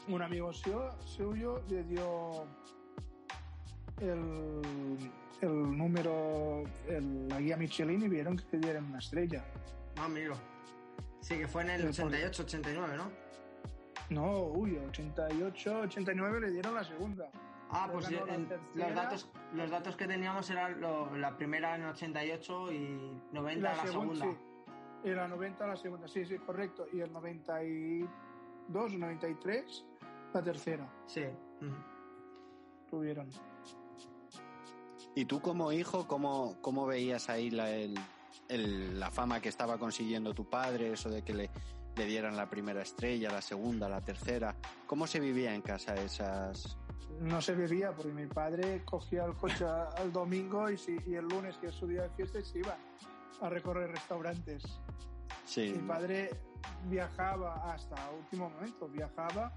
un 0.09 0.21
amigo 0.21 0.53
suyo, 0.53 0.91
suyo 1.05 1.63
le 1.69 1.85
dio 1.85 2.45
el, 4.01 4.61
el 5.41 5.77
número, 5.79 6.65
el- 6.89 7.29
la 7.29 7.41
guía 7.41 7.57
Michelin 7.57 8.03
y 8.03 8.09
vieron 8.09 8.37
que 8.37 8.45
le 8.53 8.59
dieron 8.59 8.85
una 8.87 8.99
estrella. 8.99 9.43
Ah, 9.97 10.05
amigo. 10.05 10.35
Sí, 11.21 11.39
que 11.39 11.47
fue 11.49 11.63
en 11.63 11.71
el 11.71 11.81
Pero 11.83 11.93
por- 11.95 12.05
88, 12.07 12.43
89, 12.43 12.97
¿no? 12.97 13.11
No, 14.11 14.39
uy, 14.49 14.77
88, 14.77 15.81
89 15.85 16.41
le 16.41 16.51
dieron 16.51 16.75
la 16.75 16.85
segunda. 16.85 17.31
Ah, 17.73 17.89
pues 17.91 18.09
ganó 18.09 18.27
la 18.27 18.35
en- 18.35 18.49
tercera. 18.49 18.87
los, 18.87 18.95
datos, 18.95 19.31
los 19.55 19.71
datos 19.71 19.97
que 19.97 20.07
teníamos 20.07 20.49
eran 20.51 20.81
lo- 20.81 21.17
la 21.17 21.37
primera 21.37 21.75
en 21.75 21.85
88 21.87 22.71
y 22.73 23.21
90 23.33 23.75
la, 23.75 23.83
segunda. 23.87 24.25
sí. 24.27 24.37
Y 25.05 25.11
la 25.11 25.27
90 25.27 25.67
la 25.67 25.77
segunda, 25.77 26.07
sí, 26.07 26.25
sí, 26.25 26.39
correcto. 26.39 26.87
Y 26.93 27.01
el 27.01 27.13
92 27.13 28.93
o 28.95 28.99
93 28.99 29.85
la 30.33 30.43
tercera 30.43 30.89
Sí. 31.07 31.25
Tuvieron. 32.89 33.31
¿Y 35.15 35.25
tú 35.25 35.41
como 35.41 35.73
hijo, 35.73 36.07
cómo, 36.07 36.57
cómo 36.61 36.87
veías 36.87 37.29
ahí 37.29 37.51
la, 37.51 37.71
el- 37.71 37.99
el- 38.49 38.99
la 39.01 39.11
fama 39.11 39.41
que 39.41 39.49
estaba 39.49 39.79
consiguiendo 39.79 40.35
tu 40.35 40.49
padre, 40.49 40.93
eso 40.93 41.11
de 41.11 41.23
que 41.23 41.35
le, 41.35 41.51
le 41.97 42.05
dieran 42.07 42.37
la 42.37 42.49
primera 42.49 42.83
estrella, 42.83 43.31
la 43.31 43.43
segunda, 43.43 43.89
la 43.89 44.01
tercera? 44.01 44.55
¿Cómo 44.87 45.07
se 45.07 45.21
vivía 45.21 45.55
en 45.55 45.63
casa 45.63 45.95
esas...? 45.95 46.79
No 47.21 47.41
se 47.41 47.55
bebía 47.55 47.93
porque 47.93 48.13
mi 48.13 48.27
padre 48.27 48.83
cogía 48.85 49.25
el 49.25 49.35
coche 49.35 49.65
al 49.65 50.13
domingo 50.13 50.69
y, 50.71 50.77
si- 50.79 50.99
y 51.07 51.15
el 51.15 51.27
lunes, 51.29 51.57
que 51.59 51.69
es 51.69 51.75
su 51.75 51.87
día 51.87 52.03
de 52.03 52.11
fiesta, 52.11 52.39
y 52.41 52.45
se 52.45 52.59
iba 52.59 52.77
a 53.41 53.49
recorrer 53.49 53.91
restaurantes. 53.91 54.63
Sí, 55.45 55.73
Mi 55.77 55.87
padre 55.87 56.31
viajaba 56.89 57.73
hasta 57.73 57.97
último 58.13 58.51
momento, 58.51 58.89
viajaba, 58.89 59.53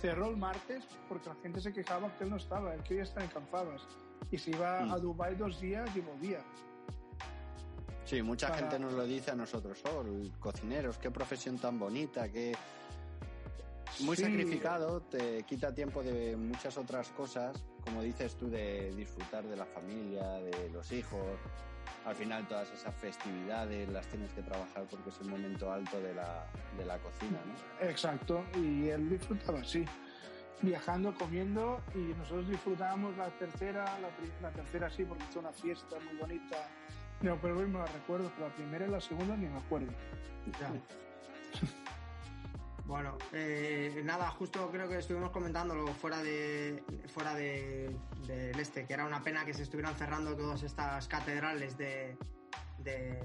cerró 0.00 0.28
el 0.28 0.36
martes 0.36 0.84
porque 1.08 1.28
la 1.28 1.34
gente 1.36 1.60
se 1.60 1.72
quejaba 1.72 2.14
que 2.16 2.24
él 2.24 2.30
no 2.30 2.36
estaba, 2.36 2.74
él 2.74 2.82
quería 2.82 3.02
estar 3.04 3.22
en 3.22 3.28
Canfabas. 3.30 3.82
Y 4.30 4.38
se 4.38 4.50
iba 4.50 4.80
Mm. 4.82 4.92
a 4.92 4.98
Dubái 4.98 5.34
dos 5.34 5.60
días 5.60 5.88
y 5.96 6.00
volvía. 6.00 6.40
sí, 8.04 8.20
mucha 8.22 8.48
para- 8.48 8.60
gente 8.60 8.78
nos 8.78 8.92
lo 8.92 9.04
dice 9.04 9.30
a 9.30 9.34
nosotros, 9.34 9.80
oh, 9.86 10.04
cocineros, 10.40 10.98
qué 10.98 11.10
profesión 11.10 11.58
tan 11.58 11.78
bonita, 11.78 12.28
qué... 12.30 12.52
Muy 14.00 14.16
Sí. 14.16 14.22
sacrificado, 14.24 15.00
te 15.02 15.42
quita 15.44 15.72
tiempo 15.74 16.02
de 16.02 16.36
muchas 16.36 16.76
otras 16.76 17.08
cosas, 17.10 17.62
como 17.84 18.02
dices 18.02 18.34
tú, 18.36 18.48
de 18.50 18.92
disfrutar 18.94 19.44
de 19.44 19.56
la 19.56 19.66
familia, 19.66 20.22
de 20.40 20.70
los 20.70 20.90
hijos. 20.92 21.24
Al 22.04 22.16
final 22.16 22.48
todas 22.48 22.68
esas 22.72 22.94
festividades 22.96 23.88
las 23.88 24.06
tienes 24.08 24.32
que 24.32 24.42
trabajar 24.42 24.84
porque 24.90 25.10
es 25.10 25.20
el 25.20 25.28
momento 25.28 25.70
alto 25.70 26.00
de 26.00 26.14
la, 26.14 26.46
de 26.76 26.84
la 26.84 26.98
cocina, 26.98 27.38
¿no? 27.46 27.86
Exacto, 27.86 28.44
y 28.56 28.88
él 28.88 29.08
disfrutaba 29.08 29.60
así, 29.60 29.84
viajando, 30.62 31.14
comiendo, 31.14 31.80
y 31.94 31.98
nosotros 32.18 32.48
disfrutábamos 32.48 33.16
la 33.16 33.28
tercera, 33.30 33.84
la, 34.00 34.08
la 34.40 34.50
tercera 34.52 34.90
sí, 34.90 35.04
porque 35.04 35.22
hizo 35.30 35.38
una 35.40 35.52
fiesta 35.52 35.96
muy 36.10 36.18
bonita. 36.18 36.68
No, 37.20 37.38
pero 37.40 37.56
hoy 37.58 37.66
me 37.68 37.78
la 37.78 37.86
recuerdo, 37.86 38.32
pero 38.34 38.48
la 38.48 38.54
primera 38.54 38.86
y 38.86 38.90
la 38.90 39.00
segunda 39.00 39.36
ni 39.36 39.46
me 39.46 39.58
acuerdo. 39.58 39.92
Ya. 40.60 40.72
Bueno, 42.92 43.16
eh, 43.32 44.02
nada, 44.04 44.28
justo 44.32 44.68
creo 44.70 44.86
que 44.86 44.98
estuvimos 44.98 45.30
comentándolo 45.30 45.86
fuera 45.94 46.22
de 46.22 46.84
fuera 47.06 47.34
de, 47.34 47.96
del 48.26 48.60
este, 48.60 48.84
que 48.84 48.92
era 48.92 49.06
una 49.06 49.22
pena 49.22 49.46
que 49.46 49.54
se 49.54 49.62
estuvieran 49.62 49.94
cerrando 49.94 50.36
todas 50.36 50.62
estas 50.62 51.08
catedrales 51.08 51.78
de, 51.78 52.18
de, 52.80 53.18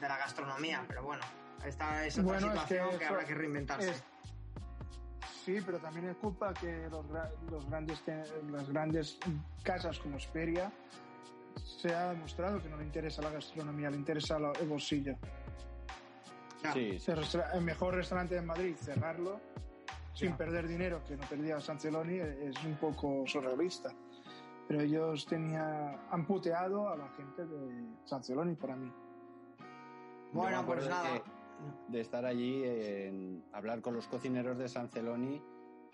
de 0.00 0.08
la 0.08 0.16
gastronomía, 0.16 0.84
pero 0.86 1.02
bueno, 1.02 1.24
esta 1.66 2.06
es 2.06 2.16
otra 2.20 2.38
Bueno, 2.38 2.46
es 2.46 2.52
situación 2.52 2.96
que, 3.00 3.04
habrá 3.04 3.24
que 3.24 3.34
reinventarse. 3.34 3.90
es- 3.90 4.04
Sí, 5.44 5.58
pero 5.66 5.78
también 5.80 6.08
es 6.10 6.16
culpa 6.18 6.54
que 6.54 6.88
los, 6.88 7.04
los 7.50 7.68
grandes, 7.68 8.00
las 8.48 8.70
grandes 8.70 9.18
casas 9.64 9.98
como 9.98 10.18
Esperia 10.18 10.70
se 11.64 11.92
ha 11.92 12.10
demostrado 12.10 12.62
que 12.62 12.68
no 12.68 12.76
le 12.76 12.84
interesa 12.84 13.22
la 13.22 13.30
gastronomía, 13.30 13.90
le 13.90 13.96
interesa 13.96 14.36
el 14.36 14.68
bolsillo. 14.68 15.16
Sí, 16.72 16.98
sí. 16.98 17.12
El, 17.54 17.62
mejor 17.62 17.94
restaurante 17.94 18.34
de 18.34 18.42
Madrid, 18.42 18.74
cerrarlo 18.76 19.40
sin 20.14 20.30
Ya. 20.30 20.36
perder 20.36 20.66
dinero, 20.68 21.02
que 21.06 21.16
no 21.16 21.26
perdía 21.28 21.60
Sanceloni, 21.60 22.18
es 22.18 22.64
un 22.64 22.76
poco 22.76 23.24
surrealista. 23.26 23.90
Pero 24.68 24.80
ellos 24.80 25.26
tenía, 25.26 26.06
han 26.10 26.24
puteado 26.26 26.88
a 26.88 26.96
la 26.96 27.08
gente 27.10 27.44
de 27.44 27.84
Sanceloni 28.04 28.54
para 28.54 28.76
mí. 28.76 28.90
Bueno, 30.32 30.64
pues 30.64 30.88
nada. 30.88 31.12
de- 31.14 31.22
de 31.88 32.00
estar 32.00 32.24
allí, 32.26 32.62
en 32.64 33.44
hablar 33.52 33.80
con 33.80 33.94
los 33.94 34.06
cocineros 34.08 34.58
de 34.58 34.68
San 34.68 34.88
Celoni 34.88 35.40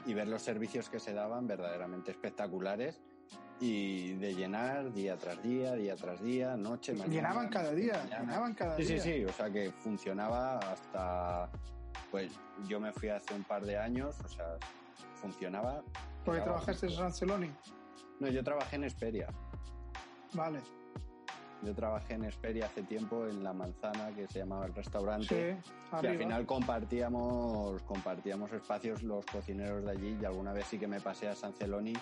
y 0.06 0.14
ver 0.14 0.26
los 0.28 0.40
servicios 0.42 0.88
que 0.88 0.98
se 0.98 1.12
daban 1.12 1.46
verdaderamente 1.46 2.10
espectaculares 2.10 3.00
y 3.60 4.14
de 4.14 4.34
llenar 4.34 4.92
día 4.92 5.16
tras 5.18 5.42
día, 5.42 5.74
día 5.74 5.94
tras 5.94 6.22
día, 6.22 6.56
noche, 6.56 6.92
mañana. 6.92 7.12
Llenaban 7.12 7.48
cada 7.48 7.72
día, 7.72 7.92
mañana. 8.04 8.20
llenaban 8.20 8.54
cada 8.54 8.76
Sí, 8.76 8.84
sí, 8.84 8.94
día. 8.94 9.02
sí, 9.02 9.24
o 9.26 9.32
sea 9.32 9.50
que 9.50 9.70
funcionaba 9.70 10.58
hasta, 10.58 11.50
pues 12.10 12.32
yo 12.66 12.80
me 12.80 12.90
fui 12.92 13.08
hace 13.10 13.34
un 13.34 13.44
par 13.44 13.64
de 13.64 13.76
años, 13.76 14.16
o 14.24 14.28
sea, 14.28 14.56
funcionaba. 15.20 15.82
Porque 16.24 16.40
Quedaba 16.40 16.44
trabajaste 16.60 16.86
en 16.86 16.90
justo. 16.92 17.02
Sanceloni. 17.04 17.50
No, 18.18 18.28
yo 18.28 18.42
trabajé 18.42 18.76
en 18.76 18.84
Esperia. 18.84 19.28
Vale. 20.32 20.60
Yo 21.62 21.74
trabajé 21.74 22.14
en 22.14 22.24
Esperia 22.24 22.66
hace 22.66 22.82
tiempo 22.82 23.26
en 23.26 23.44
La 23.44 23.52
Manzana, 23.52 24.10
que 24.14 24.26
se 24.28 24.38
llamaba 24.38 24.64
el 24.64 24.74
restaurante. 24.74 25.58
Sí, 25.62 25.70
Y 26.02 26.06
al 26.06 26.16
final 26.16 26.46
compartíamos, 26.46 27.82
compartíamos 27.82 28.50
espacios 28.52 29.02
los 29.02 29.26
cocineros 29.26 29.84
de 29.84 29.90
allí 29.90 30.18
y 30.20 30.24
alguna 30.24 30.54
vez 30.54 30.66
sí 30.66 30.78
que 30.78 30.86
me 30.86 31.00
pasé 31.00 31.28
a 31.28 31.34
San 31.34 31.52
Celoni 31.52 31.92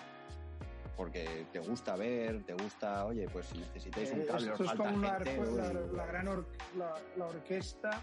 porque 0.99 1.47
te 1.53 1.61
gusta 1.61 1.95
ver, 1.95 2.43
te 2.43 2.55
gusta, 2.55 3.05
oye, 3.07 3.29
pues 3.29 3.47
si 3.47 3.59
necesitáis 3.59 4.11
un 4.11 4.23
Eh, 4.23 4.27
cable, 4.27 4.51
os 4.51 4.61
esto 4.61 4.65
es 4.65 4.69
falta 4.71 4.83
como 4.91 4.99
la, 5.01 5.15
gente, 5.21 5.39
la- 5.39 5.71
uy. 5.81 5.97
la 5.97 6.07
gran 6.07 6.27
or- 6.27 6.49
la, 6.75 6.93
la 7.15 7.27
orquesta, 7.27 8.03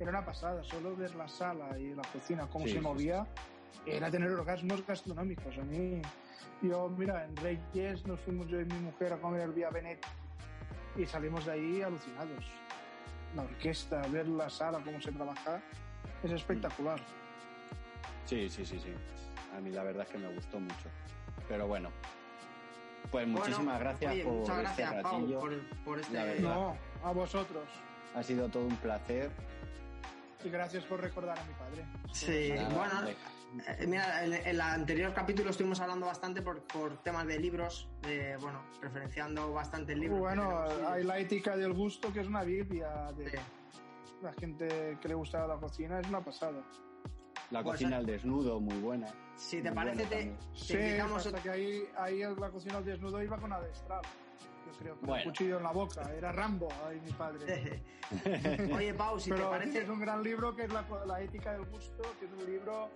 era 0.00 0.10
una 0.10 0.24
pasada, 0.24 0.64
solo 0.64 0.96
ver 0.96 1.14
la 1.14 1.28
sala 1.28 1.78
y 1.78 1.94
la 1.94 2.02
cocina, 2.02 2.48
cómo 2.50 2.66
Sí, 2.66 2.72
se 2.72 2.78
sí, 2.78 2.84
movía, 2.84 3.24
era 3.86 4.10
tener 4.10 4.28
orgasmos 4.32 4.84
gastronómicos. 4.84 5.56
A 5.56 5.62
mí, 5.62 6.02
yo, 6.62 6.88
mira, 6.88 7.24
en 7.24 7.36
Reyes 7.36 8.04
nos 8.06 8.18
fuimos 8.22 8.48
yo 8.48 8.60
y 8.60 8.64
mi 8.64 8.78
mujer 8.80 9.12
a 9.12 9.18
comer 9.18 9.42
el 9.42 9.52
Vía 9.52 9.70
Benet 9.70 10.04
y 10.96 11.06
salimos 11.06 11.46
de 11.46 11.52
ahí 11.52 11.80
alucinados. 11.80 12.44
La 13.36 13.42
orquesta, 13.42 14.02
ver 14.08 14.26
la 14.26 14.50
sala, 14.50 14.80
cómo 14.84 15.00
se 15.00 15.12
trabaja, 15.12 15.62
es 16.24 16.32
espectacular. 16.32 17.00
Sí, 18.26 18.50
sí, 18.50 18.66
sí, 18.66 18.80
sí. 18.80 18.92
A 19.56 19.60
mí 19.60 19.70
la 19.70 19.84
verdad 19.84 20.02
es 20.02 20.08
que 20.08 20.18
me 20.18 20.34
gustó 20.34 20.58
mucho. 20.58 20.88
Pero 21.48 21.68
bueno, 21.68 21.90
pues 23.10 23.24
Bueno, 23.26 23.38
muchísimas 23.40 23.80
gracias 23.80 24.12
oye, 24.12 24.24
por 24.24 24.32
muchas 24.32 24.56
este 24.70 24.82
gracias, 24.82 25.02
Pau, 25.02 25.12
ratillo. 25.20 25.40
por, 25.40 25.68
por 25.84 25.98
este. 26.00 26.12
Verdad. 26.12 26.40
No, 26.42 26.76
a 27.04 27.12
vosotros. 27.12 27.64
Ha 28.14 28.22
sido 28.22 28.48
todo 28.48 28.64
un 28.66 28.76
placer. 28.76 29.30
Y 30.44 30.48
gracias 30.50 30.84
por 30.84 31.00
recordar 31.00 31.38
a 31.38 31.44
mi 31.44 31.54
padre. 31.54 31.84
Sí, 32.12 32.52
Nada, 32.54 32.68
bueno, 32.74 32.98
hombre. 32.98 33.16
eh, 33.78 33.86
mira, 33.86 34.24
en 34.24 34.32
en 34.32 34.46
el 34.46 34.60
anterior 34.60 35.14
capítulo 35.14 35.50
estuvimos 35.50 35.80
hablando 35.80 36.06
bastante 36.06 36.42
por, 36.42 36.62
por 36.62 36.96
temas 37.02 37.26
de 37.26 37.38
libros, 37.38 37.88
de, 38.02 38.36
bueno, 38.38 38.60
referenciando 38.80 39.52
bastante 39.52 39.92
el 39.92 40.00
libro. 40.00 40.18
Bueno, 40.18 40.64
hay 40.88 41.04
la 41.04 41.18
ética 41.18 41.56
del 41.56 41.72
gusto, 41.74 42.12
que 42.12 42.20
es 42.20 42.26
una 42.26 42.42
biblia 42.42 43.12
de 43.16 43.30
Sí. 43.30 43.36
la 44.22 44.32
gente 44.32 44.98
que 45.00 45.08
le 45.08 45.14
gusta 45.14 45.46
la 45.46 45.56
cocina, 45.56 46.00
es 46.00 46.08
una 46.08 46.20
pasada. 46.20 46.60
La 47.52 47.62
Pues, 47.62 47.74
cocina 47.74 47.98
al 47.98 48.06
desnudo, 48.06 48.58
muy 48.60 48.78
buena. 48.78 49.06
Si 49.36 49.60
te 49.62 49.70
parece, 49.72 50.04
te, 50.06 50.16
te 50.16 50.36
Sí, 50.54 50.72
invitamos 50.74 51.26
hasta 51.26 51.42
que 51.42 51.50
ahí, 51.50 51.82
ahí 51.98 52.20
la 52.20 52.50
cocina 52.50 52.78
al 52.78 52.84
desnudo 52.84 53.22
iba 53.22 53.36
con 53.36 53.52
adestral. 53.52 54.00
Yo 54.66 54.78
creo, 54.78 54.96
con 54.96 55.08
Bueno. 55.08 55.22
un 55.24 55.30
cuchillo 55.30 55.56
en 55.58 55.62
la 55.64 55.72
boca. 55.72 56.10
Era 56.16 56.32
Rambo, 56.32 56.68
ahí 56.88 56.98
mi 57.04 57.12
padre. 57.12 57.82
Oye, 58.74 58.94
Pau, 58.94 59.20
si 59.20 59.28
Pero 59.30 59.42
te 59.44 59.48
parece. 59.50 59.82
es 59.82 59.88
un 59.90 60.00
gran 60.00 60.22
libro 60.22 60.56
que 60.56 60.62
es 60.64 60.72
la, 60.72 60.84
la 61.06 61.20
ética 61.20 61.52
del 61.52 61.66
gusto, 61.66 62.02
que 62.18 62.24
es 62.24 62.32
un 62.32 62.46
libro 62.46 62.88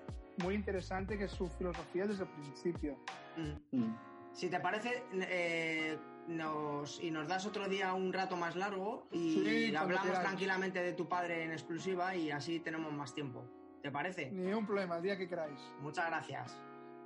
muy 0.42 0.54
interesante, 0.54 1.18
que 1.18 1.24
es 1.24 1.32
su 1.32 1.48
filosofía 1.48 2.06
desde 2.06 2.22
el 2.22 2.30
principio. 2.30 2.96
Mm. 3.36 3.76
Mm. 3.78 3.96
Si 4.32 4.48
te 4.48 4.58
parece, 4.60 5.02
eh, 5.12 5.98
nos, 6.28 7.02
y 7.02 7.10
nos 7.10 7.28
das 7.28 7.44
otro 7.44 7.68
día 7.68 7.92
un 7.92 8.10
rato 8.12 8.36
más 8.36 8.56
largo 8.56 9.06
y 9.12 9.42
Sí, 9.44 9.76
hablamos 9.76 10.12
tranquilamente 10.12 10.82
de 10.82 10.92
tu 10.94 11.06
padre 11.08 11.44
en 11.44 11.52
exclusiva 11.52 12.14
y 12.16 12.30
así 12.30 12.60
tenemos 12.60 12.90
más 12.92 13.12
tiempo. 13.14 13.44
¿Te 13.86 13.92
parece? 13.92 14.28
Ni 14.32 14.52
un 14.52 14.66
problema, 14.66 14.96
el 14.96 15.02
día 15.04 15.16
que 15.16 15.28
queráis. 15.28 15.60
Muchas 15.80 16.06
gracias. 16.08 16.58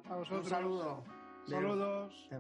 A 0.09 0.17
vosotros. 0.17 0.45
Un 0.45 0.49
saludo. 0.51 1.05
Saludos. 1.47 2.31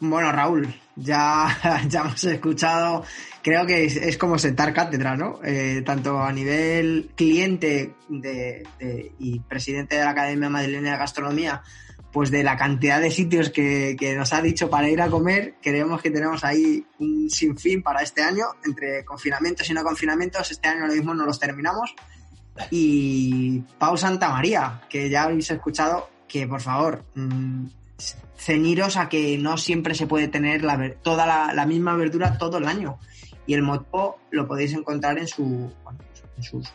Bueno, 0.00 0.32
Raúl, 0.32 0.66
ya, 0.96 1.46
ya 1.88 2.00
hemos 2.00 2.24
escuchado, 2.24 3.04
creo 3.40 3.64
que 3.66 3.84
es, 3.84 3.94
es 3.94 4.18
como 4.18 4.36
sentar 4.36 4.74
cátedra, 4.74 5.14
¿no? 5.16 5.38
Eh, 5.44 5.82
tanto 5.86 6.18
a 6.20 6.32
nivel 6.32 7.12
cliente 7.14 7.94
de, 8.08 8.64
de- 8.80 9.12
y 9.20 9.38
presidente 9.38 9.94
de 9.94 10.02
la 10.04 10.10
Academia 10.10 10.48
Madrileña 10.50 10.90
de 10.92 10.98
Gastronomía, 10.98 11.62
pues 12.12 12.30
de 12.30 12.42
la 12.42 12.56
cantidad 12.56 13.00
de 13.00 13.10
sitios 13.10 13.50
que, 13.50 13.96
que 13.98 14.16
nos 14.16 14.32
ha 14.32 14.42
dicho 14.42 14.68
para 14.68 14.88
ir 14.88 15.00
a 15.00 15.08
comer, 15.08 15.54
creemos 15.62 16.02
que 16.02 16.10
tenemos 16.10 16.42
ahí 16.44 16.84
un 16.98 17.30
sinfín 17.30 17.82
para 17.82 18.02
este 18.02 18.22
año, 18.22 18.46
entre 18.64 19.04
confinamientos 19.04 19.68
y 19.70 19.74
no 19.74 19.82
confinamientos, 19.84 20.50
este 20.50 20.68
año 20.68 20.86
lo 20.86 20.94
mismo 20.94 21.14
no 21.14 21.24
los 21.24 21.38
terminamos. 21.38 21.94
Y 22.70 23.60
Pau 23.78 23.96
Santa 23.96 24.30
María, 24.30 24.82
que 24.88 25.08
ya 25.08 25.24
habéis 25.24 25.50
escuchado, 25.50 26.10
que 26.26 26.46
por 26.46 26.60
favor, 26.60 27.04
mm, 27.14 27.66
ceñiros 28.36 28.96
a 28.96 29.08
que 29.08 29.38
no 29.38 29.56
siempre 29.56 29.94
se 29.94 30.06
puede 30.06 30.28
tener 30.28 30.64
la, 30.64 30.94
toda 31.02 31.52
la, 31.52 31.66
misma 31.66 31.94
verdura 31.94 32.38
todo 32.38 32.58
el 32.58 32.66
año. 32.66 32.98
Y 33.46 33.54
el 33.54 33.62
moto 33.62 34.18
lo 34.30 34.46
podéis 34.46 34.72
encontrar 34.72 35.18
en, 35.18 35.24
en 35.24 36.42
sus 36.42 36.72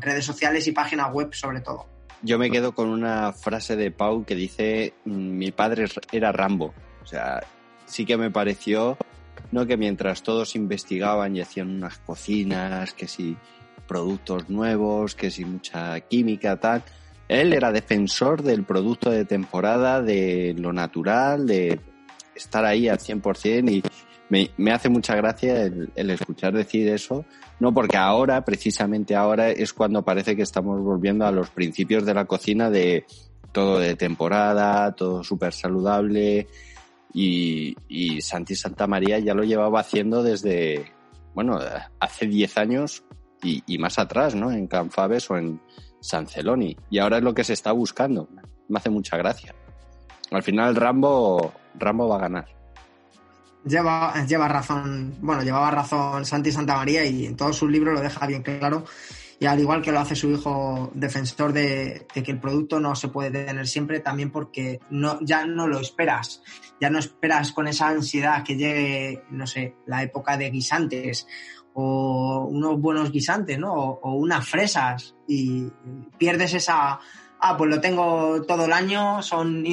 redes 0.00 0.24
sociales 0.24 0.66
y 0.66 0.72
página 0.72 1.08
web 1.08 1.34
sobre 1.34 1.60
todo. 1.60 1.97
Yo 2.22 2.38
me 2.38 2.50
quedo 2.50 2.72
con 2.72 2.88
una 2.88 3.32
frase 3.32 3.76
de 3.76 3.90
Pau 3.90 4.24
que 4.24 4.34
dice, 4.34 4.94
"Mm, 5.04 5.38
mi 5.38 5.50
padre 5.52 5.86
era 6.10 6.32
Rambo. 6.32 6.74
O 7.02 7.06
sea, 7.06 7.42
sí 7.86 8.04
que 8.04 8.16
me 8.16 8.30
pareció, 8.30 8.96
no 9.52 9.66
que 9.66 9.76
mientras 9.76 10.22
todos 10.22 10.56
investigaban 10.56 11.36
y 11.36 11.40
hacían 11.40 11.70
unas 11.70 11.98
cocinas, 11.98 12.92
que 12.92 13.06
si 13.06 13.36
productos 13.86 14.50
nuevos, 14.50 15.14
que 15.14 15.30
si 15.30 15.44
mucha 15.44 15.98
química, 16.00 16.58
tal, 16.58 16.82
él 17.28 17.52
era 17.52 17.72
defensor 17.72 18.42
del 18.42 18.64
producto 18.64 19.10
de 19.10 19.24
temporada, 19.24 20.02
de 20.02 20.54
lo 20.58 20.72
natural, 20.72 21.46
de 21.46 21.80
estar 22.34 22.64
ahí 22.64 22.88
al 22.88 22.98
100% 22.98 23.70
y 23.70 23.82
me, 24.28 24.72
hace 24.72 24.88
mucha 24.88 25.14
gracia 25.16 25.62
el, 25.62 26.10
escuchar 26.10 26.52
decir 26.52 26.88
eso, 26.88 27.24
no 27.60 27.72
porque 27.72 27.96
ahora, 27.96 28.44
precisamente 28.44 29.16
ahora, 29.16 29.50
es 29.50 29.72
cuando 29.72 30.04
parece 30.04 30.36
que 30.36 30.42
estamos 30.42 30.80
volviendo 30.80 31.26
a 31.26 31.32
los 31.32 31.50
principios 31.50 32.04
de 32.04 32.14
la 32.14 32.26
cocina 32.26 32.70
de 32.70 33.06
todo 33.52 33.78
de 33.78 33.96
temporada, 33.96 34.94
todo 34.94 35.24
súper 35.24 35.52
saludable 35.52 36.46
y, 37.14 37.74
y 37.88 38.20
Santi 38.20 38.54
Santa 38.54 38.86
María 38.86 39.18
ya 39.18 39.34
lo 39.34 39.44
llevaba 39.44 39.80
haciendo 39.80 40.22
desde, 40.22 40.92
bueno, 41.34 41.58
hace 42.00 42.26
10 42.26 42.58
años 42.58 43.04
y, 43.42 43.78
más 43.78 43.98
atrás, 43.98 44.34
¿no? 44.34 44.50
En 44.50 44.66
Canfabes 44.66 45.30
o 45.30 45.36
en 45.36 45.60
San 46.00 46.26
Celoni. 46.26 46.76
Y 46.90 46.98
ahora 46.98 47.18
es 47.18 47.22
lo 47.22 47.34
que 47.34 47.44
se 47.44 47.52
está 47.52 47.72
buscando. 47.72 48.28
Me 48.68 48.78
hace 48.78 48.90
mucha 48.90 49.16
gracia. 49.16 49.54
Al 50.30 50.42
final 50.42 50.76
Rambo, 50.76 51.52
Rambo 51.74 52.08
va 52.08 52.16
a 52.16 52.20
ganar. 52.20 52.57
Lleva, 53.64 54.24
lleva 54.26 54.48
razón, 54.48 55.14
bueno, 55.20 55.42
llevaba 55.42 55.70
razón 55.70 56.24
Santi 56.24 56.52
Santa 56.52 56.76
María 56.76 57.04
y 57.04 57.26
en 57.26 57.36
todos 57.36 57.56
sus 57.56 57.70
libros 57.70 57.94
lo 57.94 58.00
deja 58.00 58.26
bien 58.26 58.42
claro. 58.42 58.84
Y 59.40 59.46
al 59.46 59.60
igual 59.60 59.82
que 59.82 59.92
lo 59.92 60.00
hace 60.00 60.16
su 60.16 60.30
hijo 60.30 60.90
defensor 60.94 61.52
de, 61.52 62.06
que 62.12 62.30
el 62.30 62.40
producto 62.40 62.80
no 62.80 62.96
se 62.96 63.08
puede 63.08 63.30
tener 63.30 63.68
siempre, 63.68 64.00
también 64.00 64.32
porque 64.32 64.80
no, 64.90 65.18
ya 65.20 65.46
no 65.46 65.68
lo 65.68 65.78
esperas. 65.78 66.42
Ya 66.80 66.90
no 66.90 66.98
esperas 66.98 67.52
con 67.52 67.68
esa 67.68 67.88
ansiedad 67.88 68.42
que 68.42 68.56
llegue, 68.56 69.22
no 69.30 69.46
sé, 69.46 69.76
la 69.86 70.02
época 70.02 70.36
de 70.36 70.50
guisantes 70.50 71.28
o 71.74 72.48
unos 72.50 72.80
buenos 72.80 73.12
guisantes, 73.12 73.58
¿no? 73.58 73.72
O, 73.72 74.00
o 74.02 74.14
unas 74.14 74.48
fresas 74.48 75.14
y 75.28 75.70
pierdes 76.18 76.54
esa, 76.54 76.98
ah, 77.40 77.56
pues 77.56 77.70
lo 77.70 77.80
tengo 77.80 78.42
todo 78.42 78.64
el 78.64 78.72
año, 78.72 79.22
son 79.22 79.64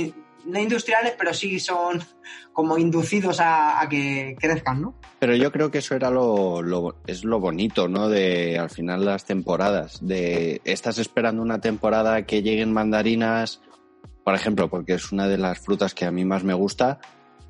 no 0.46 0.60
industriales, 0.60 1.14
pero 1.18 1.34
sí 1.34 1.60
son 1.60 2.02
como 2.54 2.78
inducidos 2.78 3.40
a, 3.40 3.82
a 3.82 3.90
que 3.90 4.36
crezcan, 4.40 4.82
¿no? 4.82 4.96
Pero 5.20 5.36
yo 5.36 5.52
creo 5.52 5.72
que 5.72 5.80
eso 5.80 5.96
era 5.96 6.10
lo, 6.10 6.62
lo- 6.62 6.96
es 7.08 7.24
lo 7.24 7.40
bonito, 7.40 7.88
¿no? 7.88 8.08
De 8.10 8.58
al 8.60 8.70
final 8.70 9.04
las 9.06 9.26
temporadas. 9.26 10.00
De 10.06 10.62
estás 10.64 10.98
esperando 10.98 11.42
una 11.42 11.60
temporada 11.60 12.24
que 12.26 12.42
lleguen 12.44 12.72
mandarinas, 12.74 13.62
por 14.24 14.36
ejemplo, 14.36 14.70
porque 14.70 14.94
es 14.94 15.12
una 15.12 15.28
de 15.28 15.38
las 15.38 15.60
frutas 15.60 15.94
que 15.94 16.06
a 16.06 16.12
mí 16.12 16.26
más 16.26 16.44
me 16.44 16.54
gusta, 16.54 17.00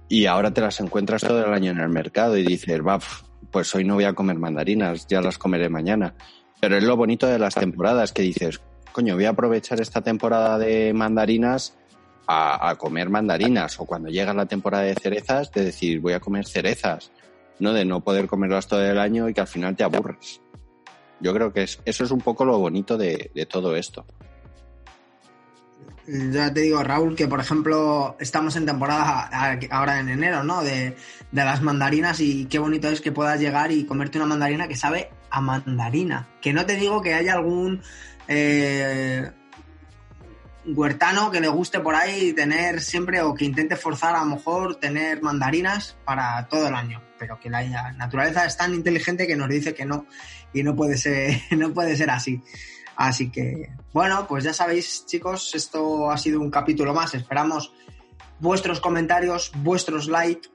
y 0.07 0.25
ahora 0.27 0.51
te 0.51 0.61
las 0.61 0.79
encuentras 0.79 1.21
todo 1.21 1.43
el 1.45 1.53
año 1.53 1.71
en 1.71 1.79
el 1.79 1.89
mercado 1.89 2.37
y 2.37 2.43
dices, 2.43 2.79
va, 2.85 2.99
pues 3.51 3.73
hoy 3.75 3.83
no 3.83 3.95
voy 3.95 4.03
a 4.05 4.13
comer 4.13 4.37
mandarinas, 4.37 5.07
ya 5.07 5.21
las 5.21 5.37
comeré 5.37 5.69
mañana. 5.69 6.13
Pero 6.61 6.77
es 6.77 6.83
lo 6.83 6.95
bonito 6.95 7.27
de 7.27 7.39
las 7.39 7.55
temporadas 7.55 8.11
que 8.13 8.21
dices, 8.21 8.61
coño, 8.91 9.15
voy 9.15 9.25
a 9.25 9.29
aprovechar 9.31 9.81
esta 9.81 10.01
temporada 10.01 10.57
de 10.57 10.93
mandarinas 10.93 11.75
a, 12.28 12.76
comer 12.78 13.09
mandarinas 13.09 13.80
o 13.80 13.86
cuando 13.86 14.09
llega 14.09 14.34
la 14.34 14.45
temporada 14.45 14.84
de 14.84 14.95
cerezas 14.95 15.51
de 15.51 15.65
decir 15.65 15.99
voy 15.99 16.13
a 16.13 16.19
comer 16.19 16.45
cerezas, 16.45 17.11
no 17.59 17.73
de 17.73 17.86
no 17.86 18.01
poder 18.01 18.28
comerlas 18.28 18.67
todo 18.67 18.84
el 18.84 18.99
año 18.99 19.30
y 19.30 19.34
que 19.34 19.41
al 19.41 19.47
final 19.47 19.76
te 19.76 19.84
aburres. 19.84 20.41
Yo 21.19 21.34
creo 21.34 21.53
que 21.53 21.63
es, 21.63 21.80
eso 21.86 22.03
es 22.03 22.11
un 22.11 22.21
poco 22.21 22.45
lo 22.45 22.59
bonito 22.59 22.97
de, 22.97 23.32
todo 23.49 23.76
esto. 23.76 24.05
Ya 26.07 26.53
te 26.53 26.61
digo, 26.61 26.84
Raúl, 26.84 27.15
que 27.15 27.28
por 27.28 27.39
ejemplo 27.39 28.15
estamos 28.19 28.55
en 28.55 28.65
temporada 28.65 29.30
ahora 29.71 29.99
en 29.99 30.09
enero, 30.09 30.43
¿no? 30.43 30.61
De, 30.61 30.95
de 31.32 31.45
las 31.45 31.61
mandarinas 31.61 32.19
y 32.19 32.45
qué 32.45 32.59
bonito 32.59 32.89
es 32.89 33.01
que 33.01 33.11
puedas 33.11 33.39
llegar 33.39 33.71
y 33.71 33.86
comerte 33.86 34.19
una 34.19 34.28
mandarina 34.28 34.67
que 34.67 34.76
sabe 34.76 35.09
a 35.32 35.41
mandarina. 35.41 36.28
Que 36.41 36.53
no 36.53 36.65
te 36.65 36.76
digo 36.76 37.01
que 37.01 37.15
haya 37.15 37.34
algún 37.34 37.82
eh, 38.28 39.32
huertano 40.68 41.32
que 41.32 41.39
le 41.39 41.47
guste 41.47 41.80
por 41.80 41.95
ahí 41.95 42.34
tener 42.34 42.82
siempre 42.82 43.22
o 43.22 43.34
que 43.34 43.45
intente 43.45 43.76
forzar 43.76 44.16
a 44.16 44.20
lo 44.20 44.26
mejor 44.26 44.76
tener 44.76 45.22
mandarinas 45.22 45.97
para 46.05 46.47
todo 46.47 46.68
el 46.68 46.76
año, 46.76 47.01
pero 47.20 47.39
que 47.39 47.49
la 47.49 47.91
naturaleza 47.93 48.45
es 48.45 48.57
tan 48.57 48.74
inteligente 48.74 49.28
que 49.28 49.36
nos 49.36 49.49
dice 49.49 49.74
que 49.74 49.86
no 49.86 50.05
y 50.53 50.63
no 50.63 50.76
puede 50.76 50.97
ser, 50.97 51.41
no 51.57 51.74
puede 51.74 51.95
ser 51.95 52.09
así. 52.09 52.41
Así 52.95 53.30
que, 53.30 53.70
bueno, 53.91 54.26
pues 54.28 54.43
ya 54.45 54.53
sabéis, 54.53 55.05
chicos, 55.05 55.53
esto 55.53 56.09
ha 56.09 56.18
sido 56.18 56.39
un 56.39 56.49
capítulo 56.49 56.93
más. 56.93 57.13
Esperamos 57.13 57.74
vuestros 58.39 58.80
comentarios, 58.80 59.51
vuestros 59.55 60.07
likes 60.07 60.49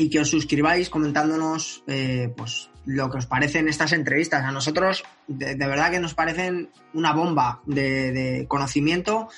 y 0.00 0.08
que 0.08 0.20
os 0.20 0.30
suscribáis 0.30 0.88
comentándonos 0.88 1.84
eh, 1.86 2.32
pues 2.34 2.70
lo 2.86 3.10
que 3.10 3.18
os 3.18 3.26
parecen 3.26 3.68
estas 3.68 3.92
entrevistas. 3.92 4.42
A 4.42 4.50
nosotros, 4.50 5.04
de, 5.28 5.54
verdad 5.54 5.90
que 5.90 6.00
nos 6.00 6.14
parecen 6.14 6.70
una 6.94 7.12
bomba 7.12 7.60
de, 7.66 8.46
conocimiento. 8.48 9.28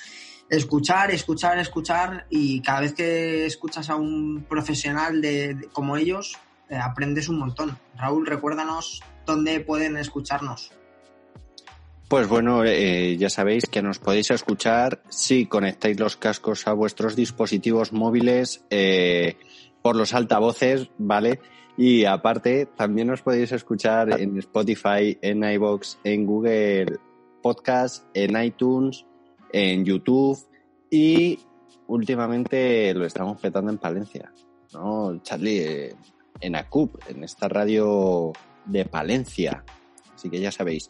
Escuchar, 0.49 1.11
escuchar, 1.11 1.59
escuchar 1.59 2.27
y 2.29 2.61
cada 2.61 2.79
vez 2.79 2.93
que 2.93 3.45
escuchas 3.45 3.89
a 3.89 3.95
un 3.95 4.45
profesional 4.47 5.19
de, 5.21 5.55
de- 5.55 5.67
como 5.67 5.97
ellos, 5.97 6.37
eh, 6.69 6.77
aprendes 6.77 7.27
un 7.27 7.39
montón. 7.39 7.77
Raúl, 7.97 8.25
recuérdanos 8.25 9.01
dónde 9.25 9.59
pueden 9.59 9.97
escucharnos. 9.97 10.71
Pues 12.07 12.27
bueno, 12.29 12.63
eh, 12.63 13.17
ya 13.17 13.29
sabéis 13.29 13.65
que 13.65 13.81
nos 13.81 13.99
podéis 13.99 14.31
escuchar 14.31 15.01
si 15.09 15.45
conectáis 15.45 15.99
los 15.99 16.15
cascos 16.15 16.67
a 16.67 16.73
vuestros 16.73 17.17
dispositivos 17.17 17.91
móviles 17.91 18.63
eh, 18.69 19.35
por 19.83 19.95
los 19.95 20.15
altavoces, 20.15 20.89
¿vale? 20.97 21.39
Y 21.77 22.05
aparte, 22.05 22.65
también 22.65 23.07
nos 23.07 23.21
podéis 23.21 23.51
escuchar 23.51 24.19
en 24.19 24.39
Spotify, 24.39 25.15
en 25.21 25.43
iBox, 25.43 25.99
en 26.03 26.25
Google 26.25 26.97
Podcast, 27.41 28.05
en 28.13 28.41
iTunes, 28.41 29.05
en 29.51 29.85
YouTube 29.85 30.39
y 30.89 31.39
últimamente 31.87 32.93
lo 32.93 33.05
estamos 33.05 33.39
petando 33.39 33.71
en 33.71 33.77
Palencia, 33.77 34.31
¿no? 34.73 35.21
Charlie, 35.21 35.59
eh, 35.59 35.95
en 36.39 36.55
ACUP, 36.55 36.95
en 37.09 37.23
esta 37.23 37.49
radio 37.49 38.31
de 38.65 38.85
Palencia. 38.85 39.63
Así 40.13 40.29
que 40.29 40.39
ya 40.39 40.51
sabéis. 40.51 40.89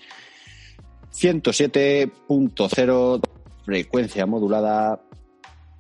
107.0 1.12 3.22
frecuencia 3.64 4.26
modulada. 4.26 5.02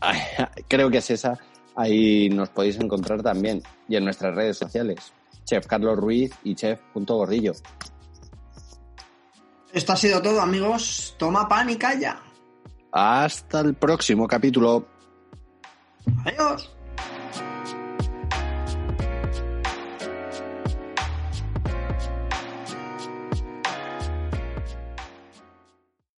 Creo 0.68 0.90
que 0.90 1.00
es 1.00 1.12
esa. 1.12 1.40
Ahí 1.76 2.30
nos 2.30 2.50
podéis 2.50 2.80
encontrar 2.80 3.22
también. 3.22 3.62
Y 3.88 3.96
en 3.96 4.06
nuestras 4.06 4.36
redes 4.36 4.58
sociales. 4.58 5.14
Chef 5.46 5.68
Carlos 5.68 5.98
Ruiz 5.98 6.32
y 6.44 6.56
Chef.gordillo. 6.56 7.54
Esto 9.72 9.94
ha 9.94 9.98
sido 9.98 10.22
todo, 10.22 10.40
amigos. 10.40 11.16
Toma 11.18 11.48
pan 11.48 11.70
y 11.70 11.76
calla. 11.78 12.20
Hasta 12.92 13.62
el 13.62 13.74
próximo 13.74 14.28
capítulo. 14.28 14.86
Adiós. 16.26 16.70